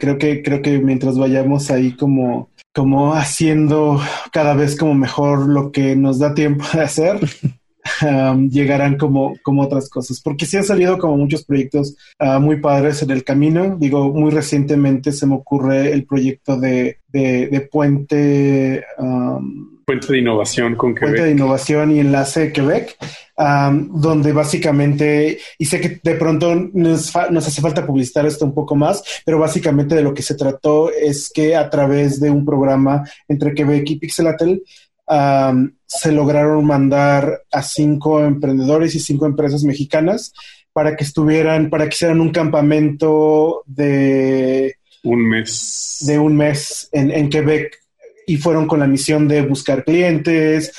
creo 0.00 0.18
que, 0.18 0.42
creo 0.42 0.60
que 0.60 0.78
mientras 0.78 1.16
vayamos 1.16 1.70
ahí 1.70 1.92
como 1.92 2.50
como 2.74 3.14
haciendo 3.14 4.00
cada 4.32 4.54
vez 4.54 4.76
como 4.76 4.94
mejor 4.94 5.48
lo 5.48 5.72
que 5.72 5.96
nos 5.96 6.18
da 6.20 6.34
tiempo 6.34 6.64
de 6.72 6.80
hacer, 6.80 7.18
um, 8.02 8.48
llegarán 8.48 8.96
como, 8.96 9.34
como 9.42 9.62
otras 9.62 9.88
cosas. 9.88 10.20
Porque 10.20 10.46
sí 10.46 10.56
han 10.56 10.64
salido 10.64 10.98
como 10.98 11.16
muchos 11.16 11.44
proyectos 11.44 11.96
uh, 12.20 12.40
muy 12.40 12.60
padres 12.60 13.02
en 13.02 13.10
el 13.10 13.24
camino. 13.24 13.76
Digo, 13.78 14.12
muy 14.12 14.30
recientemente 14.30 15.12
se 15.12 15.26
me 15.26 15.34
ocurre 15.34 15.92
el 15.92 16.04
proyecto 16.04 16.58
de, 16.58 16.98
de, 17.08 17.68
Puente. 17.70 18.84
Um, 18.98 19.78
Puente 19.84 20.12
de 20.12 20.18
Innovación 20.18 20.76
con 20.76 20.94
Quebec. 20.94 21.08
Puente 21.08 21.24
de 21.24 21.30
Innovación 21.30 21.90
y 21.92 22.00
Enlace 22.00 22.52
Quebec, 22.52 22.96
donde 23.90 24.32
básicamente, 24.32 25.38
y 25.56 25.64
sé 25.64 25.80
que 25.80 25.98
de 26.02 26.14
pronto 26.16 26.54
nos, 26.74 27.16
hace 27.16 27.62
falta 27.62 27.86
publicitar 27.86 28.26
esto 28.26 28.44
un 28.44 28.52
poco 28.52 28.76
más, 28.76 29.02
pero 29.24 29.38
básicamente 29.38 29.94
de 29.94 30.02
lo 30.02 30.12
que 30.12 30.22
se 30.22 30.34
trató 30.34 30.90
es 30.92 31.30
que 31.32 31.56
a 31.56 31.70
través 31.70 32.20
de 32.20 32.30
un 32.30 32.44
programa 32.44 33.02
entre 33.28 33.54
Quebec 33.54 33.88
y 33.88 33.96
Pixelatel, 33.96 34.62
se 35.88 36.12
lograron 36.12 36.64
mandar 36.64 37.42
a 37.50 37.62
cinco 37.62 38.24
emprendedores 38.24 38.94
y 38.94 39.00
cinco 39.00 39.26
empresas 39.26 39.64
mexicanas 39.64 40.32
para 40.72 40.94
que 40.94 41.02
estuvieran, 41.02 41.70
para 41.70 41.88
que 41.88 41.94
hicieran 41.94 42.20
un 42.20 42.30
campamento 42.30 43.64
de 43.66 44.76
un 45.02 45.28
mes. 45.28 45.96
De 46.06 46.18
un 46.18 46.36
mes 46.36 46.88
en, 46.92 47.10
en 47.10 47.28
Quebec 47.28 47.76
y 48.26 48.36
fueron 48.36 48.68
con 48.68 48.78
la 48.78 48.86
misión 48.86 49.26
de 49.26 49.42
buscar 49.42 49.82
clientes, 49.82 50.72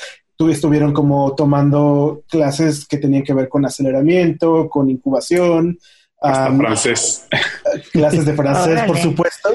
estuvieron 0.48 0.92
como 0.92 1.34
tomando 1.34 2.22
clases 2.28 2.86
que 2.86 2.96
tenían 2.96 3.22
que 3.22 3.34
ver 3.34 3.48
con 3.48 3.66
aceleramiento, 3.66 4.70
con 4.70 4.88
incubación. 4.88 5.78
Francés. 6.20 7.26
Clases 7.92 8.26
de 8.26 8.34
francés, 8.34 8.80
por 8.86 8.98
supuesto. 8.98 9.50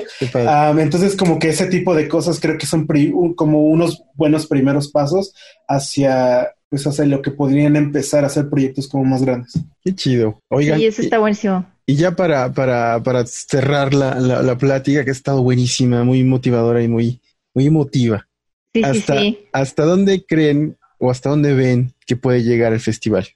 entonces, 0.78 1.16
como 1.16 1.38
que 1.40 1.50
ese 1.50 1.68
tipo 1.68 1.96
de 1.96 2.08
cosas 2.08 2.40
creo 2.40 2.58
que 2.58 2.66
son 2.66 2.88
como 3.36 3.64
unos 3.64 4.04
buenos 4.16 4.48
primeros 4.48 4.90
pasos 4.90 5.34
hacia, 5.68 6.54
pues, 6.70 6.86
hacia 6.88 7.06
lo 7.06 7.22
que 7.22 7.32
podrían 7.32 7.76
empezar 7.76 8.24
a 8.24 8.28
hacer 8.28 8.50
proyectos 8.50 8.88
como 8.88 9.06
más 9.06 9.22
grandes. 9.22 9.54
Qué 9.84 9.94
chido. 9.94 10.42
Oigan. 10.50 10.80
Y 10.80 10.86
eso 10.86 11.02
está 11.02 11.20
buenísimo. 11.20 11.66
Y 11.86 11.96
ya 11.96 12.16
para, 12.16 12.52
para, 12.52 13.02
para 13.04 13.26
cerrar 13.28 13.94
la, 13.94 14.20
la, 14.20 14.42
la, 14.42 14.58
plática, 14.58 15.04
que 15.04 15.12
ha 15.12 15.14
estado 15.14 15.44
buenísima, 15.44 16.04
muy 16.04 16.24
motivadora 16.24 16.82
y 16.82 16.88
muy, 16.88 17.22
muy 17.54 17.68
emotiva. 17.68 18.28
Sí, 18.74 18.84
hasta, 18.84 19.20
sí, 19.20 19.20
sí. 19.20 19.48
¿Hasta 19.54 19.86
dónde 19.86 20.26
creen 20.26 20.78
o 20.98 21.12
hasta 21.12 21.30
dónde 21.30 21.54
ven 21.54 21.94
que 22.08 22.16
puede 22.16 22.44
llegar 22.44 22.74
el 22.74 22.80
festival? 22.80 23.28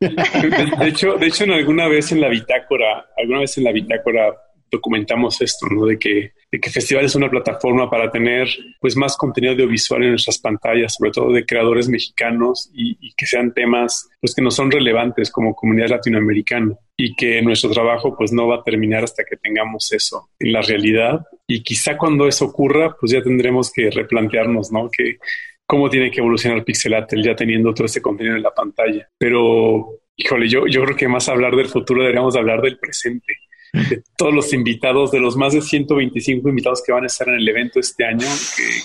De, 0.00 0.08
de, 0.78 0.88
hecho, 0.88 1.14
de 1.14 1.26
hecho, 1.26 1.44
en 1.44 1.52
alguna 1.52 1.88
vez 1.88 2.12
en 2.12 2.20
la 2.20 2.28
bitácora, 2.28 3.06
alguna 3.16 3.40
vez 3.40 3.56
en 3.58 3.64
la 3.64 3.72
bitácora 3.72 4.34
documentamos 4.70 5.40
esto, 5.40 5.66
¿no? 5.70 5.86
De 5.86 5.98
que, 5.98 6.32
de 6.50 6.60
que 6.60 6.70
Festival 6.70 7.04
es 7.04 7.14
una 7.14 7.30
plataforma 7.30 7.88
para 7.88 8.10
tener 8.10 8.48
pues 8.80 8.96
más 8.96 9.16
contenido 9.16 9.52
audiovisual 9.52 10.02
en 10.02 10.10
nuestras 10.10 10.38
pantallas, 10.38 10.94
sobre 10.94 11.10
todo 11.10 11.32
de 11.32 11.44
creadores 11.44 11.88
mexicanos 11.88 12.70
y, 12.74 12.96
y, 13.00 13.12
que 13.14 13.26
sean 13.26 13.52
temas 13.52 14.08
pues 14.20 14.34
que 14.34 14.42
no 14.42 14.50
son 14.50 14.70
relevantes 14.70 15.30
como 15.30 15.54
comunidad 15.54 15.88
latinoamericana 15.88 16.74
y 16.96 17.14
que 17.14 17.42
nuestro 17.42 17.70
trabajo 17.70 18.16
pues 18.16 18.32
no 18.32 18.48
va 18.48 18.56
a 18.56 18.64
terminar 18.64 19.04
hasta 19.04 19.24
que 19.24 19.36
tengamos 19.36 19.92
eso 19.92 20.30
en 20.38 20.52
la 20.52 20.62
realidad 20.62 21.20
y 21.46 21.62
quizá 21.62 21.96
cuando 21.96 22.26
eso 22.26 22.46
ocurra 22.46 22.96
pues 22.98 23.12
ya 23.12 23.22
tendremos 23.22 23.72
que 23.72 23.90
replantearnos, 23.90 24.72
¿no? 24.72 24.90
Que 24.90 25.18
cómo 25.66 25.90
tiene 25.90 26.10
que 26.10 26.20
evolucionar 26.20 26.64
Pixelatel 26.64 27.22
ya 27.22 27.34
teniendo 27.34 27.74
todo 27.74 27.86
ese 27.86 28.00
contenido 28.00 28.36
en 28.36 28.42
la 28.42 28.54
pantalla. 28.54 29.08
Pero, 29.18 29.98
híjole, 30.16 30.48
yo, 30.48 30.66
yo 30.66 30.84
creo 30.84 30.96
que 30.96 31.08
más 31.08 31.28
hablar 31.28 31.54
del 31.56 31.66
futuro 31.66 32.00
deberíamos 32.00 32.36
hablar 32.36 32.62
del 32.62 32.78
presente 32.78 33.34
de 33.72 34.02
todos 34.16 34.32
los 34.32 34.52
invitados, 34.52 35.10
de 35.10 35.20
los 35.20 35.36
más 35.36 35.52
de 35.52 35.60
125 35.60 36.48
invitados 36.48 36.82
que 36.84 36.92
van 36.92 37.04
a 37.04 37.08
estar 37.08 37.28
en 37.28 37.34
el 37.34 37.48
evento 37.48 37.80
este 37.80 38.04
año, 38.04 38.26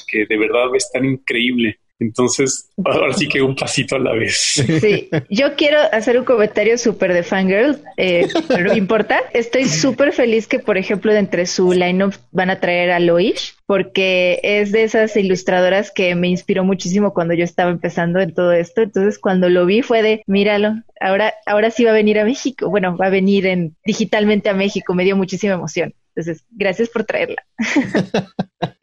que, 0.08 0.26
de 0.26 0.38
verdad 0.38 0.76
es 0.76 0.92
tan 0.92 1.06
increíble 1.06 1.80
Entonces, 2.02 2.68
ahora 2.84 3.14
sí 3.14 3.28
que 3.28 3.44
un 3.44 3.56
pasito 3.56 3.96
a 3.96 4.00
la 4.00 4.14
vez. 4.14 4.36
Sí, 4.82 5.08
yo 5.30 5.56
quiero 5.56 5.78
hacer 5.92 6.18
un 6.18 6.26
comentario 6.26 6.76
súper 6.80 7.14
de 7.14 7.22
fangirl, 7.22 7.78
eh, 7.96 8.28
pero 8.48 8.66
no 8.66 8.76
importa. 8.76 9.20
Estoy 9.34 9.66
súper 9.66 10.12
feliz 10.12 10.48
que, 10.48 10.58
por 10.58 10.80
ejemplo, 10.80 11.14
de 11.14 11.20
entre 11.20 11.46
su 11.46 11.74
line-up 11.74 12.16
van 12.32 12.50
a 12.50 12.60
traer 12.60 12.90
a 12.90 13.00
Loish, 13.00 13.54
porque 13.68 14.40
es 14.42 14.72
de 14.72 14.82
esas 14.82 15.16
ilustradoras 15.16 15.92
que 15.92 16.16
me 16.16 16.28
inspiró 16.28 16.64
muchísimo 16.64 17.14
cuando 17.14 17.36
yo 17.36 17.44
estaba 17.44 17.70
empezando 17.70 18.20
en 18.20 18.34
todo 18.34 18.52
esto. 18.52 18.82
Entonces, 18.82 19.20
cuando 19.20 19.50
lo 19.50 19.68
vi 19.68 19.84
fue 19.84 20.02
de, 20.02 20.24
míralo, 20.26 20.74
ahora, 21.00 21.36
ahora 21.46 21.70
sí 21.70 21.84
va 21.84 21.92
a 21.92 21.94
venir 21.94 22.18
a 22.18 22.26
México. 22.26 22.68
Bueno, 22.68 22.98
va 22.98 23.06
a 23.06 23.12
venir 23.12 23.46
en, 23.46 23.76
digitalmente 23.86 24.50
a 24.50 24.56
México. 24.56 24.96
Me 24.96 25.04
dio 25.04 25.16
muchísima 25.16 25.54
emoción. 25.54 25.94
Entonces, 26.16 26.44
gracias 26.52 26.90
por 26.90 27.04
traerla. 27.06 27.44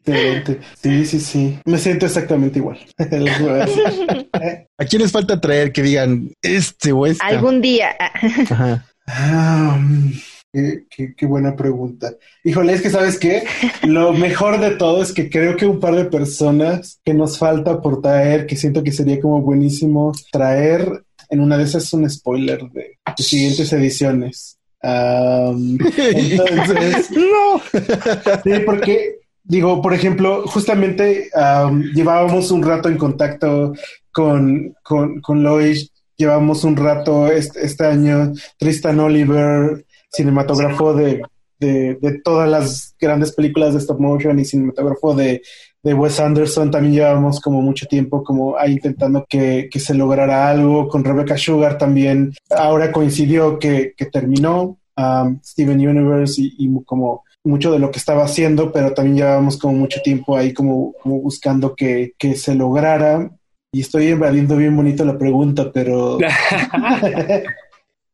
Excelente. 0.05 0.59
Sí, 0.81 1.05
sí, 1.05 1.19
sí. 1.19 1.59
Me 1.65 1.77
siento 1.77 2.05
exactamente 2.07 2.59
igual. 2.59 2.79
¿A 4.77 4.85
quién 4.85 5.01
les 5.01 5.11
falta 5.11 5.39
traer 5.39 5.71
que 5.71 5.83
digan 5.83 6.31
este 6.41 6.91
o 6.91 7.05
esta? 7.05 7.25
Algún 7.25 7.61
día. 7.61 7.95
Ah, 9.07 9.77
mm, 9.79 10.11
qué, 10.89 11.13
qué, 11.15 11.25
buena 11.25 11.55
pregunta. 11.55 12.13
Híjole, 12.43 12.73
es 12.73 12.81
que 12.81 12.89
sabes 12.89 13.19
qué? 13.19 13.43
Lo 13.83 14.13
mejor 14.13 14.59
de 14.59 14.71
todo 14.71 15.03
es 15.03 15.13
que 15.13 15.29
creo 15.29 15.55
que 15.55 15.67
un 15.67 15.79
par 15.79 15.95
de 15.95 16.05
personas 16.05 16.99
que 17.03 17.13
nos 17.13 17.37
falta 17.37 17.81
por 17.81 18.01
traer, 18.01 18.47
que 18.47 18.55
siento 18.55 18.83
que 18.83 18.91
sería 18.91 19.19
como 19.19 19.41
buenísimo 19.41 20.11
traer 20.31 21.03
en 21.29 21.39
una 21.39 21.57
de 21.57 21.63
esas 21.63 21.91
un 21.93 22.09
spoiler 22.09 22.69
de, 22.71 22.97
de 23.17 23.23
siguientes 23.23 23.71
ediciones. 23.73 24.58
Um, 24.81 25.77
entonces, 25.97 27.11
no. 27.17 27.61
sí, 28.43 28.51
porque 28.65 29.19
digo, 29.43 29.81
por 29.81 29.93
ejemplo, 29.93 30.43
justamente 30.47 31.29
um, 31.35 31.81
llevábamos 31.93 32.51
un 32.51 32.63
rato 32.63 32.87
en 32.87 32.97
contacto 32.97 33.73
con, 34.11 34.75
con, 34.83 35.19
con 35.21 35.43
Lois, 35.43 35.91
llevamos 36.15 36.63
un 36.63 36.77
rato 36.77 37.27
este, 37.27 37.65
este 37.65 37.85
año, 37.85 38.33
Tristan 38.57 38.99
Oliver, 38.99 39.85
cinematógrafo 40.11 40.93
de, 40.93 41.21
de, 41.59 41.95
de, 41.95 42.19
todas 42.21 42.49
las 42.49 42.95
grandes 42.99 43.33
películas 43.33 43.73
de 43.73 43.79
stop 43.79 43.99
motion 43.99 44.39
y 44.39 44.45
cinematógrafo 44.45 45.13
de, 45.13 45.41
de 45.83 45.93
Wes 45.93 46.19
Anderson, 46.19 46.71
también 46.71 46.93
llevamos 46.93 47.39
como 47.39 47.61
mucho 47.61 47.85
tiempo 47.87 48.23
como 48.23 48.57
ahí 48.57 48.73
intentando 48.73 49.25
que, 49.27 49.69
que 49.71 49.79
se 49.79 49.93
lograra 49.93 50.49
algo, 50.49 50.87
con 50.87 51.03
Rebecca 51.03 51.37
Sugar 51.37 51.77
también, 51.77 52.33
ahora 52.49 52.91
coincidió 52.91 53.59
que, 53.59 53.93
que 53.95 54.05
terminó, 54.05 54.77
Steven 55.43 55.87
Universe 55.87 56.41
y, 56.41 56.69
como 56.85 57.23
mucho 57.43 57.71
de 57.71 57.79
lo 57.79 57.89
que 57.89 57.99
estaba 57.99 58.25
haciendo, 58.25 58.71
pero 58.71 58.93
también 58.93 59.17
llevábamos 59.17 59.57
como 59.57 59.73
mucho 59.73 60.01
tiempo 60.01 60.35
ahí 60.35 60.53
como, 60.53 60.93
como 61.01 61.21
buscando 61.21 61.73
que, 61.75 62.13
que, 62.17 62.35
se 62.35 62.53
lograra. 62.53 63.31
Y 63.71 63.81
estoy 63.81 64.09
invadiendo 64.09 64.57
bien 64.57 64.75
bonito 64.75 65.05
la 65.05 65.17
pregunta, 65.17 65.71
pero... 65.71 66.17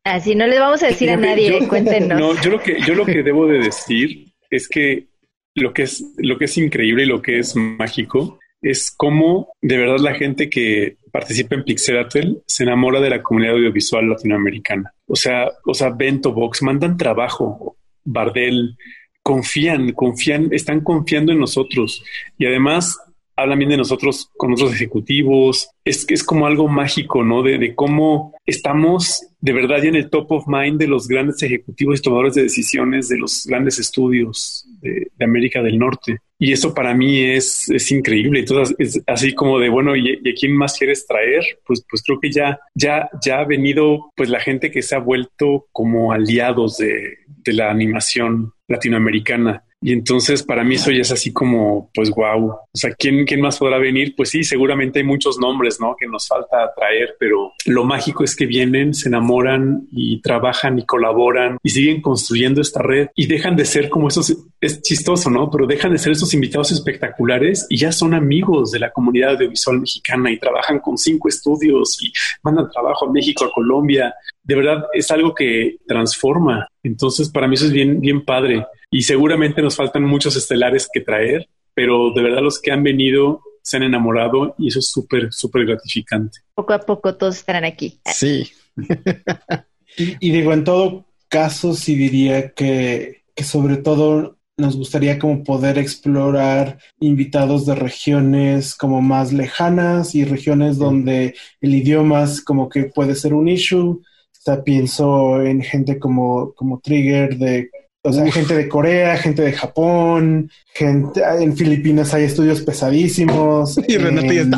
Así 0.06 0.36
no 0.36 0.46
le 0.46 0.60
vamos 0.60 0.82
a 0.84 0.86
decir 0.86 1.10
a 1.10 1.16
nadie, 1.16 1.66
cuéntenos. 1.66 2.18
No, 2.18 2.40
yo 2.40 2.50
lo 2.50 2.60
que, 2.60 2.80
yo 2.86 2.94
lo 2.94 3.04
que 3.04 3.24
debo 3.24 3.48
de 3.48 3.58
decir 3.58 4.32
es 4.48 4.68
que 4.68 5.08
lo 5.56 5.74
que 5.74 5.82
es, 5.82 6.04
lo 6.18 6.38
que 6.38 6.44
es 6.44 6.56
increíble 6.58 7.02
y 7.02 7.06
lo 7.06 7.20
que 7.20 7.40
es 7.40 7.56
mágico 7.56 8.38
es 8.62 8.92
cómo 8.96 9.48
de 9.60 9.76
verdad 9.76 9.98
la 9.98 10.14
gente 10.14 10.48
que 10.48 10.96
participa 11.10 11.56
en 11.56 11.64
Pixelatel 11.64 12.40
se 12.46 12.62
enamora 12.62 13.00
de 13.00 13.10
la 13.10 13.22
comunidad 13.22 13.54
audiovisual 13.54 14.08
latinoamericana. 14.08 14.92
O 15.08 15.16
sea, 15.16 15.50
o 15.64 15.74
sea, 15.74 15.90
Bento 15.90 16.32
Box 16.32 16.62
mandan 16.62 16.96
trabajo, 16.96 17.76
Bardel, 18.04 18.76
confían, 19.24 19.90
confían, 19.90 20.50
están 20.52 20.82
confiando 20.82 21.32
en 21.32 21.40
nosotros 21.40 22.04
y 22.38 22.46
además 22.46 22.96
hablan 23.36 23.58
bien 23.58 23.70
de 23.70 23.76
nosotros 23.76 24.30
con 24.36 24.52
otros 24.52 24.72
ejecutivos. 24.72 25.70
Es 25.84 26.04
que 26.04 26.14
es 26.14 26.24
como 26.24 26.46
algo 26.46 26.68
mágico, 26.68 27.22
¿no? 27.22 27.42
De, 27.42 27.58
de, 27.58 27.74
cómo 27.74 28.34
estamos 28.44 29.26
de 29.40 29.52
verdad 29.52 29.76
ya 29.82 29.90
en 29.90 29.96
el 29.96 30.10
top 30.10 30.32
of 30.32 30.44
mind 30.48 30.80
de 30.80 30.88
los 30.88 31.06
grandes 31.06 31.40
ejecutivos 31.42 32.00
y 32.00 32.02
tomadores 32.02 32.34
de 32.34 32.42
decisiones 32.42 33.08
de 33.08 33.18
los 33.18 33.46
grandes 33.46 33.78
estudios 33.78 34.66
de, 34.80 35.08
de 35.16 35.24
América 35.24 35.62
del 35.62 35.78
Norte. 35.78 36.18
Y 36.38 36.52
eso 36.52 36.74
para 36.74 36.94
mí 36.94 37.20
es, 37.20 37.68
es 37.70 37.90
increíble. 37.92 38.40
Entonces, 38.40 38.74
es 38.78 39.02
así 39.06 39.34
como 39.34 39.58
de, 39.58 39.68
bueno, 39.68 39.94
¿y, 39.94 40.20
¿y, 40.22 40.30
a 40.30 40.34
quién 40.34 40.56
más 40.56 40.76
quieres 40.76 41.06
traer? 41.06 41.44
Pues, 41.64 41.84
pues 41.88 42.02
creo 42.02 42.18
que 42.20 42.30
ya, 42.30 42.58
ya, 42.74 43.08
ya 43.24 43.38
ha 43.38 43.44
venido 43.44 44.10
pues 44.16 44.28
la 44.28 44.40
gente 44.40 44.70
que 44.70 44.82
se 44.82 44.96
ha 44.96 44.98
vuelto 44.98 45.66
como 45.72 46.12
aliados 46.12 46.78
de, 46.78 47.18
de 47.26 47.52
la 47.52 47.70
animación 47.70 48.52
latinoamericana. 48.68 49.64
Y 49.86 49.92
entonces 49.92 50.42
para 50.42 50.64
mí 50.64 50.74
eso 50.74 50.90
ya 50.90 51.02
es 51.02 51.12
así 51.12 51.32
como, 51.32 51.92
pues 51.94 52.10
wow. 52.10 52.48
O 52.50 52.68
sea, 52.74 52.90
¿quién, 52.98 53.24
¿quién 53.24 53.40
más 53.40 53.56
podrá 53.56 53.78
venir? 53.78 54.14
Pues 54.16 54.30
sí, 54.30 54.42
seguramente 54.42 54.98
hay 54.98 55.04
muchos 55.04 55.38
nombres, 55.38 55.78
¿no? 55.78 55.94
Que 55.96 56.08
nos 56.08 56.26
falta 56.26 56.72
traer, 56.74 57.14
pero 57.20 57.52
lo 57.66 57.84
mágico 57.84 58.24
es 58.24 58.34
que 58.34 58.46
vienen, 58.46 58.94
se 58.94 59.08
enamoran 59.08 59.86
y 59.92 60.20
trabajan 60.22 60.80
y 60.80 60.84
colaboran 60.84 61.58
y 61.62 61.70
siguen 61.70 62.02
construyendo 62.02 62.60
esta 62.62 62.82
red 62.82 63.10
y 63.14 63.28
dejan 63.28 63.54
de 63.54 63.64
ser 63.64 63.88
como 63.88 64.08
esos, 64.08 64.36
es 64.60 64.82
chistoso, 64.82 65.30
¿no? 65.30 65.48
Pero 65.52 65.68
dejan 65.68 65.92
de 65.92 65.98
ser 65.98 66.10
esos 66.10 66.34
invitados 66.34 66.72
espectaculares 66.72 67.64
y 67.70 67.76
ya 67.76 67.92
son 67.92 68.12
amigos 68.12 68.72
de 68.72 68.80
la 68.80 68.90
comunidad 68.90 69.34
audiovisual 69.34 69.78
mexicana 69.78 70.32
y 70.32 70.40
trabajan 70.40 70.80
con 70.80 70.98
cinco 70.98 71.28
estudios 71.28 72.02
y 72.02 72.12
mandan 72.42 72.68
trabajo 72.72 73.06
a 73.06 73.12
México, 73.12 73.44
a 73.44 73.52
Colombia. 73.52 74.12
De 74.42 74.56
verdad 74.56 74.86
es 74.92 75.08
algo 75.12 75.32
que 75.32 75.76
transforma. 75.86 76.66
Entonces 76.82 77.30
para 77.30 77.46
mí 77.46 77.54
eso 77.54 77.66
es 77.66 77.72
bien, 77.72 78.00
bien 78.00 78.24
padre 78.24 78.66
y 78.90 79.02
seguramente 79.02 79.62
nos 79.62 79.76
faltan 79.76 80.04
muchos 80.04 80.36
estelares 80.36 80.88
que 80.92 81.00
traer, 81.00 81.48
pero 81.74 82.12
de 82.14 82.22
verdad 82.22 82.42
los 82.42 82.60
que 82.60 82.72
han 82.72 82.82
venido 82.82 83.42
se 83.62 83.76
han 83.76 83.82
enamorado 83.82 84.54
y 84.58 84.68
eso 84.68 84.78
es 84.78 84.88
súper, 84.88 85.32
súper 85.32 85.66
gratificante. 85.66 86.38
Poco 86.54 86.72
a 86.72 86.80
poco 86.80 87.16
todos 87.16 87.36
estarán 87.36 87.64
aquí. 87.64 88.00
Sí. 88.04 88.48
y, 89.98 90.28
y, 90.28 90.30
digo, 90.30 90.52
en 90.52 90.62
todo 90.62 91.06
caso, 91.28 91.74
sí 91.74 91.96
diría 91.96 92.50
que, 92.50 93.24
que 93.34 93.44
sobre 93.44 93.78
todo 93.78 94.36
nos 94.56 94.76
gustaría 94.76 95.18
como 95.18 95.44
poder 95.44 95.78
explorar 95.78 96.78
invitados 97.00 97.66
de 97.66 97.74
regiones 97.74 98.74
como 98.74 99.02
más 99.02 99.32
lejanas 99.32 100.14
y 100.14 100.24
regiones 100.24 100.78
donde 100.78 101.34
el 101.60 101.74
idioma 101.74 102.22
es 102.22 102.40
como 102.40 102.68
que 102.68 102.84
puede 102.84 103.14
ser 103.14 103.34
un 103.34 103.48
issue. 103.48 103.90
O 103.90 104.02
sea, 104.30 104.62
pienso 104.62 105.42
en 105.42 105.60
gente 105.62 105.98
como, 105.98 106.54
como 106.54 106.80
Trigger 106.80 107.36
de 107.36 107.68
o 108.06 108.12
sea, 108.12 108.30
gente 108.30 108.54
de 108.54 108.68
Corea, 108.68 109.16
gente 109.16 109.42
de 109.42 109.52
Japón, 109.52 110.50
gente 110.72 111.22
en 111.40 111.56
Filipinas 111.56 112.14
hay 112.14 112.24
estudios 112.24 112.62
pesadísimos. 112.62 113.78
Y 113.88 113.96
Renate 113.96 114.40
en, 114.40 114.52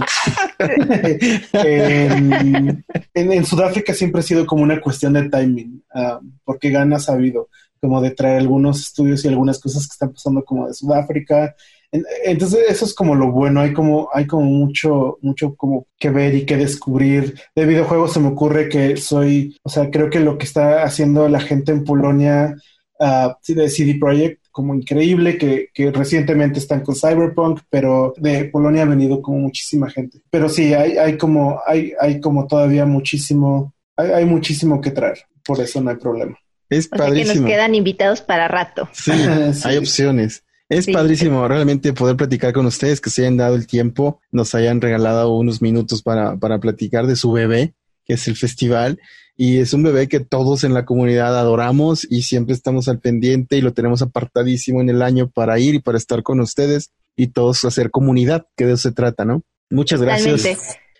en, 1.52 2.84
en, 3.14 3.32
en, 3.32 3.44
Sudáfrica 3.44 3.94
siempre 3.94 4.20
ha 4.20 4.24
sido 4.24 4.46
como 4.46 4.62
una 4.62 4.80
cuestión 4.80 5.14
de 5.14 5.28
timing, 5.28 5.82
uh, 5.94 6.18
porque 6.44 6.70
Gana 6.70 6.96
ha 6.96 7.00
sabido 7.00 7.48
como 7.80 8.00
de 8.00 8.10
traer 8.10 8.38
algunos 8.38 8.80
estudios 8.80 9.24
y 9.24 9.28
algunas 9.28 9.58
cosas 9.60 9.86
que 9.86 9.92
están 9.92 10.12
pasando 10.12 10.44
como 10.44 10.66
de 10.66 10.74
Sudáfrica. 10.74 11.54
Entonces 11.90 12.64
eso 12.68 12.84
es 12.84 12.94
como 12.94 13.14
lo 13.14 13.32
bueno, 13.32 13.60
hay 13.60 13.72
como, 13.72 14.10
hay 14.12 14.26
como 14.26 14.44
mucho, 14.44 15.18
mucho 15.22 15.54
como 15.54 15.86
que 15.98 16.10
ver 16.10 16.34
y 16.34 16.44
que 16.44 16.58
descubrir. 16.58 17.40
De 17.56 17.64
videojuegos 17.64 18.12
se 18.12 18.20
me 18.20 18.28
ocurre 18.28 18.68
que 18.68 18.96
soy, 18.98 19.56
o 19.62 19.70
sea, 19.70 19.90
creo 19.90 20.10
que 20.10 20.20
lo 20.20 20.36
que 20.36 20.44
está 20.44 20.82
haciendo 20.82 21.28
la 21.28 21.40
gente 21.40 21.72
en 21.72 21.84
Polonia 21.84 22.56
uh, 22.98 23.34
de 23.46 23.68
CD 23.68 23.96
Projekt 23.98 24.42
como 24.50 24.74
increíble, 24.74 25.38
que, 25.38 25.68
que, 25.72 25.90
recientemente 25.92 26.58
están 26.58 26.80
con 26.80 26.96
Cyberpunk, 26.96 27.60
pero 27.70 28.12
de 28.16 28.46
Polonia 28.46 28.82
ha 28.82 28.86
venido 28.86 29.22
como 29.22 29.38
muchísima 29.38 29.88
gente. 29.88 30.18
Pero 30.30 30.48
sí, 30.48 30.74
hay, 30.74 30.98
hay 30.98 31.16
como, 31.16 31.60
hay, 31.64 31.92
hay 32.00 32.20
como 32.20 32.46
todavía 32.46 32.84
muchísimo, 32.84 33.72
hay, 33.96 34.10
hay 34.10 34.24
muchísimo 34.24 34.80
que 34.80 34.90
traer, 34.90 35.18
por 35.44 35.60
eso 35.60 35.80
no 35.80 35.90
hay 35.90 35.96
problema. 35.96 36.36
Es 36.68 36.86
o 36.86 36.96
padrísimo. 36.96 37.24
Sea 37.24 37.34
que 37.34 37.40
nos 37.40 37.48
quedan 37.50 37.74
invitados 37.74 38.20
para 38.20 38.48
rato. 38.48 38.88
Sí, 38.92 39.12
sí. 39.52 39.60
hay 39.64 39.76
opciones. 39.76 40.42
Es 40.68 40.84
sí. 40.84 40.92
padrísimo 40.92 41.46
realmente 41.48 41.92
poder 41.92 42.16
platicar 42.16 42.52
con 42.52 42.66
ustedes, 42.66 43.00
que 43.00 43.10
se 43.10 43.22
hayan 43.22 43.36
dado 43.36 43.54
el 43.54 43.66
tiempo, 43.66 44.20
nos 44.32 44.54
hayan 44.54 44.80
regalado 44.80 45.34
unos 45.34 45.62
minutos 45.62 46.02
para, 46.02 46.36
para 46.36 46.58
platicar 46.58 47.06
de 47.06 47.16
su 47.16 47.32
bebé, 47.32 47.74
que 48.04 48.14
es 48.14 48.28
el 48.28 48.36
festival. 48.36 48.98
Y 49.40 49.60
es 49.60 49.72
un 49.72 49.84
bebé 49.84 50.08
que 50.08 50.18
todos 50.18 50.64
en 50.64 50.74
la 50.74 50.84
comunidad 50.84 51.38
adoramos 51.38 52.04
y 52.10 52.22
siempre 52.22 52.54
estamos 52.54 52.88
al 52.88 52.98
pendiente 52.98 53.56
y 53.56 53.60
lo 53.60 53.72
tenemos 53.72 54.02
apartadísimo 54.02 54.80
en 54.80 54.90
el 54.90 55.00
año 55.00 55.30
para 55.30 55.60
ir 55.60 55.76
y 55.76 55.78
para 55.78 55.96
estar 55.96 56.24
con 56.24 56.40
ustedes 56.40 56.90
y 57.14 57.28
todos 57.28 57.64
hacer 57.64 57.92
comunidad, 57.92 58.46
que 58.56 58.66
de 58.66 58.72
eso 58.72 58.88
se 58.88 58.92
trata, 58.92 59.24
¿no? 59.24 59.44
Muchas 59.70 60.02
gracias. 60.02 60.44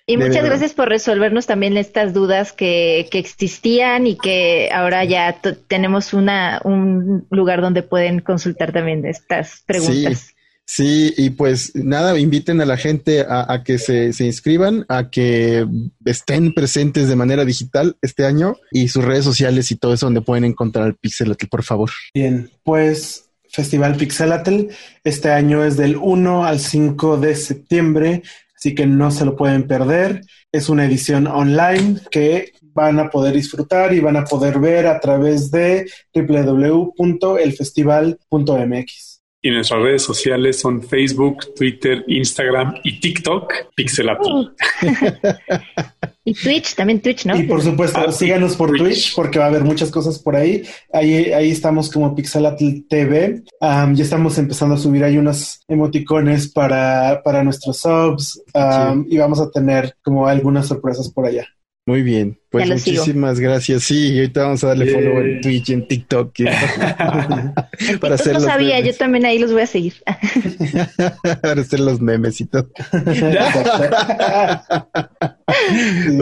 Y 0.06 0.12
de 0.12 0.18
muchas 0.18 0.36
verdad. 0.36 0.50
gracias 0.50 0.72
por 0.72 0.88
resolvernos 0.88 1.46
también 1.46 1.76
estas 1.76 2.14
dudas 2.14 2.52
que, 2.52 3.08
que 3.10 3.18
existían 3.18 4.06
y 4.06 4.16
que 4.16 4.70
ahora 4.72 5.04
ya 5.04 5.40
tenemos 5.66 6.14
una, 6.14 6.60
un 6.62 7.26
lugar 7.30 7.60
donde 7.60 7.82
pueden 7.82 8.20
consultar 8.20 8.72
también 8.72 9.04
estas 9.04 9.64
preguntas. 9.66 10.18
Sí. 10.18 10.34
Sí, 10.70 11.14
y 11.16 11.30
pues 11.30 11.74
nada, 11.74 12.18
inviten 12.18 12.60
a 12.60 12.66
la 12.66 12.76
gente 12.76 13.24
a, 13.26 13.62
que 13.64 13.78
se, 13.78 14.12
se, 14.12 14.26
inscriban, 14.26 14.84
a 14.90 15.08
que 15.08 15.66
estén 16.04 16.52
presentes 16.52 17.08
de 17.08 17.16
manera 17.16 17.46
digital 17.46 17.96
este 18.02 18.26
año 18.26 18.54
y 18.70 18.88
sus 18.88 19.02
redes 19.02 19.24
sociales 19.24 19.70
y 19.70 19.76
todo 19.76 19.94
eso 19.94 20.04
donde 20.04 20.20
pueden 20.20 20.44
encontrar 20.44 20.88
el 20.88 20.94
Pixelatl, 20.94 21.46
por 21.46 21.62
favor. 21.62 21.88
Bien, 22.12 22.50
pues 22.64 23.30
Festival 23.48 23.96
Pixelatl 23.96 24.66
este 25.04 25.30
año 25.30 25.64
es 25.64 25.78
del 25.78 25.96
1 25.96 26.44
al 26.44 26.60
5 26.60 27.16
de 27.16 27.34
septiembre, 27.34 28.22
así 28.54 28.74
que 28.74 28.86
no 28.86 29.10
se 29.10 29.24
lo 29.24 29.36
pueden 29.36 29.66
perder. 29.66 30.20
Es 30.52 30.68
una 30.68 30.84
edición 30.84 31.28
online 31.28 31.98
que 32.10 32.52
van 32.60 32.98
a 32.98 33.08
poder 33.08 33.34
disfrutar 33.34 33.94
y 33.94 34.00
van 34.00 34.18
a 34.18 34.24
poder 34.24 34.58
ver 34.58 34.86
a 34.86 35.00
través 35.00 35.50
de 35.50 35.90
www.elfestival.mx. 36.14 39.07
Y 39.40 39.50
nuestras 39.50 39.80
redes 39.80 40.02
sociales 40.02 40.58
son 40.58 40.82
Facebook, 40.82 41.54
Twitter, 41.54 42.04
Instagram 42.08 42.74
y 42.82 42.98
TikTok, 42.98 43.52
Pixelatl. 43.76 44.26
Uh. 44.28 44.48
y 46.24 46.34
Twitch, 46.34 46.74
también 46.74 47.00
Twitch, 47.00 47.24
¿no? 47.24 47.36
Y 47.38 47.44
por 47.44 47.62
supuesto, 47.62 48.00
Ah, 48.00 48.10
sí, 48.10 48.24
síganos 48.26 48.56
por 48.56 48.70
Twitch. 48.70 48.82
Twitch. 48.82 49.14
porque 49.14 49.38
va 49.38 49.44
a 49.44 49.48
haber 49.48 49.62
muchas 49.62 49.92
cosas 49.92 50.18
por 50.18 50.34
ahí. 50.34 50.64
Ahí, 50.92 51.32
ahí 51.32 51.52
estamos 51.52 51.88
como 51.90 52.16
Pixelatl 52.16 52.86
TV. 52.88 53.42
Ya 53.60 54.02
estamos 54.02 54.36
empezando 54.38 54.74
a 54.74 54.78
subir 54.78 55.04
ahí 55.04 55.16
unos 55.18 55.60
emoticones 55.68 56.50
para, 56.50 57.22
para 57.22 57.44
nuestros 57.44 57.78
subs 57.78 58.42
am, 58.54 59.06
y 59.08 59.18
vamos 59.18 59.40
a 59.40 59.50
tener 59.50 59.94
como 60.02 60.26
algunas 60.26 60.66
sorpresas 60.66 61.08
por 61.10 61.26
allá. 61.26 61.46
Muy 61.88 62.02
bien, 62.02 62.38
pues 62.50 62.82
sigo. 62.82 62.98
muchísimas 62.98 63.40
gracias. 63.40 63.84
Sí, 63.84 64.12
y 64.12 64.18
ahorita 64.18 64.42
vamos 64.42 64.62
a 64.62 64.66
darle 64.68 64.84
Yeah. 64.84 64.94
follow 64.94 65.20
en 65.22 65.40
Twitch, 65.40 65.70
en 65.70 65.88
TikTok. 65.88 66.38
y- 66.40 66.44
para 68.00 68.14
hacer 68.16 68.34
no 68.34 68.40
los 68.40 68.44
sabía, 68.44 68.74
memes. 68.76 68.92
yo 68.92 68.98
también 68.98 69.24
ahí 69.24 69.38
los 69.38 69.52
voy 69.52 69.62
a 69.62 69.66
seguir. 69.66 69.94
para 71.42 71.62
hacer 71.62 71.80
los 71.80 71.98
memes 72.02 72.42
y 72.42 72.44
todo. 72.44 72.68
Pues 72.92 73.22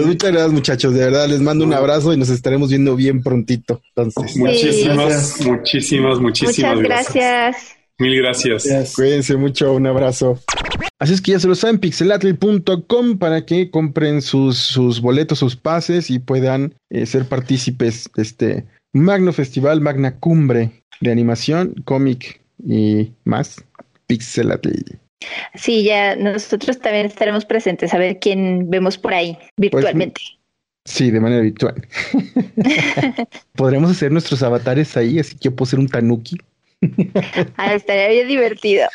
muchas 0.07 0.31
gracias, 0.31 0.53
muchachos. 0.53 0.95
De 0.95 1.01
verdad, 1.01 1.27
les 1.29 1.41
mando 1.41 1.65
un 1.65 1.75
abrazo 1.75 2.13
y 2.13 2.17
nos 2.17 2.29
estaremos 2.29 2.71
viendo 2.71 2.95
bien 2.95 3.25
prontito. 3.25 3.83
Entonces, 3.97 4.37
Muchísimas, 4.37 5.41
muchísimas, 5.45 6.21
muchísimas 6.21 6.77
Muchas 6.77 6.89
gracias. 6.89 7.57
Mil 7.99 8.17
gracias. 8.17 8.95
Cuídense 8.95 9.37
mucho. 9.37 9.73
Un 9.73 9.87
abrazo. 9.87 10.39
Así 10.99 11.13
es 11.13 11.21
que 11.21 11.33
ya 11.33 11.39
se 11.39 11.49
lo 11.49 11.55
saben, 11.55 11.79
pixelatl.com 11.79 13.19
para 13.19 13.45
que 13.45 13.71
compren 13.71 14.23
sus, 14.23 14.57
sus 14.57 15.01
boletos, 15.01 15.39
sus 15.39 15.57
pases 15.57 16.11
y 16.11 16.19
puedan 16.19 16.75
eh, 16.91 17.05
ser 17.05 17.27
partícipes 17.27 18.11
de 18.17 18.23
este 18.23 18.65
magno 18.95 19.33
festival, 19.33 19.81
magna 19.81 20.19
cumbre 20.19 20.71
de 21.01 21.13
animación, 21.13 21.75
cómic 21.85 22.41
y 22.67 23.13
más. 23.25 23.63
Pixelatl. 24.07 24.71
Sí, 25.55 25.83
ya 25.83 26.17
nosotros 26.17 26.79
también 26.79 27.07
estaremos 27.07 27.45
presentes 27.45 27.93
a 27.93 27.99
ver 27.99 28.19
quién 28.21 28.71
vemos 28.71 28.97
por 28.97 29.15
ahí 29.15 29.37
virtualmente. 29.57 30.21
Sí, 30.85 31.11
de 31.11 31.21
manera 31.21 31.43
virtual. 31.43 31.75
Podremos 33.57 33.91
hacer 33.91 34.13
nuestros 34.13 34.43
avatares 34.43 34.97
ahí, 34.97 35.19
así 35.19 35.35
que 35.35 35.49
yo 35.49 35.57
puedo 35.57 35.69
ser 35.69 35.81
un 35.81 35.89
tanuki. 35.89 36.39
Ah, 37.57 37.75
estaría 37.75 38.09
bien 38.09 38.29
divertido. 38.29 38.89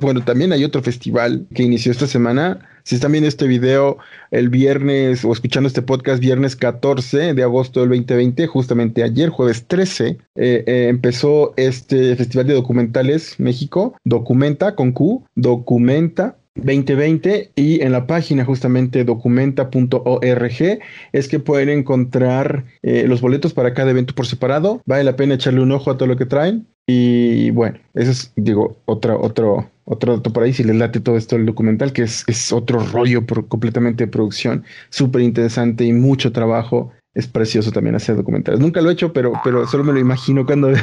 Bueno, 0.00 0.24
también 0.24 0.52
hay 0.52 0.64
otro 0.64 0.82
festival 0.82 1.46
que 1.54 1.62
inició 1.62 1.92
esta 1.92 2.06
semana. 2.06 2.58
Si 2.84 2.94
están 2.94 3.12
viendo 3.12 3.28
este 3.28 3.46
video 3.46 3.98
el 4.30 4.48
viernes 4.48 5.24
o 5.24 5.32
escuchando 5.32 5.66
este 5.66 5.82
podcast 5.82 6.20
viernes 6.20 6.56
14 6.56 7.34
de 7.34 7.42
agosto 7.42 7.80
del 7.80 7.90
2020, 7.90 8.46
justamente 8.46 9.02
ayer, 9.02 9.30
jueves 9.30 9.66
13, 9.66 10.06
eh, 10.06 10.18
eh, 10.36 10.86
empezó 10.88 11.54
este 11.56 12.16
Festival 12.16 12.46
de 12.46 12.54
Documentales 12.54 13.38
México, 13.38 13.96
Documenta 14.04 14.74
con 14.74 14.92
Q, 14.92 15.26
Documenta 15.34 16.38
2020 16.58 17.52
y 17.56 17.80
en 17.82 17.92
la 17.92 18.06
página 18.06 18.44
justamente 18.44 19.04
documenta.org 19.04 20.78
es 21.12 21.28
que 21.28 21.38
pueden 21.38 21.68
encontrar 21.68 22.64
eh, 22.82 23.04
los 23.06 23.20
boletos 23.20 23.54
para 23.54 23.74
cada 23.74 23.90
evento 23.90 24.14
por 24.14 24.26
separado. 24.26 24.82
Vale 24.86 25.04
la 25.04 25.16
pena 25.16 25.34
echarle 25.34 25.60
un 25.60 25.72
ojo 25.72 25.90
a 25.90 25.96
todo 25.96 26.08
lo 26.08 26.16
que 26.16 26.26
traen. 26.26 26.66
Y 26.86 27.50
bueno, 27.50 27.78
eso 27.94 28.10
es, 28.10 28.32
digo, 28.36 28.78
otro, 28.86 29.20
otro, 29.20 29.70
otro 29.84 30.16
dato 30.16 30.32
por 30.32 30.42
ahí, 30.42 30.54
si 30.54 30.64
les 30.64 30.76
late 30.76 31.00
todo 31.00 31.18
esto 31.18 31.36
el 31.36 31.44
documental, 31.44 31.92
que 31.92 32.02
es, 32.02 32.24
es 32.28 32.50
otro 32.50 32.80
rollo 32.80 33.26
por, 33.26 33.46
completamente 33.46 34.04
de 34.04 34.10
producción, 34.10 34.64
súper 34.88 35.20
interesante 35.20 35.84
y 35.84 35.92
mucho 35.92 36.32
trabajo. 36.32 36.90
Es 37.18 37.26
precioso 37.26 37.72
también 37.72 37.96
hacer 37.96 38.14
documentales. 38.14 38.60
Nunca 38.60 38.80
lo 38.80 38.90
he 38.90 38.92
hecho, 38.92 39.12
pero, 39.12 39.32
pero 39.42 39.66
solo 39.66 39.82
me 39.82 39.92
lo 39.92 39.98
imagino 39.98 40.46
cuando. 40.46 40.70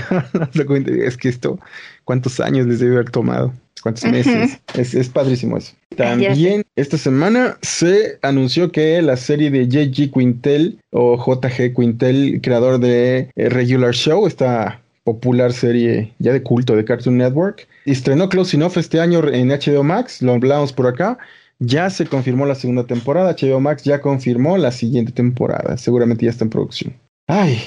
Es 1.06 1.16
que 1.16 1.30
esto, 1.30 1.58
¿cuántos 2.04 2.42
años 2.42 2.68
les 2.68 2.80
debe 2.80 2.96
haber 2.96 3.10
tomado? 3.10 3.54
¿Cuántos 3.82 4.04
meses? 4.12 4.60
es, 4.74 4.94
es 4.94 5.08
padrísimo 5.08 5.56
eso. 5.56 5.72
También 5.96 6.66
esta 6.76 6.98
semana 6.98 7.58
se 7.62 8.20
anunció 8.22 8.70
que 8.70 9.02
la 9.02 9.16
serie 9.16 9.50
de 9.50 9.64
J.G. 9.64 10.12
Quintel 10.12 10.78
o 10.92 11.16
JG 11.16 11.74
Quintel, 11.74 12.42
creador 12.44 12.80
de 12.82 13.30
eh, 13.38 13.48
Regular 13.48 13.94
Show, 13.94 14.28
esta 14.28 14.82
popular 15.06 15.54
serie 15.54 16.12
ya 16.20 16.34
de 16.34 16.44
culto 16.44 16.76
de 16.76 16.84
Cartoon 16.84 17.16
Network, 17.16 17.66
estrenó 17.86 18.28
Close 18.28 18.58
Enough 18.58 18.76
este 18.76 19.00
año 19.00 19.26
en 19.30 19.48
HBO 19.48 19.84
Max, 19.84 20.22
lo 20.22 20.34
hablamos 20.34 20.74
por 20.74 20.88
acá. 20.88 21.18
Ya 21.60 21.90
se 21.90 22.06
confirmó 22.06 22.46
la 22.46 22.56
segunda 22.56 22.86
temporada, 22.86 23.36
HBO 23.40 23.60
Max 23.60 23.84
ya 23.84 24.02
confirmó 24.02 24.58
la 24.58 24.72
siguiente 24.72 25.12
temporada, 25.12 25.78
seguramente 25.78 26.26
ya 26.26 26.32
está 26.32 26.44
en 26.44 26.50
producción. 26.50 26.94
Ay, 27.28 27.60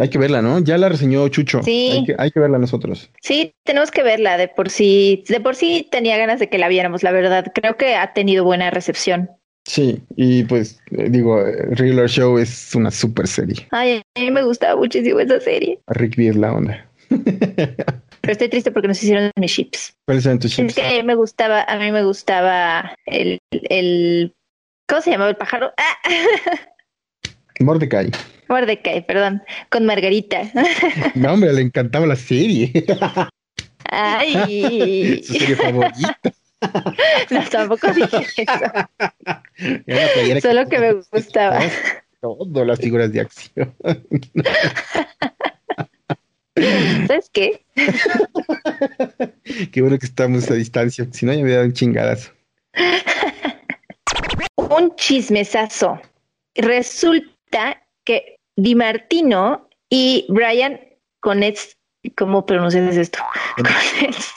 hay 0.00 0.08
que 0.08 0.18
verla, 0.18 0.40
¿no? 0.40 0.58
Ya 0.60 0.78
la 0.78 0.88
reseñó 0.88 1.28
Chucho. 1.28 1.62
Sí. 1.62 1.90
Hay 1.92 2.04
que, 2.04 2.14
hay 2.18 2.30
que 2.30 2.40
verla 2.40 2.58
nosotros. 2.58 3.10
Sí, 3.20 3.52
tenemos 3.64 3.90
que 3.90 4.02
verla. 4.02 4.38
De 4.38 4.48
por 4.48 4.70
sí, 4.70 5.24
de 5.28 5.40
por 5.40 5.56
sí 5.56 5.86
tenía 5.90 6.16
ganas 6.16 6.40
de 6.40 6.48
que 6.48 6.58
la 6.58 6.68
viéramos, 6.68 7.02
la 7.02 7.12
verdad. 7.12 7.52
Creo 7.54 7.76
que 7.76 7.96
ha 7.96 8.12
tenido 8.12 8.44
buena 8.44 8.70
recepción. 8.70 9.30
Sí, 9.66 10.00
y 10.16 10.44
pues 10.44 10.80
eh, 10.92 11.10
digo, 11.10 11.46
eh, 11.46 11.68
Regular 11.72 12.08
Show 12.08 12.38
es 12.38 12.74
una 12.74 12.90
super 12.90 13.26
serie. 13.26 13.68
Ay, 13.70 14.02
a 14.16 14.20
mí 14.20 14.30
me 14.30 14.42
gustaba 14.42 14.74
muchísimo 14.76 15.20
esa 15.20 15.38
serie. 15.40 15.78
A 15.86 15.92
Rick 15.92 16.16
B 16.16 16.28
es 16.28 16.36
la 16.36 16.52
onda. 16.54 16.86
Pero 18.20 18.32
estoy 18.32 18.48
triste 18.48 18.70
porque 18.70 18.88
nos 18.88 19.02
hicieron 19.02 19.30
mis 19.36 19.52
chips. 19.52 19.94
¿Cuáles 20.06 20.26
eran 20.26 20.38
tus 20.38 20.50
Es 20.52 20.56
chips? 20.56 20.74
que 20.74 20.86
a 20.86 20.90
mí 20.90 21.02
me 21.02 21.14
gustaba, 21.14 21.62
a 21.62 21.76
mí 21.78 21.90
me 21.90 22.04
gustaba 22.04 22.94
el, 23.06 23.38
el 23.50 24.34
¿cómo 24.88 25.00
se 25.00 25.10
llamaba 25.10 25.30
el 25.30 25.36
pájaro? 25.36 25.72
Ah, 25.76 25.96
Mordecai. 27.60 28.10
Mordecai, 28.48 29.06
perdón, 29.06 29.42
con 29.68 29.86
Margarita. 29.86 30.42
No, 31.14 31.34
hombre, 31.34 31.52
le 31.52 31.60
encantaba 31.62 32.06
la 32.06 32.16
serie. 32.16 32.72
Ay, 33.84 35.22
Su 35.22 35.34
serie 35.34 35.56
favorita. 35.56 36.18
no, 37.30 37.44
tampoco 37.50 37.92
dije 37.92 38.26
eso. 38.36 40.40
Solo 40.40 40.68
que 40.68 40.78
me 40.78 40.92
gustaba. 41.12 41.60
Todo, 42.20 42.64
las 42.64 42.80
figuras 42.80 43.12
de 43.12 43.20
acción. 43.20 43.74
¿Sabes 46.56 47.30
qué? 47.32 47.64
Qué 49.72 49.80
bueno 49.80 49.98
que 49.98 50.06
estamos 50.06 50.50
a 50.50 50.54
distancia. 50.54 51.06
Si 51.12 51.24
no, 51.24 51.32
ya 51.32 51.38
me 51.38 51.44
hubiera 51.44 51.58
dado 51.58 51.68
un 51.68 51.74
chingadazo. 51.74 52.32
Un 54.56 54.94
chismesazo. 54.96 56.00
Resulta 56.54 57.82
que 58.04 58.36
Di 58.56 58.74
Martino 58.74 59.68
y 59.88 60.26
Brian 60.28 60.80
Conetz, 61.20 61.76
¿cómo 62.16 62.44
pronuncias 62.44 62.96
esto? 62.96 63.20
Conetz. 63.56 64.34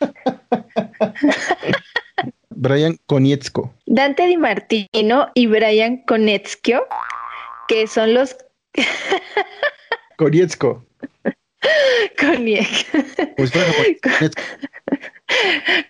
Brian 2.50 2.98
Konietzko. 3.06 3.72
Dante 3.86 4.26
Di 4.26 4.36
Martino 4.36 5.30
y 5.34 5.46
Brian 5.46 5.98
Konetzkio, 6.06 6.86
que 7.68 7.86
son 7.86 8.14
los 8.14 8.36
Konietzko. 10.16 10.87
Konie- 12.18 12.66
Pues 13.36 13.50
fuera 13.50 13.72
Konietzko. 14.02 14.42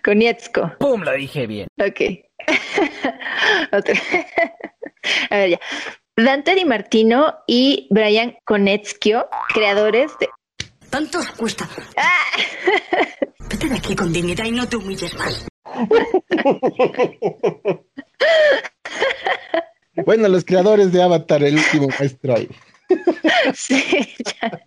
Konietzko. 0.03 0.71
¡Pum! 0.79 1.01
Lo 1.03 1.13
dije 1.13 1.47
bien. 1.47 1.67
Ok. 1.79 2.01
Otra. 3.71 3.93
A 5.29 5.35
ver, 5.37 5.49
ya. 5.51 5.59
Dante 6.15 6.55
Di 6.55 6.65
Martino 6.65 7.35
y 7.47 7.87
Brian 7.91 8.35
Konetzkio, 8.45 9.29
creadores 9.53 10.11
de. 10.19 10.27
Tanto 10.89 11.19
os 11.19 11.29
cuesta. 11.31 11.69
¡Ah! 11.95 12.25
Vete 13.49 13.69
de 13.69 13.75
aquí 13.77 13.95
con 13.95 14.11
dignidad 14.11 14.45
y 14.45 14.51
no 14.51 14.67
te 14.67 14.75
humilles 14.75 15.13
más. 15.15 15.45
Bueno, 20.05 20.27
los 20.27 20.45
creadores 20.45 20.91
de 20.91 21.01
Avatar, 21.03 21.43
el 21.43 21.55
último 21.55 21.87
maestro 21.99 22.35
ahí. 22.35 22.49
Sí, 23.53 24.15
ya. 24.41 24.65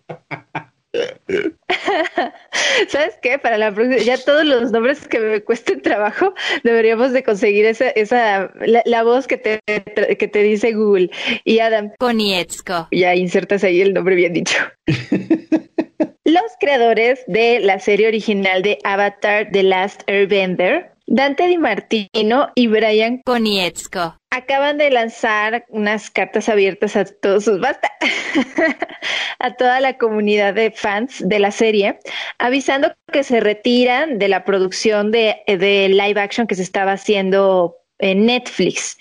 ¿Sabes 2.89 3.19
qué? 3.23 3.39
Para 3.39 3.57
la 3.57 3.73
próxima, 3.73 3.97
ya 3.99 4.23
todos 4.23 4.45
los 4.45 4.73
nombres 4.73 5.09
que 5.09 5.19
me 5.21 5.43
cuesten 5.43 5.81
trabajo, 5.81 6.35
deberíamos 6.65 7.13
de 7.13 7.23
conseguir 7.23 7.65
esa, 7.65 7.89
esa, 7.91 8.51
la, 8.61 8.83
la 8.85 9.03
voz 9.03 9.27
que 9.27 9.39
te, 9.39 9.61
que 9.65 10.29
te 10.29 10.43
dice 10.43 10.73
Google. 10.73 11.11
Y 11.45 11.61
Adam, 11.61 11.93
Konietzko. 11.99 12.89
ya 12.91 13.15
insertas 13.15 13.65
ahí 13.65 13.81
el 13.81 13.95
nombre 13.95 14.15
bien 14.15 14.35
dicho. 14.35 14.59
Los 16.25 16.53
creadores 16.61 17.25
de 17.27 17.59
la 17.61 17.81
serie 17.81 18.07
original 18.07 18.63
de 18.63 18.79
Avatar 18.85 19.49
The 19.51 19.65
Last 19.65 20.03
Airbender 20.09 20.92
Dante 21.07 21.47
Di 21.49 21.59
Martino 21.59 22.51
y 22.55 22.69
Brian 22.69 23.21
Konietzko. 23.25 24.17
acaban 24.31 24.79
de 24.79 24.91
lanzar 24.91 25.65
unas 25.69 26.11
cartas 26.11 26.49
abiertas 26.49 26.97
a 26.97 27.05
todos 27.05 27.45
sus 27.45 27.61
basta 27.61 27.91
a 29.39 29.55
toda 29.57 29.81
la 29.81 29.99
comunidad 29.99 30.55
de 30.55 30.71
fans 30.71 31.23
de 31.27 31.39
la 31.39 31.51
serie, 31.51 31.99
avisando 32.39 32.93
que 33.13 33.25
se 33.25 33.41
retiran 33.41 34.19
de 34.19 34.29
la 34.29 34.45
producción 34.45 35.11
de, 35.11 35.37
de 35.47 35.89
live 35.89 36.21
action 36.21 36.47
que 36.47 36.55
se 36.55 36.63
estaba 36.63 36.93
haciendo 36.93 37.77
en 37.99 38.27
Netflix. 38.27 38.97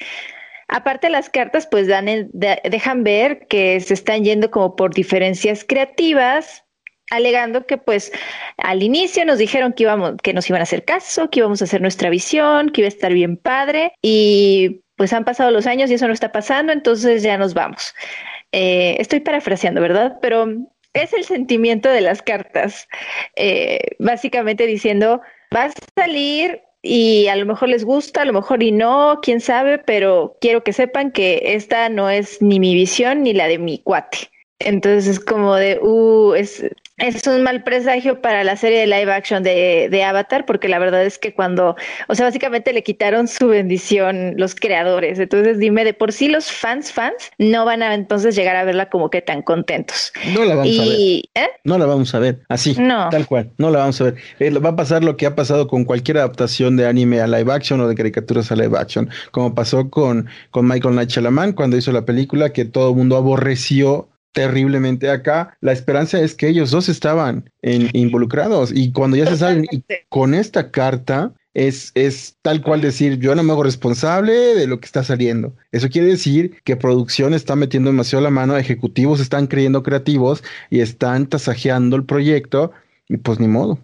Aparte 0.67 1.09
las 1.09 1.29
cartas 1.29 1.67
pues 1.67 1.87
dan 1.87 2.07
el- 2.07 2.29
de- 2.33 2.61
dejan 2.69 3.03
ver 3.03 3.45
que 3.47 3.79
se 3.81 3.93
están 3.93 4.23
yendo 4.23 4.49
como 4.51 4.75
por 4.75 4.93
diferencias 4.93 5.63
creativas, 5.63 6.63
alegando 7.11 7.67
que 7.67 7.77
pues 7.77 8.11
al 8.57 8.81
inicio 8.81 9.23
nos 9.25 9.37
dijeron 9.37 9.73
que 9.73 9.83
íbamos 9.83 10.15
que 10.23 10.33
nos 10.33 10.49
iban 10.49 10.61
a 10.61 10.63
hacer 10.63 10.83
caso, 10.83 11.29
que 11.29 11.39
íbamos 11.39 11.61
a 11.61 11.65
hacer 11.65 11.81
nuestra 11.81 12.09
visión, 12.09 12.71
que 12.71 12.81
iba 12.81 12.87
a 12.87 12.95
estar 12.95 13.13
bien 13.13 13.37
padre 13.37 13.93
y 14.01 14.81
pues 14.95 15.13
han 15.13 15.25
pasado 15.25 15.51
los 15.51 15.67
años 15.67 15.91
y 15.91 15.95
eso 15.95 16.07
no 16.07 16.13
está 16.13 16.31
pasando, 16.31 16.71
entonces 16.71 17.21
ya 17.23 17.37
nos 17.37 17.53
vamos. 17.53 17.93
Eh, 18.51 18.97
estoy 18.99 19.19
parafraseando, 19.19 19.81
¿verdad? 19.81 20.17
Pero 20.21 20.47
es 20.93 21.13
el 21.13 21.23
sentimiento 21.23 21.89
de 21.89 22.01
las 22.01 22.21
cartas, 22.21 22.87
eh, 23.35 23.79
básicamente 23.99 24.67
diciendo, 24.67 25.21
va 25.55 25.65
a 25.65 25.71
salir 25.95 26.61
y 26.81 27.27
a 27.27 27.35
lo 27.35 27.45
mejor 27.45 27.69
les 27.69 27.83
gusta, 27.85 28.21
a 28.21 28.25
lo 28.25 28.33
mejor 28.33 28.63
y 28.63 28.71
no, 28.71 29.19
quién 29.21 29.41
sabe, 29.41 29.77
pero 29.79 30.37
quiero 30.41 30.63
que 30.63 30.73
sepan 30.73 31.11
que 31.11 31.41
esta 31.55 31.89
no 31.89 32.09
es 32.09 32.41
ni 32.41 32.59
mi 32.59 32.73
visión 32.73 33.23
ni 33.23 33.33
la 33.33 33.47
de 33.47 33.57
mi 33.57 33.79
cuate. 33.79 34.29
Entonces 34.65 35.07
es 35.07 35.19
como 35.19 35.55
de, 35.55 35.79
uh, 35.81 36.33
es, 36.33 36.63
es 36.97 37.25
un 37.27 37.43
mal 37.43 37.63
presagio 37.63 38.21
para 38.21 38.43
la 38.43 38.55
serie 38.55 38.79
de 38.79 38.87
live 38.87 39.11
action 39.11 39.43
de, 39.43 39.87
de 39.89 40.03
Avatar, 40.03 40.45
porque 40.45 40.67
la 40.67 40.79
verdad 40.79 41.03
es 41.03 41.17
que 41.17 41.33
cuando, 41.33 41.75
o 42.07 42.15
sea, 42.15 42.25
básicamente 42.25 42.73
le 42.73 42.83
quitaron 42.83 43.27
su 43.27 43.47
bendición 43.47 44.35
los 44.37 44.55
creadores. 44.55 45.19
Entonces 45.19 45.57
dime, 45.57 45.83
de 45.83 45.93
por 45.93 46.11
sí 46.11 46.27
los 46.27 46.51
fans, 46.51 46.91
fans, 46.91 47.31
no 47.37 47.65
van 47.65 47.81
a 47.81 47.93
entonces 47.93 48.35
llegar 48.35 48.55
a 48.55 48.63
verla 48.63 48.89
como 48.89 49.09
que 49.09 49.21
tan 49.21 49.41
contentos. 49.41 50.13
No 50.33 50.45
la 50.45 50.55
vamos 50.55 50.79
a 50.79 50.83
ver. 50.83 50.91
¿eh? 50.91 51.49
No 51.63 51.77
la 51.77 51.85
vamos 51.85 52.13
a 52.13 52.19
ver, 52.19 52.39
así, 52.49 52.75
No. 52.79 53.09
tal 53.09 53.25
cual, 53.27 53.51
no 53.57 53.71
la 53.71 53.79
vamos 53.79 53.99
a 54.01 54.05
ver. 54.05 54.15
Eh, 54.39 54.51
va 54.51 54.69
a 54.69 54.75
pasar 54.75 55.03
lo 55.03 55.17
que 55.17 55.25
ha 55.25 55.35
pasado 55.35 55.67
con 55.67 55.85
cualquier 55.85 56.17
adaptación 56.17 56.77
de 56.77 56.87
anime 56.87 57.19
a 57.21 57.27
live 57.27 57.51
action 57.51 57.81
o 57.81 57.87
de 57.87 57.95
caricaturas 57.95 58.51
a 58.51 58.55
live 58.55 58.77
action, 58.77 59.09
como 59.31 59.55
pasó 59.55 59.89
con, 59.89 60.27
con 60.51 60.67
Michael 60.67 60.95
Night 60.95 61.09
Shyamalan 61.09 61.53
cuando 61.53 61.77
hizo 61.77 61.91
la 61.91 62.05
película 62.05 62.51
que 62.53 62.65
todo 62.65 62.91
el 62.91 62.95
mundo 62.95 63.17
aborreció 63.17 64.07
terriblemente 64.31 65.09
acá. 65.09 65.57
La 65.61 65.71
esperanza 65.71 66.19
es 66.19 66.35
que 66.35 66.47
ellos 66.47 66.71
dos 66.71 66.89
estaban 66.89 67.49
en- 67.61 67.89
involucrados 67.93 68.71
y 68.73 68.91
cuando 68.91 69.17
ya 69.17 69.25
se 69.27 69.37
salen 69.37 69.65
y 69.71 69.83
con 70.09 70.33
esta 70.33 70.71
carta 70.71 71.33
es, 71.53 71.91
es 71.95 72.37
tal 72.41 72.61
cual 72.61 72.79
decir, 72.81 73.19
yo 73.19 73.35
no 73.35 73.43
me 73.43 73.51
hago 73.51 73.63
responsable 73.63 74.31
de 74.55 74.67
lo 74.67 74.79
que 74.79 74.85
está 74.85 75.03
saliendo. 75.03 75.53
Eso 75.71 75.89
quiere 75.89 76.07
decir 76.07 76.61
que 76.63 76.77
producción 76.77 77.33
está 77.33 77.55
metiendo 77.57 77.89
demasiado 77.89 78.23
la 78.23 78.29
mano, 78.29 78.57
ejecutivos 78.57 79.19
están 79.19 79.47
creyendo 79.47 79.83
creativos 79.83 80.43
y 80.69 80.79
están 80.79 81.27
tasajeando 81.27 81.97
el 81.97 82.05
proyecto 82.05 82.71
y 83.09 83.17
pues 83.17 83.39
ni 83.41 83.49
modo, 83.49 83.79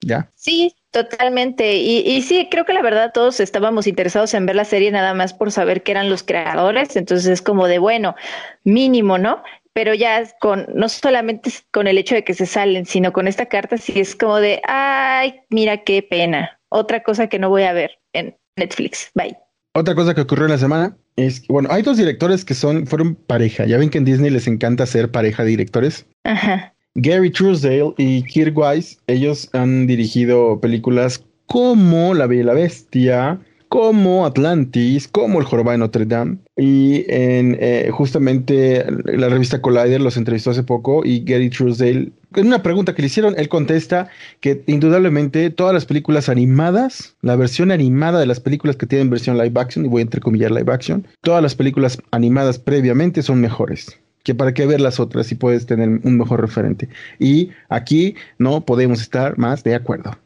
ya. 0.00 0.28
Sí, 0.34 0.74
totalmente. 0.90 1.76
Y, 1.76 1.98
y 1.98 2.22
sí, 2.22 2.48
creo 2.50 2.64
que 2.64 2.72
la 2.72 2.82
verdad 2.82 3.12
todos 3.14 3.38
estábamos 3.38 3.86
interesados 3.86 4.34
en 4.34 4.44
ver 4.46 4.56
la 4.56 4.64
serie 4.64 4.90
nada 4.90 5.14
más 5.14 5.32
por 5.32 5.52
saber 5.52 5.84
que 5.84 5.92
eran 5.92 6.10
los 6.10 6.24
creadores. 6.24 6.96
Entonces 6.96 7.26
es 7.28 7.42
como 7.42 7.68
de 7.68 7.78
bueno, 7.78 8.16
mínimo, 8.64 9.18
¿no? 9.18 9.42
Pero 9.74 9.94
ya 9.94 10.22
con, 10.40 10.66
no 10.74 10.88
solamente 10.88 11.50
con 11.70 11.86
el 11.86 11.98
hecho 11.98 12.14
de 12.14 12.24
que 12.24 12.34
se 12.34 12.46
salen, 12.46 12.84
sino 12.86 13.12
con 13.12 13.26
esta 13.26 13.46
carta 13.46 13.78
sí 13.78 13.98
es 13.98 14.14
como 14.14 14.36
de, 14.36 14.60
ay, 14.66 15.40
mira 15.50 15.78
qué 15.78 16.02
pena. 16.02 16.58
Otra 16.68 17.02
cosa 17.02 17.28
que 17.28 17.38
no 17.38 17.48
voy 17.48 17.62
a 17.62 17.72
ver 17.72 17.98
en 18.12 18.36
Netflix. 18.56 19.10
Bye. 19.14 19.36
Otra 19.74 19.94
cosa 19.94 20.14
que 20.14 20.20
ocurrió 20.20 20.44
en 20.44 20.52
la 20.52 20.58
semana 20.58 20.96
es 21.16 21.40
que, 21.40 21.46
bueno, 21.50 21.68
hay 21.72 21.82
dos 21.82 21.96
directores 21.96 22.44
que 22.44 22.54
son, 22.54 22.86
fueron 22.86 23.14
pareja. 23.14 23.64
Ya 23.64 23.78
ven 23.78 23.90
que 23.90 23.98
en 23.98 24.04
Disney 24.04 24.30
les 24.30 24.46
encanta 24.46 24.84
ser 24.86 25.10
pareja 25.10 25.44
de 25.44 25.50
directores. 25.50 26.06
Ajá. 26.24 26.74
Gary 26.94 27.30
Truesdale 27.30 27.94
y 27.96 28.22
Kirk 28.24 28.56
Wise, 28.56 28.98
ellos 29.06 29.48
han 29.54 29.86
dirigido 29.86 30.60
películas 30.60 31.24
como 31.46 32.12
La 32.14 32.26
Bella 32.26 32.40
y 32.40 32.44
la 32.44 32.52
Bestia, 32.52 33.40
como 33.72 34.26
Atlantis, 34.26 35.08
como 35.08 35.40
El 35.40 35.46
Jorobado 35.46 35.72
de 35.72 35.78
Notre 35.78 36.04
Dame. 36.04 36.36
Y 36.58 37.06
en 37.08 37.56
eh, 37.58 37.88
justamente 37.90 38.84
la 39.04 39.30
revista 39.30 39.62
Collider 39.62 39.98
los 39.98 40.18
entrevistó 40.18 40.50
hace 40.50 40.62
poco 40.62 41.06
y 41.06 41.24
Gary 41.24 41.48
Truesdale, 41.48 42.12
en 42.34 42.46
una 42.46 42.62
pregunta 42.62 42.94
que 42.94 43.00
le 43.00 43.06
hicieron, 43.06 43.34
él 43.38 43.48
contesta 43.48 44.10
que 44.40 44.62
indudablemente 44.66 45.48
todas 45.48 45.72
las 45.72 45.86
películas 45.86 46.28
animadas, 46.28 47.16
la 47.22 47.34
versión 47.34 47.70
animada 47.70 48.20
de 48.20 48.26
las 48.26 48.40
películas 48.40 48.76
que 48.76 48.84
tienen 48.84 49.08
versión 49.08 49.38
live 49.38 49.58
action, 49.58 49.86
y 49.86 49.88
voy 49.88 50.00
a 50.00 50.02
entrecomillar 50.02 50.50
live 50.50 50.70
action, 50.70 51.06
todas 51.22 51.42
las 51.42 51.54
películas 51.54 51.96
animadas 52.10 52.58
previamente 52.58 53.22
son 53.22 53.40
mejores 53.40 53.98
que 54.22 54.34
para 54.34 54.52
qué 54.52 54.66
ver 54.66 54.82
las 54.82 55.00
otras 55.00 55.26
si 55.28 55.34
puedes 55.34 55.64
tener 55.64 55.88
un 55.88 56.18
mejor 56.18 56.42
referente. 56.42 56.90
Y 57.18 57.50
aquí 57.70 58.16
no 58.38 58.66
podemos 58.66 59.00
estar 59.00 59.38
más 59.38 59.64
de 59.64 59.74
acuerdo. 59.74 60.18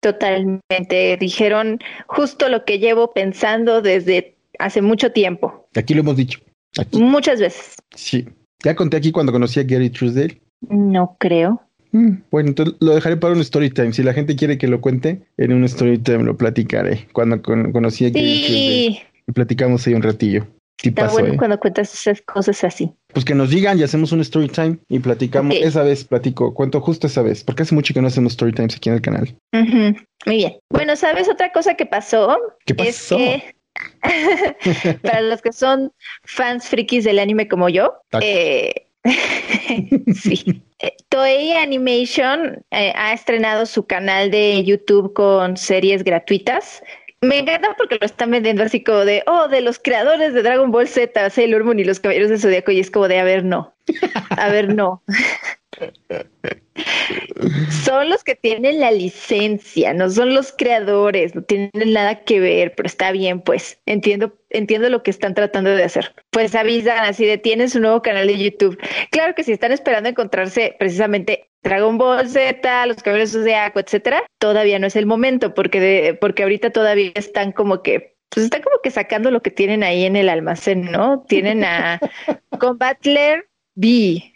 Totalmente. 0.00 1.16
Dijeron 1.18 1.78
justo 2.06 2.48
lo 2.48 2.64
que 2.64 2.78
llevo 2.78 3.12
pensando 3.12 3.82
desde 3.82 4.34
hace 4.58 4.82
mucho 4.82 5.12
tiempo. 5.12 5.68
Aquí 5.74 5.94
lo 5.94 6.00
hemos 6.00 6.16
dicho. 6.16 6.40
Aquí, 6.78 7.00
Muchas 7.02 7.40
veces. 7.40 7.74
sí. 7.94 8.26
Ya 8.62 8.74
conté 8.76 8.98
aquí 8.98 9.10
cuando 9.10 9.32
conocí 9.32 9.58
a 9.58 9.62
Gary 9.62 9.88
Truesdale. 9.88 10.38
No 10.68 11.16
creo. 11.18 11.62
Mm, 11.92 12.16
Bueno, 12.30 12.50
entonces 12.50 12.76
lo 12.80 12.94
dejaré 12.94 13.16
para 13.16 13.32
un 13.32 13.40
story 13.40 13.70
time. 13.70 13.94
Si 13.94 14.02
la 14.02 14.12
gente 14.12 14.36
quiere 14.36 14.58
que 14.58 14.68
lo 14.68 14.82
cuente, 14.82 15.22
en 15.38 15.54
un 15.54 15.64
story 15.64 15.96
time 15.98 16.24
lo 16.24 16.36
platicaré. 16.36 17.08
Cuando 17.14 17.40
con- 17.40 17.72
conocí 17.72 18.04
a 18.04 18.10
Gary. 18.10 18.44
Sí. 18.46 18.98
Platicamos 19.34 19.86
ahí 19.86 19.94
un 19.94 20.02
ratillo. 20.02 20.46
Sí 20.82 20.88
Está 20.88 21.02
pasó, 21.02 21.14
bueno 21.14 21.34
¿eh? 21.34 21.36
cuando 21.36 21.60
cuentas 21.60 21.92
esas 21.92 22.22
cosas 22.22 22.64
así. 22.64 22.90
Pues 23.12 23.24
que 23.24 23.34
nos 23.34 23.50
digan 23.50 23.78
y 23.78 23.82
hacemos 23.82 24.12
un 24.12 24.20
story 24.20 24.48
time 24.48 24.78
y 24.88 24.98
platicamos. 24.98 25.54
Esa 25.56 25.82
vez 25.82 26.04
platico, 26.04 26.54
cuento 26.54 26.80
justo 26.80 27.06
esa 27.06 27.22
vez, 27.22 27.44
porque 27.44 27.64
hace 27.64 27.74
mucho 27.74 27.92
que 27.92 28.00
no 28.00 28.06
hacemos 28.06 28.32
story 28.32 28.52
times 28.52 28.76
aquí 28.76 28.88
en 28.88 28.94
el 28.94 29.02
canal. 29.02 29.36
Muy 29.52 30.36
bien. 30.36 30.56
Bueno, 30.70 30.96
¿sabes 30.96 31.28
otra 31.28 31.52
cosa 31.52 31.74
que 31.74 31.84
pasó? 31.84 32.38
¿Qué 32.64 32.74
Es 32.78 32.96
pasó? 32.96 33.16
que 33.18 33.54
para 35.02 35.20
los 35.20 35.42
que 35.42 35.52
son 35.52 35.92
fans 36.24 36.66
frikis 36.68 37.04
del 37.04 37.18
anime 37.18 37.46
como 37.48 37.68
yo, 37.68 37.94
eh, 38.20 38.86
sí. 40.14 40.62
Eh, 40.82 40.96
Toei 41.10 41.52
Animation 41.52 42.64
eh, 42.70 42.92
ha 42.96 43.12
estrenado 43.12 43.66
su 43.66 43.86
canal 43.86 44.30
de 44.30 44.64
YouTube 44.64 45.12
con 45.12 45.56
series 45.56 46.04
gratuitas. 46.04 46.82
Me 47.22 47.38
encanta 47.38 47.74
porque 47.76 47.98
lo 48.00 48.06
están 48.06 48.30
vendiendo 48.30 48.62
así 48.62 48.82
como 48.82 49.04
de, 49.04 49.22
oh, 49.26 49.48
de 49.48 49.60
los 49.60 49.78
creadores 49.78 50.32
de 50.32 50.42
Dragon 50.42 50.70
Ball 50.70 50.88
Z, 50.88 51.28
Sailor 51.28 51.64
Moon 51.64 51.78
y 51.78 51.84
los 51.84 52.00
Caballeros 52.00 52.30
del 52.30 52.40
Zodiaco, 52.40 52.72
y 52.72 52.80
es 52.80 52.90
como 52.90 53.08
de, 53.08 53.18
a 53.18 53.24
ver, 53.24 53.44
no. 53.44 53.74
A 54.30 54.48
ver, 54.48 54.74
no. 54.74 55.02
Son 57.84 58.10
los 58.10 58.24
que 58.24 58.34
tienen 58.34 58.80
la 58.80 58.90
licencia, 58.90 59.94
no 59.94 60.10
son 60.10 60.34
los 60.34 60.52
creadores, 60.52 61.34
no 61.34 61.42
tienen 61.42 61.70
nada 61.92 62.24
que 62.24 62.40
ver, 62.40 62.74
pero 62.76 62.86
está 62.86 63.12
bien, 63.12 63.40
pues 63.40 63.80
entiendo, 63.86 64.34
entiendo 64.50 64.88
lo 64.88 65.02
que 65.02 65.10
están 65.10 65.34
tratando 65.34 65.70
de 65.70 65.84
hacer. 65.84 66.14
Pues 66.30 66.54
avisan 66.54 67.04
así 67.04 67.24
de 67.24 67.38
tienes 67.38 67.74
un 67.74 67.82
nuevo 67.82 68.02
canal 68.02 68.26
de 68.26 68.38
YouTube. 68.38 68.78
Claro 69.10 69.34
que 69.34 69.44
si 69.44 69.52
están 69.52 69.72
esperando 69.72 70.08
encontrarse 70.08 70.76
precisamente 70.78 71.50
Dragon 71.62 71.98
Ball 71.98 72.28
Z, 72.28 72.86
los 72.86 73.02
Caballeros 73.02 73.32
de 73.32 73.40
Zodiaco, 73.40 73.80
etcétera, 73.80 74.22
todavía 74.38 74.78
no 74.78 74.86
es 74.86 74.96
el 74.96 75.06
momento, 75.06 75.54
porque 75.54 75.80
de, 75.80 76.14
porque 76.14 76.42
ahorita 76.42 76.70
todavía 76.70 77.12
están 77.14 77.52
como 77.52 77.82
que 77.82 78.16
pues 78.30 78.44
están 78.44 78.62
como 78.62 78.76
que 78.80 78.92
sacando 78.92 79.32
lo 79.32 79.42
que 79.42 79.50
tienen 79.50 79.82
ahí 79.82 80.04
en 80.04 80.14
el 80.14 80.28
almacén, 80.28 80.82
¿no? 80.82 81.24
Tienen 81.28 81.64
a 81.64 81.98
Combatler 82.60 83.49
B. 83.74 84.32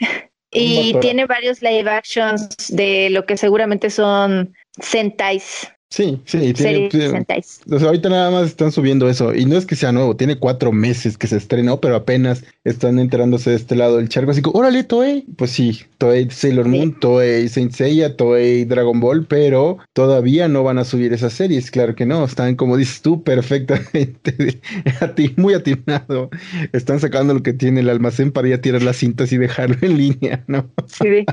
Y 0.56 0.94
tiene 1.00 1.26
varios 1.26 1.62
live 1.62 1.90
actions 1.90 2.48
de 2.68 3.10
lo 3.10 3.26
que 3.26 3.36
seguramente 3.36 3.90
son 3.90 4.54
Sentais, 4.80 5.73
Sí, 5.94 6.20
sí, 6.24 6.52
tiene- 6.54 6.88
tiene-. 6.88 7.24
O 7.70 7.78
sea, 7.78 7.86
ahorita 7.86 8.08
nada 8.08 8.28
más 8.28 8.48
están 8.48 8.72
subiendo 8.72 9.08
eso. 9.08 9.32
Y 9.32 9.44
no 9.46 9.56
es 9.56 9.64
que 9.64 9.76
sea 9.76 9.92
nuevo, 9.92 10.16
tiene 10.16 10.40
cuatro 10.40 10.72
meses 10.72 11.16
que 11.16 11.28
se 11.28 11.36
estrenó, 11.36 11.80
pero 11.80 11.94
apenas 11.94 12.42
están 12.64 12.98
enterándose 12.98 13.50
de 13.50 13.56
este 13.56 13.76
lado 13.76 13.98
del 13.98 14.08
charco. 14.08 14.32
Así 14.32 14.42
que, 14.42 14.50
órale, 14.52 14.82
Toei. 14.82 15.24
Pues 15.36 15.52
sí, 15.52 15.82
Toei 15.98 16.28
Sailor 16.30 16.66
Moon, 16.66 16.98
Toei 16.98 17.48
Saint 17.48 17.70
Seiya, 17.70 18.16
Toei 18.16 18.64
Dragon 18.64 18.98
Ball, 18.98 19.24
pero 19.24 19.78
todavía 19.92 20.48
no 20.48 20.64
van 20.64 20.78
a 20.78 20.84
subir 20.84 21.12
esas 21.12 21.32
series. 21.32 21.70
Claro 21.70 21.94
que 21.94 22.06
no, 22.06 22.24
están, 22.24 22.56
como 22.56 22.76
dices 22.76 23.00
tú, 23.00 23.22
perfectamente 23.22 24.60
a 25.00 25.14
ti, 25.14 25.32
muy 25.36 25.54
atinado. 25.54 26.28
Están 26.72 26.98
sacando 26.98 27.34
lo 27.34 27.44
que 27.44 27.52
tiene 27.52 27.82
el 27.82 27.88
almacén 27.88 28.32
para 28.32 28.48
ya 28.48 28.60
tirar 28.60 28.82
las 28.82 28.96
cintas 28.96 29.30
y 29.32 29.38
dejarlo 29.38 29.76
en 29.82 29.96
línea, 29.96 30.42
¿no? 30.48 30.68
Sí, 30.88 31.24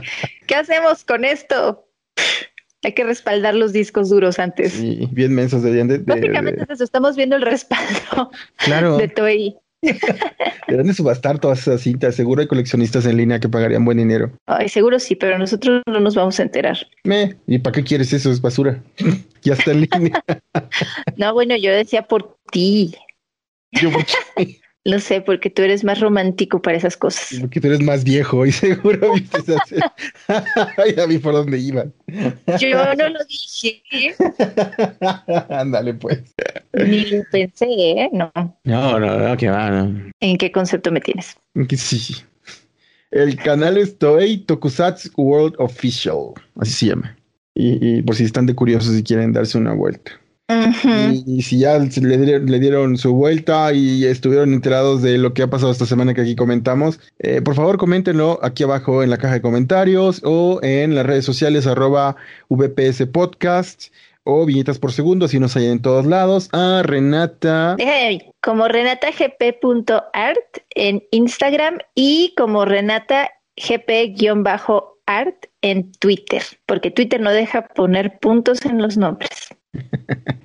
¿Qué 0.46 0.54
hacemos 0.54 1.04
con 1.04 1.26
esto? 1.26 1.88
Hay 2.84 2.94
que 2.94 3.04
respaldar 3.04 3.54
los 3.56 3.74
discos 3.74 4.10
duros 4.10 4.40
antes. 4.40 4.74
Sí, 4.74 5.08
bien 5.12 5.34
mensos 5.36 5.62
deberían 5.64 5.88
de- 5.88 6.00
de- 6.00 6.04
de- 6.04 6.16
Básicamente 6.22 6.64
es 6.64 6.70
eso, 6.72 6.84
estamos 6.84 7.16
viendo 7.16 7.36
el 7.36 7.42
respaldo 7.44 8.32
Claro. 8.58 8.98
de 8.98 9.08
Toei. 9.08 9.56
Deberían 10.68 10.88
de 10.88 10.94
subastar 10.94 11.40
todas 11.40 11.60
esas 11.60 11.82
cintas. 11.82 12.14
Seguro 12.16 12.42
hay 12.42 12.48
coleccionistas 12.48 13.06
en 13.08 13.18
línea 13.18 13.40
que 13.40 13.50
pagarían 13.50 13.84
buen 13.84 13.98
dinero. 13.98 14.32
Ay, 14.46 14.70
seguro 14.70 15.00
sí, 15.00 15.16
pero 15.16 15.38
nosotros 15.40 15.82
no 15.88 16.00
nos 16.00 16.14
vamos 16.16 16.40
a 16.40 16.44
enterar. 16.44 16.78
Me, 17.04 17.36
¿y 17.48 17.58
para 17.58 17.74
qué 17.74 17.84
quieres 17.84 18.14
eso? 18.14 18.32
Es 18.32 18.42
basura. 18.42 18.82
ya 19.42 19.54
está 19.54 19.72
en 19.72 19.82
línea. 19.82 20.24
No, 21.18 21.34
bueno, 21.34 21.56
yo 21.58 21.72
decía 21.72 22.04
por 22.04 22.38
ti. 22.52 22.96
Yo, 23.72 23.92
¿por 23.92 24.06
qué? 24.06 24.61
Lo 24.84 25.00
sé, 25.00 25.22
porque 25.22 25.52
tú 25.52 25.62
eres 25.62 25.84
más 25.84 26.00
romántico 26.00 26.60
para 26.60 26.76
esas 26.76 26.98
cosas. 26.98 27.38
Porque 27.40 27.62
tú 27.62 27.68
eres 27.68 27.84
más 27.84 28.04
viejo 28.04 28.46
y 28.48 28.52
seguro 28.52 29.14
viste 29.14 29.38
esa 29.40 29.94
Ya 30.96 31.06
vi 31.06 31.20
por 31.20 31.34
dónde 31.34 31.60
iban. 31.60 31.94
Yo 32.60 32.96
no 32.96 33.10
lo 33.10 33.20
dije, 33.26 33.84
Ándale, 35.50 35.94
pues. 35.94 36.24
ni 36.74 37.06
lo 37.06 37.24
pensé, 37.32 37.66
¿eh? 37.70 38.10
No. 38.12 38.32
No, 38.64 39.00
no, 39.00 39.20
no, 39.20 39.38
que 39.38 39.50
va, 39.50 39.70
no. 39.70 40.10
¿En 40.20 40.38
qué 40.38 40.52
concepto 40.52 40.92
me 40.92 41.02
tienes? 41.02 41.38
Sí. 41.78 42.16
El 43.12 43.36
canal 43.36 43.78
es 43.78 43.98
Toei 44.00 44.38
Tokusatsu 44.38 45.12
World 45.16 45.56
Official. 45.60 46.34
Así 46.56 46.72
se 46.72 46.86
llama. 46.88 47.18
Y, 47.54 47.98
y 47.98 48.02
por 48.02 48.16
si 48.16 48.24
están 48.24 48.46
de 48.48 48.56
curiosos 48.56 48.98
y 48.98 49.04
quieren 49.04 49.34
darse 49.34 49.58
una 49.58 49.74
vuelta. 49.74 50.21
Y, 50.84 51.38
y 51.38 51.42
si 51.42 51.60
ya 51.60 51.80
le, 51.80 52.18
dieron, 52.18 52.50
le 52.50 52.60
dieron 52.60 52.98
su 52.98 53.14
vuelta 53.14 53.74
y 53.74 54.06
estuvieron 54.06 54.54
enterados 54.54 55.02
de 55.02 55.18
lo 55.18 55.34
que 55.34 55.44
ha 55.44 55.50
pasado 55.50 55.72
esta 55.72 55.86
semana 55.86 56.14
que 56.14 56.22
aquí 56.22 56.36
comentamos, 56.36 57.00
eh, 57.20 57.42
por 57.42 57.56
favor 57.56 57.78
coméntenlo 57.78 58.40
aquí 58.42 58.64
abajo 58.64 59.04
en 59.04 59.10
la 59.10 59.18
caja 59.18 59.36
de 59.36 59.42
comentarios 59.42 60.22
o 60.24 60.60
en 60.62 60.96
las 60.96 61.06
redes 61.06 61.26
sociales 61.26 61.68
arroba 61.68 62.16
VPS 62.50 63.08
Podcast 63.08 63.92
o 64.24 64.46
viñetas 64.46 64.80
por 64.80 64.92
segundo, 64.92 65.28
si 65.28 65.40
nos 65.40 65.56
hay 65.56 65.68
en 65.68 65.82
todos 65.82 66.06
lados. 66.06 66.50
A 66.52 66.84
Renata. 66.84 67.76
Déjame, 67.78 68.34
como 68.42 68.68
renatagp.art 68.68 70.58
en 70.76 71.02
Instagram 71.12 71.78
y 71.96 72.34
como 72.38 72.66
renatagp-art 72.66 75.46
en 75.62 75.92
Twitter, 75.94 76.44
porque 76.66 76.92
Twitter 76.92 77.22
no 77.22 77.32
deja 77.32 77.68
poner 77.70 78.20
puntos 78.20 78.66
en 78.66 78.82
los 78.82 78.98
nombres. 78.98 79.56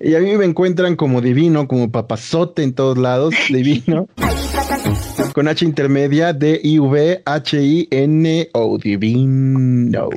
Y 0.01 0.15
a 0.15 0.21
mí 0.21 0.37
me 0.37 0.45
encuentran 0.45 0.95
como 0.97 1.21
divino, 1.21 1.67
como 1.67 1.91
papazote 1.91 2.63
en 2.63 2.75
todos 2.75 2.97
lados, 2.99 3.35
divino. 3.49 4.09
Con 5.33 5.49
H 5.49 5.65
intermedia, 5.65 6.33
D-I-V-H-I-N-O, 6.33 7.19
divino. 8.79 10.09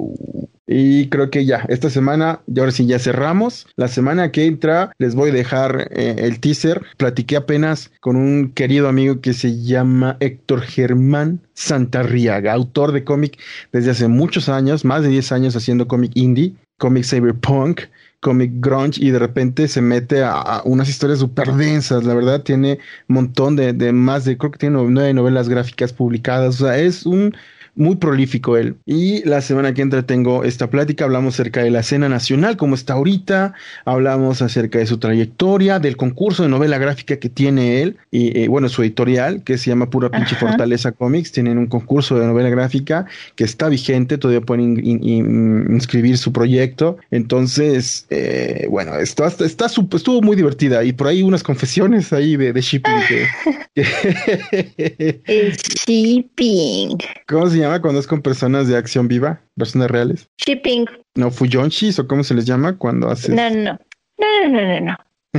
Y 0.71 1.09
creo 1.09 1.31
que 1.31 1.45
ya, 1.45 1.65
esta 1.67 1.89
semana, 1.89 2.41
y 2.45 2.59
ahora 2.59 2.71
sí 2.71 2.85
ya 2.85 2.99
cerramos. 2.99 3.65
La 3.75 3.87
semana 3.87 4.31
que 4.31 4.45
entra 4.45 4.91
les 4.99 5.15
voy 5.15 5.31
a 5.31 5.33
dejar 5.33 5.87
eh, 5.89 6.17
el 6.19 6.39
teaser. 6.39 6.83
Platiqué 6.95 7.37
apenas 7.37 7.91
con 7.99 8.15
un 8.15 8.51
querido 8.51 8.87
amigo 8.87 9.19
que 9.19 9.33
se 9.33 9.63
llama 9.63 10.17
Héctor 10.19 10.61
Germán 10.61 11.41
Santarriaga, 11.55 12.53
autor 12.53 12.91
de 12.91 13.03
cómic 13.03 13.39
desde 13.71 13.89
hace 13.89 14.07
muchos 14.07 14.47
años, 14.47 14.85
más 14.85 15.01
de 15.01 15.09
10 15.09 15.31
años 15.31 15.55
haciendo 15.55 15.87
cómic 15.87 16.11
indie, 16.13 16.53
cómic 16.77 17.03
cyberpunk, 17.03 17.81
cómic 18.19 18.51
grunge 18.55 19.03
y 19.03 19.11
de 19.11 19.19
repente 19.19 19.67
se 19.67 19.81
mete 19.81 20.23
a, 20.23 20.33
a 20.33 20.61
unas 20.65 20.89
historias 20.89 21.19
súper 21.19 21.53
densas, 21.53 22.03
la 22.03 22.13
verdad 22.13 22.43
tiene 22.43 22.79
un 23.07 23.15
montón 23.15 23.55
de, 23.55 23.73
de 23.73 23.93
más 23.93 24.25
de, 24.25 24.37
creo 24.37 24.51
que 24.51 24.59
tiene 24.59 24.77
nueve 24.89 25.13
novelas 25.13 25.49
gráficas 25.49 25.93
publicadas, 25.93 26.61
o 26.61 26.65
sea, 26.65 26.77
es 26.77 27.05
un 27.05 27.35
muy 27.75 27.95
prolífico 27.97 28.57
él. 28.57 28.75
Y 28.85 29.23
la 29.27 29.41
semana 29.41 29.73
que 29.73 29.81
entra 29.81 30.03
tengo 30.03 30.43
esta 30.43 30.69
plática, 30.69 31.05
hablamos 31.05 31.35
acerca 31.35 31.63
de 31.63 31.71
la 31.71 31.79
escena 31.81 32.09
nacional, 32.09 32.57
como 32.57 32.75
está 32.75 32.93
ahorita, 32.93 33.53
hablamos 33.85 34.41
acerca 34.41 34.79
de 34.79 34.85
su 34.85 34.97
trayectoria, 34.97 35.79
del 35.79 35.97
concurso 35.97 36.43
de 36.43 36.49
novela 36.49 36.77
gráfica 36.77 37.17
que 37.17 37.29
tiene 37.29 37.81
él, 37.81 37.97
y 38.11 38.37
eh, 38.39 38.47
bueno, 38.47 38.69
su 38.69 38.81
editorial, 38.83 39.43
que 39.43 39.57
se 39.57 39.69
llama 39.69 39.89
Pura 39.89 40.09
Pinche 40.09 40.35
Ajá. 40.35 40.47
Fortaleza 40.47 40.91
Comics, 40.91 41.31
tienen 41.31 41.57
un 41.57 41.67
concurso 41.67 42.19
de 42.19 42.25
novela 42.25 42.49
gráfica 42.49 43.05
que 43.35 43.43
está 43.43 43.69
vigente, 43.69 44.17
todavía 44.17 44.41
pueden 44.41 44.77
in- 44.79 44.85
in- 44.85 45.03
in- 45.03 45.65
inscribir 45.73 46.17
su 46.17 46.31
proyecto. 46.33 46.97
Entonces, 47.11 48.05
eh, 48.09 48.67
bueno, 48.69 48.95
esto 48.97 49.23
hasta- 49.23 49.45
está, 49.45 49.67
estuvo 49.67 50.21
muy 50.21 50.35
divertida 50.35 50.83
y 50.83 50.91
por 50.93 51.07
ahí 51.07 51.21
unas 51.23 51.43
confesiones 51.43 52.11
ahí 52.13 52.35
de, 52.37 52.53
de 52.53 52.61
shipping 52.61 52.93
que- 53.07 53.27
que 53.75 55.21
El 55.27 55.53
shipping. 55.55 56.97
¿Cómo 57.27 57.49
se 57.49 57.58
llama 57.59 57.81
cuando 57.81 57.99
es 57.99 58.07
con 58.07 58.21
personas 58.21 58.67
de 58.67 58.77
acción 58.77 59.07
viva? 59.07 59.41
Personas 59.57 59.89
reales. 59.91 60.27
Shipping. 60.37 60.85
No, 61.15 61.31
Fuyonshis 61.31 61.99
o 61.99 62.07
cómo 62.07 62.23
se 62.23 62.33
les 62.33 62.45
llama 62.45 62.77
cuando 62.77 63.09
haces. 63.09 63.29
No, 63.35 63.49
no, 63.49 63.63
no. 63.63 63.79
No, 64.19 64.49
no, 64.49 64.79
no, 64.81 64.97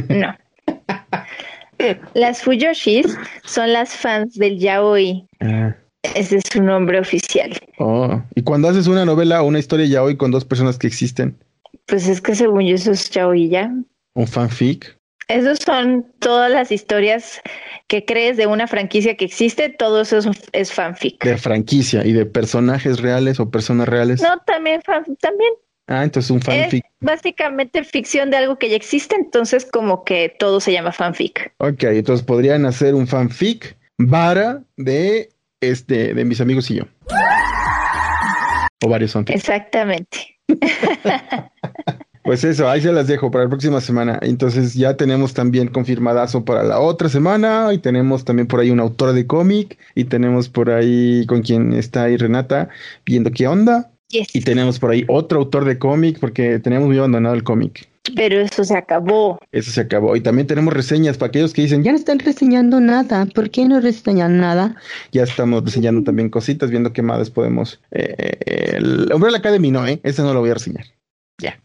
no. 0.08 0.36
Las 2.14 2.42
Fuyoshis 2.42 3.16
son 3.44 3.72
las 3.72 3.94
fans 3.96 4.34
del 4.34 4.58
yaoi. 4.58 5.26
Ah, 5.40 5.74
Ese 6.14 6.36
es 6.36 6.44
su 6.52 6.62
nombre 6.62 7.00
oficial. 7.00 7.58
oh. 7.78 8.20
Y 8.34 8.42
cuando 8.42 8.68
haces 8.68 8.86
una 8.86 9.04
novela 9.06 9.42
o 9.42 9.46
una 9.46 9.58
historia 9.58 9.86
ya 9.86 10.02
hoy 10.02 10.16
con 10.16 10.30
dos 10.30 10.44
personas 10.44 10.76
que 10.78 10.86
existen, 10.86 11.36
Pues 11.86 12.06
es 12.06 12.20
que 12.20 12.34
según 12.34 12.66
yo 12.66 12.74
eso 12.74 12.92
es 12.92 13.08
yaoi 13.10 13.48
ya. 13.48 13.72
un 14.14 14.26
fanfic. 14.26 14.94
Esos 15.30 15.58
son 15.64 16.06
todas 16.18 16.50
las 16.50 16.72
historias 16.72 17.40
que 17.86 18.04
crees 18.04 18.36
de 18.36 18.46
una 18.46 18.66
franquicia 18.66 19.16
que 19.16 19.24
existe, 19.24 19.68
todo 19.68 20.00
eso 20.02 20.18
es, 20.18 20.26
es 20.52 20.72
fanfic. 20.72 21.24
De 21.24 21.36
franquicia 21.38 22.04
y 22.04 22.12
de 22.12 22.26
personajes 22.26 23.00
reales 23.00 23.38
o 23.40 23.50
personas 23.50 23.88
reales. 23.88 24.20
No, 24.22 24.38
también 24.46 24.82
fan- 24.82 25.04
también 25.20 25.50
Ah, 25.86 26.04
entonces 26.04 26.30
un 26.30 26.38
es 26.38 26.44
fanfic. 26.44 26.84
básicamente 27.00 27.82
ficción 27.82 28.30
de 28.30 28.36
algo 28.36 28.58
que 28.58 28.70
ya 28.70 28.76
existe, 28.76 29.16
entonces 29.16 29.66
como 29.66 30.04
que 30.04 30.34
todo 30.38 30.60
se 30.60 30.72
llama 30.72 30.92
fanfic. 30.92 31.52
Ok, 31.58 31.82
entonces 31.84 32.24
podrían 32.24 32.64
hacer 32.66 32.94
un 32.94 33.08
fanfic 33.08 33.76
vara 33.98 34.62
de 34.76 35.30
este 35.60 36.14
de 36.14 36.24
mis 36.24 36.40
amigos 36.40 36.70
y 36.70 36.76
yo. 36.76 36.84
O 38.84 38.88
varios 38.88 39.12
fanfics. 39.12 39.40
Exactamente. 39.40 40.38
Pues 42.22 42.44
eso, 42.44 42.68
ahí 42.68 42.82
se 42.82 42.92
las 42.92 43.06
dejo 43.06 43.30
para 43.30 43.44
la 43.44 43.50
próxima 43.50 43.80
semana. 43.80 44.18
Entonces 44.22 44.74
ya 44.74 44.96
tenemos 44.96 45.32
también 45.32 45.68
confirmadazo 45.68 46.44
para 46.44 46.62
la 46.62 46.78
otra 46.78 47.08
semana 47.08 47.72
y 47.72 47.78
tenemos 47.78 48.24
también 48.24 48.46
por 48.46 48.60
ahí 48.60 48.70
una 48.70 48.82
autora 48.82 49.12
de 49.12 49.26
cómic 49.26 49.78
y 49.94 50.04
tenemos 50.04 50.48
por 50.48 50.70
ahí 50.70 51.24
con 51.26 51.42
quien 51.42 51.72
está 51.72 52.04
ahí 52.04 52.16
Renata 52.16 52.68
viendo 53.06 53.30
qué 53.30 53.46
onda 53.46 53.90
Yes. 54.08 54.34
y 54.34 54.40
tenemos 54.40 54.80
por 54.80 54.90
ahí 54.90 55.04
otro 55.06 55.38
autor 55.38 55.64
de 55.64 55.78
cómic 55.78 56.18
porque 56.18 56.58
teníamos 56.58 56.88
muy 56.88 56.98
abandonado 56.98 57.34
el 57.34 57.44
cómic. 57.44 57.88
Pero 58.16 58.40
eso 58.40 58.64
se 58.64 58.76
acabó. 58.76 59.38
Eso 59.52 59.70
se 59.70 59.80
acabó. 59.82 60.16
Y 60.16 60.20
también 60.20 60.46
tenemos 60.46 60.74
reseñas 60.74 61.16
para 61.16 61.28
aquellos 61.28 61.52
que 61.52 61.62
dicen, 61.62 61.84
Ya 61.84 61.92
no 61.92 61.98
están 61.98 62.18
reseñando 62.18 62.80
nada. 62.80 63.26
¿Por 63.26 63.50
qué 63.50 63.66
no 63.66 63.80
reseñan 63.80 64.38
nada? 64.38 64.74
ya 65.12 65.22
estamos 65.22 65.64
reseñando 65.64 66.02
también 66.02 66.28
cositas, 66.28 66.70
viendo 66.70 66.92
qué 66.92 67.02
más 67.02 67.30
podemos. 67.30 67.80
Eh, 67.92 68.14
eh, 68.46 68.72
el 68.76 69.12
Umbrella 69.12 69.38
Academy 69.38 69.70
no, 69.70 69.86
¿eh? 69.86 70.00
Ese 70.02 70.22
no 70.22 70.34
lo 70.34 70.40
voy 70.40 70.50
a 70.50 70.54
reseñar. 70.54 70.86
Ya. 71.38 71.60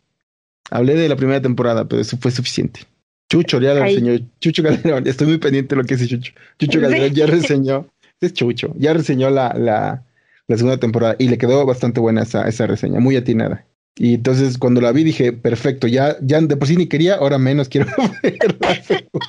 Hablé 0.71 0.95
de 0.95 1.09
la 1.09 1.15
primera 1.15 1.41
temporada, 1.41 1.87
pero 1.87 2.01
eso 2.01 2.17
fue 2.17 2.31
suficiente. 2.31 2.81
Chucho 3.29 3.59
ya 3.59 3.73
lo 3.73 3.83
reseñó. 3.83 4.13
Chucho 4.39 4.63
Calderón, 4.63 5.07
estoy 5.07 5.27
muy 5.27 5.37
pendiente 5.37 5.75
de 5.75 5.81
lo 5.81 5.87
que 5.87 5.95
dice 5.95 6.07
Chucho. 6.07 6.33
Chucho 6.59 6.81
Calderón 6.81 7.13
ya 7.13 7.25
reseñó. 7.25 7.87
Es 8.21 8.33
Chucho, 8.33 8.73
ya 8.77 8.93
reseñó 8.93 9.29
la, 9.29 9.53
la, 9.53 10.03
la 10.47 10.57
segunda 10.57 10.77
temporada 10.77 11.15
y 11.19 11.27
le 11.27 11.37
quedó 11.37 11.65
bastante 11.65 11.99
buena 11.99 12.23
esa, 12.23 12.47
esa 12.47 12.65
reseña, 12.65 12.99
muy 12.99 13.15
atinada. 13.15 13.65
Y 13.97 14.15
entonces 14.15 14.57
cuando 14.57 14.81
la 14.81 14.91
vi 14.91 15.03
dije, 15.03 15.31
perfecto, 15.31 15.87
ya, 15.87 16.17
ya 16.21 16.41
de 16.41 16.57
por 16.57 16.67
sí 16.67 16.75
ni 16.75 16.87
quería, 16.87 17.15
ahora 17.15 17.37
menos 17.37 17.69
quiero 17.69 17.87
ver 18.23 18.57
la 18.59 18.75
segunda. 18.83 19.25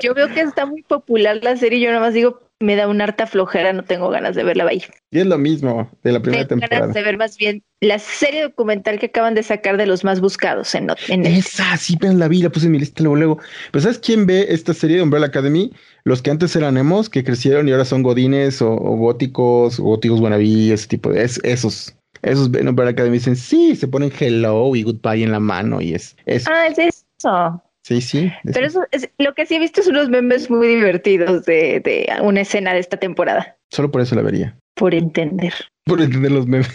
Yo 0.00 0.14
veo 0.14 0.28
que 0.28 0.40
está 0.42 0.66
muy 0.66 0.82
popular 0.82 1.40
la 1.42 1.56
serie 1.56 1.78
y 1.78 1.82
yo 1.82 1.88
nada 1.88 2.00
más 2.00 2.14
digo, 2.14 2.40
me 2.60 2.76
da 2.76 2.88
una 2.88 3.04
harta 3.04 3.26
flojera, 3.26 3.72
no 3.72 3.82
tengo 3.84 4.10
ganas 4.10 4.36
de 4.36 4.44
verla 4.44 4.64
ahí. 4.68 4.82
Y 5.10 5.20
es 5.20 5.26
lo 5.26 5.38
mismo 5.38 5.90
de 6.04 6.12
la 6.12 6.20
primera 6.20 6.46
Tengo 6.46 6.60
ganas 6.60 6.70
temporada. 6.70 6.92
de 6.92 7.02
ver 7.02 7.16
más 7.18 7.36
bien 7.38 7.62
la 7.80 7.98
serie 7.98 8.42
documental 8.42 8.98
que 8.98 9.06
acaban 9.06 9.34
de 9.34 9.42
sacar 9.42 9.78
de 9.78 9.86
los 9.86 10.04
más 10.04 10.20
buscados 10.20 10.74
en, 10.74 10.88
en 11.08 11.24
Esa, 11.24 11.76
sí, 11.78 11.96
pero 11.98 12.12
la 12.12 12.28
vi, 12.28 12.42
la 12.42 12.50
puse 12.50 12.66
en 12.66 12.72
mi 12.72 12.78
lista 12.78 13.02
luego, 13.02 13.16
luego. 13.16 13.38
Pero 13.72 13.82
¿sabes 13.82 13.98
quién 13.98 14.26
ve 14.26 14.46
esta 14.50 14.74
serie 14.74 14.96
de 14.98 15.02
Umbrella 15.02 15.26
Academy? 15.26 15.72
Los 16.04 16.20
que 16.22 16.30
antes 16.30 16.54
eran 16.54 16.76
emos, 16.76 17.08
que 17.08 17.24
crecieron 17.24 17.66
y 17.68 17.72
ahora 17.72 17.84
son 17.86 18.02
godines 18.02 18.60
o, 18.60 18.70
o 18.72 18.96
góticos, 18.96 19.80
o 19.80 19.84
góticos 19.84 20.20
wannabe, 20.20 20.72
ese 20.72 20.86
tipo 20.88 21.10
de... 21.10 21.24
es- 21.24 21.40
esos. 21.42 21.96
Esos 22.22 22.50
ven 22.50 22.68
Umbrella 22.68 22.90
Academy 22.90 23.16
y 23.16 23.18
dicen, 23.18 23.36
sí, 23.36 23.74
se 23.76 23.88
ponen 23.88 24.12
hello 24.20 24.76
y 24.76 24.82
goodbye 24.82 25.22
en 25.24 25.32
la 25.32 25.40
mano 25.40 25.80
y 25.80 25.94
es... 25.94 26.14
es 26.26 26.46
Ah, 26.46 26.66
es 26.66 26.78
eso. 27.18 27.62
Sí, 27.82 28.00
sí. 28.00 28.32
es- 28.44 28.54
Pero 28.54 28.66
eso 28.66 28.84
es, 28.90 29.08
lo 29.18 29.34
que 29.34 29.46
sí 29.46 29.56
he 29.56 29.58
visto 29.58 29.82
son 29.82 29.96
unos 29.96 30.08
memes 30.08 30.50
muy 30.50 30.66
divertidos 30.68 31.44
de, 31.44 31.80
de 31.80 32.08
una 32.22 32.40
escena 32.42 32.72
de 32.74 32.80
esta 32.80 32.96
temporada. 32.98 33.56
Solo 33.70 33.90
por 33.90 34.00
eso 34.00 34.14
la 34.14 34.22
vería. 34.22 34.56
Por 34.74 34.94
entender. 34.94 35.52
Por 35.84 36.00
entender 36.00 36.32
los 36.32 36.46
memes. 36.46 36.68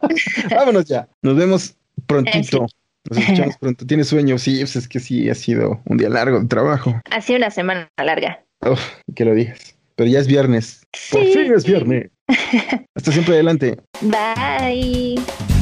Vámonos 0.50 0.84
ya. 0.86 1.08
Nos 1.22 1.36
vemos 1.36 1.76
prontito. 2.06 2.66
Nos 3.08 3.18
escuchamos 3.18 3.56
pronto. 3.58 3.86
¿Tienes 3.86 4.08
sueño? 4.08 4.38
Sí, 4.38 4.58
pues 4.60 4.76
es 4.76 4.86
que 4.88 5.00
sí, 5.00 5.28
ha 5.30 5.34
sido 5.34 5.80
un 5.86 5.96
día 5.96 6.08
largo 6.10 6.38
de 6.40 6.46
trabajo. 6.46 7.00
Ha 7.10 7.20
sido 7.20 7.38
una 7.38 7.50
semana 7.50 7.88
larga. 8.02 8.44
Uf, 8.60 8.80
que 9.14 9.24
lo 9.24 9.34
digas. 9.34 9.76
Pero 9.96 10.10
ya 10.10 10.18
es 10.20 10.26
viernes. 10.26 10.82
Por 11.10 11.22
Sí. 11.24 11.32
fin 11.32 11.52
es 11.54 11.64
viernes. 11.64 12.10
Hasta 12.94 13.12
siempre 13.12 13.34
adelante. 13.34 13.78
Bye. 14.02 15.59